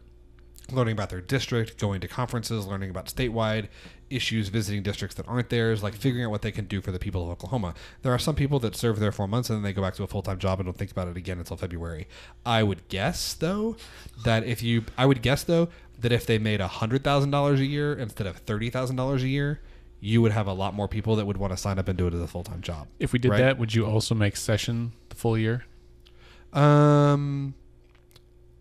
learning 0.72 0.92
about 0.92 1.10
their 1.10 1.20
district, 1.20 1.78
going 1.78 2.00
to 2.00 2.08
conferences, 2.08 2.66
learning 2.66 2.90
about 2.90 3.06
statewide 3.06 3.68
issues, 4.10 4.48
visiting 4.48 4.82
districts 4.82 5.16
that 5.16 5.26
aren't 5.28 5.48
theirs, 5.50 5.82
like 5.82 5.94
figuring 5.94 6.24
out 6.24 6.30
what 6.30 6.42
they 6.42 6.52
can 6.52 6.64
do 6.66 6.80
for 6.80 6.92
the 6.92 6.98
people 6.98 7.24
of 7.24 7.30
Oklahoma. 7.30 7.74
There 8.02 8.12
are 8.12 8.18
some 8.18 8.34
people 8.34 8.58
that 8.60 8.76
serve 8.76 8.98
there 8.98 9.12
four 9.12 9.28
months 9.28 9.50
and 9.50 9.56
then 9.58 9.62
they 9.62 9.72
go 9.72 9.82
back 9.82 9.94
to 9.94 10.02
a 10.02 10.06
full 10.06 10.22
time 10.22 10.38
job 10.38 10.58
and 10.58 10.66
don't 10.66 10.76
think 10.76 10.90
about 10.90 11.08
it 11.08 11.16
again 11.16 11.38
until 11.38 11.56
February. 11.56 12.08
I 12.44 12.62
would 12.62 12.88
guess 12.88 13.34
though 13.34 13.76
that 14.24 14.44
if 14.44 14.62
you, 14.62 14.84
I 14.96 15.06
would 15.06 15.22
guess 15.22 15.44
though 15.44 15.68
that 15.98 16.12
if 16.12 16.26
they 16.26 16.38
made 16.38 16.60
hundred 16.60 17.04
thousand 17.04 17.30
dollars 17.30 17.60
a 17.60 17.66
year 17.66 17.94
instead 17.94 18.26
of 18.26 18.38
thirty 18.38 18.70
thousand 18.70 18.96
dollars 18.96 19.22
a 19.22 19.28
year, 19.28 19.60
you 20.06 20.22
would 20.22 20.30
have 20.32 20.46
a 20.46 20.52
lot 20.52 20.72
more 20.72 20.86
people 20.86 21.16
that 21.16 21.26
would 21.26 21.36
want 21.36 21.52
to 21.52 21.56
sign 21.56 21.78
up 21.78 21.88
and 21.88 21.98
do 21.98 22.06
it 22.06 22.14
as 22.14 22.20
a 22.20 22.26
full 22.28 22.44
time 22.44 22.60
job. 22.60 22.86
If 23.00 23.12
we 23.12 23.18
did 23.18 23.30
Right. 23.32 23.38
that, 23.38 23.58
would 23.58 23.74
you 23.74 23.84
also 23.86 24.14
make 24.14 24.36
session 24.36 24.92
the 25.08 25.16
full 25.16 25.36
year? 25.36 25.64
Um, 26.52 27.54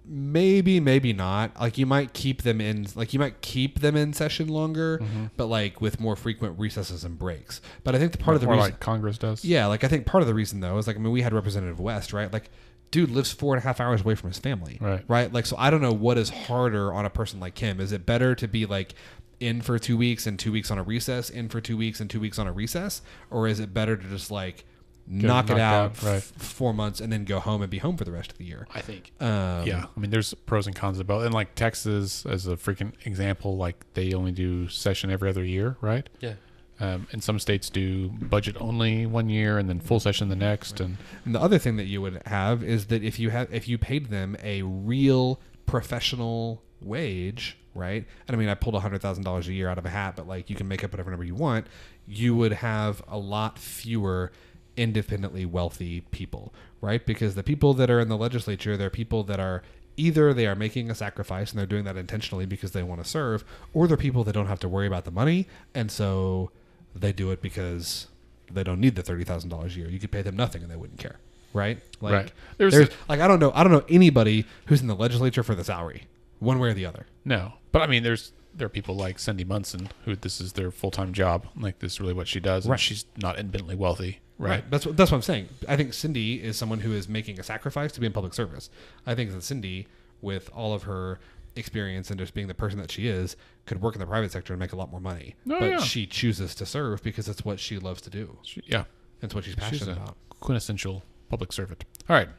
maybe, 0.06 0.80
maybe 0.80 1.14
not. 1.14 1.60
Like 1.60 1.78
you 1.78 1.86
might 1.86 2.14
keep 2.14 2.41
them 2.43 2.60
in, 2.62 2.88
like 2.96 3.14
you 3.14 3.20
might 3.20 3.41
keep 3.41 3.80
them 3.80 3.96
in 3.96 4.14
session 4.14 4.48
longer, 4.48 5.02
but 5.38 5.46
like 5.48 5.80
with 5.82 6.00
more 6.00 6.16
frequent 6.16 6.60
recesses 6.60 7.04
and 7.04 7.18
breaks. 7.18 7.62
But 7.84 7.96
I 7.96 8.00
think 8.00 8.12
the 8.12 8.18
part 8.18 8.36
of 8.36 8.41
the 8.41 8.48
reason, 8.48 8.60
like 8.62 8.80
Congress 8.80 9.18
does. 9.18 9.46
yeah, 9.46 9.68
like 9.68 9.84
I 9.84 9.88
think 9.88 10.06
part 10.06 10.22
of 10.22 10.28
the 10.28 10.34
reason 10.34 10.60
though 10.60 10.78
is 10.78 10.88
like 10.88 10.96
I 10.96 11.00
mean 11.00 11.12
we 11.12 11.22
had 11.22 11.34
Representative 11.34 11.80
West, 11.80 12.14
right? 12.14 12.32
Like, 12.32 12.50
dude 12.96 13.12
lives 13.12 13.30
four 13.30 13.54
and 13.54 13.62
a 13.62 13.68
half 13.68 13.82
hours 13.82 14.00
away 14.00 14.16
from 14.16 14.30
his 14.30 14.39
family, 14.39 14.78
Right. 14.80 15.04
Right. 15.10 15.34
Like, 15.34 15.46
so 15.46 15.58
I 15.60 15.70
don't 15.70 15.82
know 15.82 15.91
what 15.91 16.18
is 16.18 16.30
harder 16.30 16.93
on 16.93 17.06
a 17.06 17.10
person 17.10 17.41
like 17.41 17.58
him. 17.58 17.82
Is 17.82 17.91
it 17.91 18.06
better 18.06 18.36
to 18.36 18.48
be 18.48 18.66
like 18.66 18.96
in 19.41 19.62
for 19.62 19.78
two 19.78 19.98
weeks 19.98 20.26
and 20.26 20.39
two 20.39 20.54
weeks 20.54 20.72
on 20.72 20.78
a 20.78 20.84
recess, 20.84 21.30
in 21.30 21.50
for 21.50 21.60
two 21.60 21.76
weeks 21.76 22.00
and 22.00 22.10
two 22.10 22.22
weeks 22.22 22.39
on 22.39 22.48
a 22.48 22.54
recess, 22.54 23.02
or 23.30 23.50
is 23.50 23.60
it 23.60 23.74
better 23.74 23.98
to 23.98 24.08
just 24.08 24.32
like 24.32 24.64
knock 25.08 25.50
it 25.50 25.60
out, 25.60 25.91
out, 25.91 26.04
right. 26.04 26.16
f- 26.16 26.24
four 26.24 26.74
months 26.74 27.02
and 27.02 27.12
then 27.12 27.26
go 27.26 27.41
home 27.41 27.62
and 27.62 27.70
be 27.70 27.80
home 27.80 27.98
for 27.98 28.06
the 28.06 28.14
rest 28.14 28.32
of 28.32 28.38
the 28.38 28.46
year? 28.46 28.66
I 28.74 28.80
think. 28.80 29.12
Um, 29.20 29.68
yeah, 29.68 29.88
I 29.96 30.00
mean, 30.00 30.10
there's 30.10 30.34
pros 30.34 30.66
and 30.66 30.76
cons 30.76 30.98
of 30.98 31.06
both. 31.06 31.26
And 31.26 31.34
like 31.34 31.54
Texas, 31.54 32.26
as 32.26 32.48
a 32.48 32.56
freaking 32.56 32.93
example, 33.04 33.58
like 33.58 33.84
they 33.93 34.14
only 34.14 34.32
do 34.32 34.70
session 34.70 35.12
every 35.12 35.30
other 35.30 35.43
year, 35.43 35.76
right? 35.82 36.08
Yeah. 36.22 36.36
Um, 36.80 37.08
and 37.12 37.24
some 37.24 37.40
states 37.40 37.70
do 37.70 38.10
budget 38.10 38.58
only 38.60 39.06
one 39.06 39.30
year 39.30 39.58
and 39.58 39.70
then 39.70 39.80
full 39.80 40.00
session 40.00 40.28
the 40.28 40.36
next. 40.36 40.80
And 40.80 40.98
And 41.24 41.34
the 41.34 41.42
other 41.42 41.58
thing 41.58 41.78
that 41.78 41.86
you 41.86 42.02
would 42.02 42.22
have 42.26 42.64
is 42.64 42.88
that 42.88 43.02
if 43.04 43.18
you 43.18 43.30
have 43.30 43.54
if 43.54 43.68
you 43.68 43.78
paid 43.78 44.08
them 44.08 44.36
a 44.44 44.62
real 44.62 45.40
professional 45.66 46.62
wage, 46.82 47.58
right? 47.74 48.06
And 48.28 48.36
I 48.36 48.40
mean, 48.40 48.50
I 48.50 48.56
pulled 48.56 48.76
hundred 48.76 49.02
thousand 49.02 49.24
dollars 49.24 49.48
a 49.48 49.54
year 49.54 49.70
out 49.70 49.78
of 49.78 49.86
a 49.86 49.90
hat, 49.90 50.16
but 50.16 50.28
like 50.28 50.50
you 50.50 50.56
can 50.56 50.68
make 50.68 50.84
up 50.84 50.92
whatever 50.92 51.12
number 51.12 51.26
you 51.26 51.36
want. 51.36 51.68
You 52.06 52.36
would 52.36 52.54
have 52.54 53.02
a 53.08 53.18
lot 53.18 53.58
fewer 53.58 54.32
independently 54.78 55.46
wealthy 55.46 56.02
people, 56.12 56.54
right? 56.82 57.06
Because 57.06 57.36
the 57.36 57.44
people 57.44 57.74
that 57.76 57.90
are 57.90 58.00
in 58.00 58.10
the 58.10 58.18
legislature, 58.18 58.76
they're 58.76 58.90
people 58.90 59.24
that 59.24 59.40
are 59.40 59.64
either 59.98 60.34
they 60.34 60.46
are 60.46 60.56
making 60.56 60.92
a 60.92 60.96
sacrifice 60.96 61.52
and 61.52 61.60
they're 61.60 61.66
doing 61.66 61.86
that 61.86 61.96
intentionally 61.96 62.46
because 62.46 62.74
they 62.74 62.84
want 62.84 63.02
to 63.02 63.10
serve, 63.10 63.46
or 63.74 63.88
they're 63.88 63.96
people 63.96 64.26
that 64.26 64.34
don't 64.34 64.48
have 64.48 64.60
to 64.60 64.68
worry 64.68 64.88
about 64.88 65.06
the 65.06 65.12
money, 65.12 65.48
and 65.74 65.90
so 65.90 66.52
they 66.96 67.12
do 67.12 67.32
it 67.32 67.41
because 67.41 68.08
they 68.52 68.64
don't 68.64 68.80
need 68.80 68.96
the 68.96 69.04
thirty 69.04 69.24
thousand 69.24 69.50
dollars 69.50 69.76
a 69.76 69.80
year. 69.80 69.89
You 69.89 70.00
could 70.00 70.12
pay 70.12 70.22
them 70.22 70.36
nothing 70.36 70.62
and 70.64 70.72
they 70.72 70.76
wouldn't 70.76 71.00
care, 71.00 71.18
right? 71.54 71.80
Like, 72.02 72.14
Right. 72.14 72.32
There's 72.58 72.74
There's, 72.74 72.89
like 73.10 73.20
I 73.20 73.28
don't 73.28 73.39
know, 73.39 73.52
I 73.56 73.64
don't 73.64 73.72
know 73.72 73.84
anybody 73.89 74.46
who's 74.68 74.82
in 74.82 74.88
the 74.88 74.96
legislature 74.96 75.43
for 75.43 75.56
the 75.56 75.64
salary, 75.64 76.04
one 76.39 76.60
way 76.60 76.70
or 76.70 76.74
the 76.74 76.86
other. 76.86 77.06
no, 77.26 77.54
but 77.72 77.82
I 77.82 77.88
mean, 77.88 78.04
there's 78.04 78.32
there 78.58 78.68
are 78.68 78.70
people 78.70 78.96
like 78.96 79.20
Cindy 79.20 79.43
Munson 79.43 79.89
who 80.06 80.16
this 80.16 80.39
is 80.39 80.54
their 80.54 80.72
full 80.72 80.91
time 80.91 81.12
job. 81.12 81.48
Like 81.60 81.80
this 81.80 81.93
is 81.93 82.02
really 82.02 82.14
what 82.14 82.28
she 82.28 82.39
does. 82.39 82.66
And 82.66 82.72
Right. 82.72 82.80
she's 82.80 83.06
not 83.18 83.38
independently 83.38 83.76
wealthy, 83.76 84.20
right? 84.38 84.64
That's 84.72 84.86
what 84.86 84.96
that's 84.96 85.12
what 85.12 85.18
I'm 85.18 85.22
saying. 85.24 85.50
I 85.68 85.76
think 85.76 85.93
Cindy 85.93 86.41
is 86.41 86.56
someone 86.58 86.80
who 86.80 86.93
is 86.93 87.10
making 87.10 87.39
a 87.39 87.43
sacrifice 87.43 87.91
to 87.93 88.00
be 88.00 88.06
in 88.06 88.14
public 88.14 88.34
service. 88.34 88.70
I 89.06 89.14
think 89.16 89.32
that 89.34 89.43
Cindy, 89.43 89.88
with 90.22 90.50
all 90.56 90.74
of 90.74 90.84
her 90.84 91.20
experience 91.56 92.10
and 92.10 92.20
just 92.20 92.34
being 92.34 92.47
the 92.47 92.53
person 92.53 92.80
that 92.80 92.91
she 92.91 93.08
is, 93.08 93.36
could 93.66 93.82
work 93.82 93.95
in 93.95 93.99
the 93.99 94.06
private 94.06 94.32
sector 94.32 94.53
and 94.53 94.60
make 94.60 94.74
a 94.74 94.76
lot 94.76 94.91
more 94.91 94.99
money. 94.99 95.36
Oh, 95.49 95.60
but 95.60 95.66
yeah. 95.66 95.80
she 95.80 96.06
chooses 96.06 96.53
to 96.56 96.66
serve 96.66 97.01
because 97.03 97.28
it's 97.28 97.43
what 97.45 97.60
she 97.60 97.78
loves 97.80 98.01
to 98.01 98.10
do. 98.10 98.38
She- 98.43 98.62
yeah. 98.66 98.84
It's 99.22 99.34
what 99.34 99.43
she's 99.45 99.53
She's 99.53 99.64
passionate 99.64 99.97
a 99.97 100.01
about. 100.01 100.16
quintessential 100.39 101.03
public 101.30 101.51
servant. 101.53 101.86
All 102.10 102.16
right. 102.16 102.30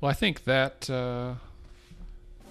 Well, 0.00 0.10
I 0.10 0.14
think 0.14 0.44
that 0.44 0.88
uh, 0.88 1.34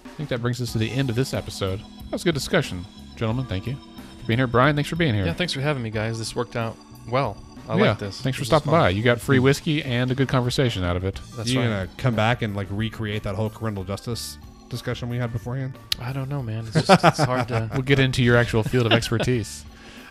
I 0.05 0.10
think 0.18 0.30
that 0.30 0.41
brings 0.41 0.62
us 0.62 0.72
to 0.74 0.78
the 0.78 0.91
end 0.91 1.10
of 1.10 1.16
this 1.16 1.34
episode. 1.34 1.80
That 1.80 2.12
was 2.12 2.22
a 2.24 2.26
good 2.26 2.34
discussion, 2.34 2.86
gentlemen. 3.16 3.45
Thank 3.45 3.68
you 3.68 3.76
for 4.22 4.28
being 4.28 4.39
here, 4.39 4.47
Brian. 4.47 4.76
Thanks 4.76 4.89
for 4.89 4.95
being 4.95 5.14
here. 5.14 5.26
Yeah, 5.26 5.34
thanks 5.34 5.53
for 5.53 5.62
having 5.62 5.82
me, 5.84 5.89
guys. 5.91 6.18
This 6.20 6.36
worked 6.36 6.55
out 6.55 6.76
well. 7.10 7.38
I 7.68 7.78
Yeah, 7.78 7.89
like 7.91 7.99
this. 7.99 8.20
Thanks 8.22 8.38
for 8.38 8.41
This 8.41 8.47
stopping 8.49 8.72
by. 8.72 8.89
You 8.89 9.03
got 9.03 9.22
free 9.22 9.39
whiskey 9.39 9.84
and 9.84 10.10
a 10.12 10.16
good 10.16 10.28
conversation 10.28 10.84
out 10.84 10.95
of 10.97 11.05
it. 11.05 11.20
That's 11.38 11.49
you 11.51 11.60
right. 11.60 11.68
gonna 11.68 11.89
come 11.97 12.16
back 12.16 12.41
and 12.41 12.55
like 12.55 12.68
recreate 12.72 13.24
that 13.24 13.36
whole 13.36 13.49
criminal 13.51 13.84
justice 13.84 14.38
discussion 14.70 15.09
we 15.09 15.17
had 15.17 15.32
beforehand? 15.34 15.78
I 15.99 16.13
don't 16.13 16.30
know, 16.30 16.41
man. 16.41 16.65
It's 16.67 16.88
just 16.88 17.03
it's 17.03 17.20
hard 17.20 17.47
to. 17.49 17.70
We'll 17.74 17.82
get 17.82 17.99
into 17.99 18.24
your 18.24 18.38
actual 18.38 18.63
field 18.63 18.86
of 18.86 18.91
expertise. 18.91 19.65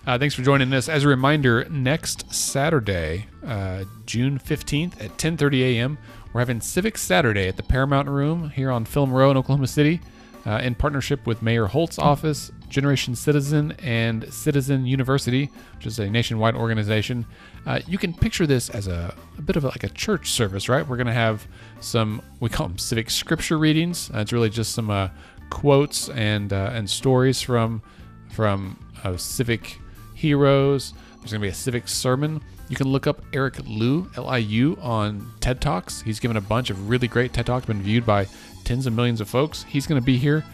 Uh, 0.06 0.18
thanks 0.18 0.34
for 0.34 0.42
joining 0.42 0.72
us. 0.72 0.88
As 0.88 1.04
a 1.04 1.08
reminder, 1.08 1.66
next 1.68 2.32
Saturday, 2.32 3.26
uh, 3.46 3.84
June 4.06 4.38
15th 4.38 5.02
at 5.02 5.16
10:30 5.18 5.60
a.m., 5.62 5.98
we're 6.32 6.40
having 6.40 6.60
Civic 6.60 6.98
Saturday 6.98 7.48
at 7.48 7.56
the 7.56 7.62
Paramount 7.62 8.08
Room 8.08 8.50
here 8.50 8.70
on 8.70 8.84
Film 8.84 9.12
Row 9.12 9.30
in 9.30 9.36
Oklahoma 9.36 9.66
City, 9.66 10.00
uh, 10.46 10.60
in 10.62 10.74
partnership 10.74 11.26
with 11.26 11.42
Mayor 11.42 11.66
Holt's 11.66 11.98
office, 11.98 12.52
Generation 12.68 13.14
Citizen, 13.14 13.72
and 13.82 14.32
Citizen 14.32 14.86
University, 14.86 15.50
which 15.76 15.86
is 15.86 15.98
a 15.98 16.08
nationwide 16.08 16.54
organization. 16.54 17.24
Uh, 17.66 17.80
you 17.86 17.98
can 17.98 18.12
picture 18.12 18.46
this 18.46 18.70
as 18.70 18.86
a, 18.86 19.14
a 19.36 19.42
bit 19.42 19.56
of 19.56 19.64
a, 19.64 19.68
like 19.68 19.84
a 19.84 19.88
church 19.88 20.30
service, 20.30 20.68
right? 20.68 20.86
We're 20.86 20.96
going 20.96 21.06
to 21.06 21.12
have 21.12 21.46
some 21.80 22.22
we 22.40 22.48
call 22.48 22.68
them 22.68 22.78
civic 22.78 23.10
scripture 23.10 23.58
readings. 23.58 24.10
Uh, 24.14 24.18
it's 24.18 24.32
really 24.32 24.50
just 24.50 24.74
some 24.74 24.90
uh, 24.90 25.08
quotes 25.50 26.08
and 26.10 26.52
uh, 26.52 26.70
and 26.72 26.88
stories 26.88 27.40
from 27.40 27.82
from 28.30 28.78
uh, 29.04 29.16
civic 29.16 29.78
heroes. 30.14 30.94
There's 31.18 31.32
going 31.32 31.40
to 31.40 31.46
be 31.46 31.48
a 31.48 31.54
civic 31.54 31.88
sermon. 31.88 32.40
You 32.68 32.76
can 32.76 32.88
look 32.88 33.06
up 33.06 33.22
Eric 33.32 33.60
Liu, 33.66 34.10
L 34.16 34.28
I 34.28 34.38
U, 34.38 34.76
on 34.82 35.26
TED 35.40 35.60
Talks. 35.60 36.02
He's 36.02 36.20
given 36.20 36.36
a 36.36 36.40
bunch 36.40 36.70
of 36.70 36.88
really 36.88 37.08
great 37.08 37.32
TED 37.32 37.46
Talks, 37.46 37.66
been 37.66 37.82
viewed 37.82 38.04
by 38.04 38.26
tens 38.64 38.86
of 38.86 38.92
millions 38.92 39.20
of 39.22 39.28
folks. 39.28 39.62
He's 39.62 39.86
going 39.86 40.00
to 40.00 40.04
be 40.04 40.18
here 40.18 40.44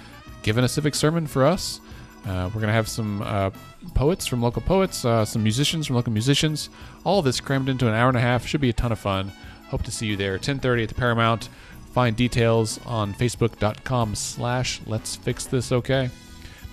giving 0.43 0.63
a 0.63 0.69
civic 0.69 0.95
sermon 0.95 1.27
for 1.27 1.45
us. 1.45 1.81
Uh, 2.27 2.49
we're 2.55 2.61
going 2.61 2.69
to 2.69 2.73
have 2.73 2.89
some 2.89 3.23
uh, 3.23 3.51
poets 3.95 4.27
from 4.27 4.43
local 4.43 4.63
poets, 4.63 5.05
uh, 5.05 5.25
some 5.25 5.43
musicians 5.43 5.87
from 5.87 5.97
local 5.97 6.13
musicians. 6.13 6.71
All 7.05 7.21
this 7.23 7.41
crammed 7.41 7.69
into 7.69 7.87
an 7.87 7.95
hour 7.95 8.09
and 8.09 8.17
a 8.17 8.21
half. 8.21 8.47
Should 8.47 8.61
be 8.61 8.71
a 8.71 8.75
ton 8.75 8.93
of 8.93 8.99
fun. 8.99 9.33
Hope 9.69 9.83
to 9.83 9.91
see 9.91 10.07
you 10.07 10.17
there. 10.17 10.39
10:30 10.39 10.85
at 10.85 10.89
the 10.89 10.95
Paramount. 10.95 11.49
Find 11.93 12.17
details 12.17 12.81
on 12.87 13.15
facebook.com 13.15 14.15
slash 14.15 14.81
let's 14.87 15.17
fix 15.17 15.45
this 15.45 15.71
okay. 15.71 16.11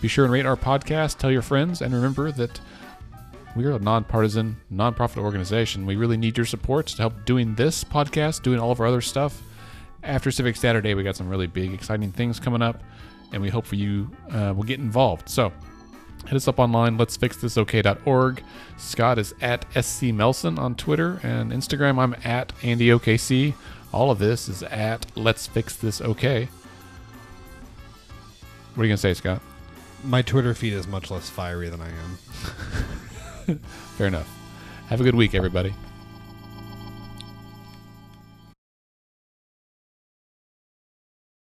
Be 0.01 0.07
sure 0.07 0.25
and 0.25 0.33
rate 0.33 0.47
our 0.47 0.57
podcast, 0.57 1.19
tell 1.19 1.29
your 1.29 1.43
friends, 1.43 1.81
and 1.81 1.93
remember 1.93 2.31
that 2.31 2.59
we 3.55 3.65
are 3.65 3.73
a 3.73 3.79
nonpartisan, 3.79 4.57
nonprofit 4.73 5.17
organization. 5.17 5.85
We 5.85 5.95
really 5.95 6.17
need 6.17 6.37
your 6.37 6.45
support 6.47 6.87
to 6.87 6.97
help 6.97 7.25
doing 7.25 7.53
this 7.53 7.83
podcast, 7.83 8.41
doing 8.41 8.59
all 8.59 8.71
of 8.71 8.79
our 8.79 8.87
other 8.87 9.01
stuff. 9.01 9.43
After 10.03 10.31
Civic 10.31 10.55
Saturday, 10.55 10.95
we 10.95 11.03
got 11.03 11.15
some 11.15 11.29
really 11.29 11.45
big, 11.45 11.71
exciting 11.73 12.11
things 12.11 12.39
coming 12.39 12.63
up, 12.63 12.81
and 13.31 13.41
we 13.41 13.49
hope 13.49 13.65
for 13.65 13.75
you 13.75 14.09
uh, 14.31 14.53
will 14.55 14.63
get 14.63 14.79
involved. 14.79 15.29
So 15.29 15.51
hit 16.25 16.35
us 16.35 16.47
up 16.47 16.59
online, 16.59 16.97
let's 16.97 17.17
fix 17.17 17.37
this 17.37 17.57
okay.org. 17.57 18.43
Scott 18.77 19.19
is 19.19 19.33
at 19.41 19.65
SC 19.83 20.03
Melson 20.05 20.59
on 20.59 20.75
Twitter 20.75 21.19
and 21.23 21.51
Instagram. 21.51 21.97
I'm 21.97 22.15
at 22.23 22.49
AndyOKC. 22.61 23.53
All 23.93 24.09
of 24.09 24.19
this 24.19 24.47
is 24.47 24.63
at 24.63 25.05
Let's 25.15 25.47
Fix 25.47 25.75
This 25.75 26.01
Okay. 26.01 26.47
What 28.73 28.83
are 28.83 28.85
you 28.85 28.89
going 28.89 28.95
to 28.95 28.97
say, 28.97 29.13
Scott? 29.13 29.41
My 30.03 30.21
Twitter 30.21 30.53
feed 30.53 30.73
is 30.73 30.87
much 30.87 31.11
less 31.11 31.29
fiery 31.29 31.67
than 31.69 31.81
I 31.81 31.89
am. 31.89 33.59
Fair 33.97 34.07
enough. 34.07 34.29
Have 34.87 35.01
a 35.01 35.03
good 35.03 35.15
week, 35.15 35.35
everybody. 35.35 35.73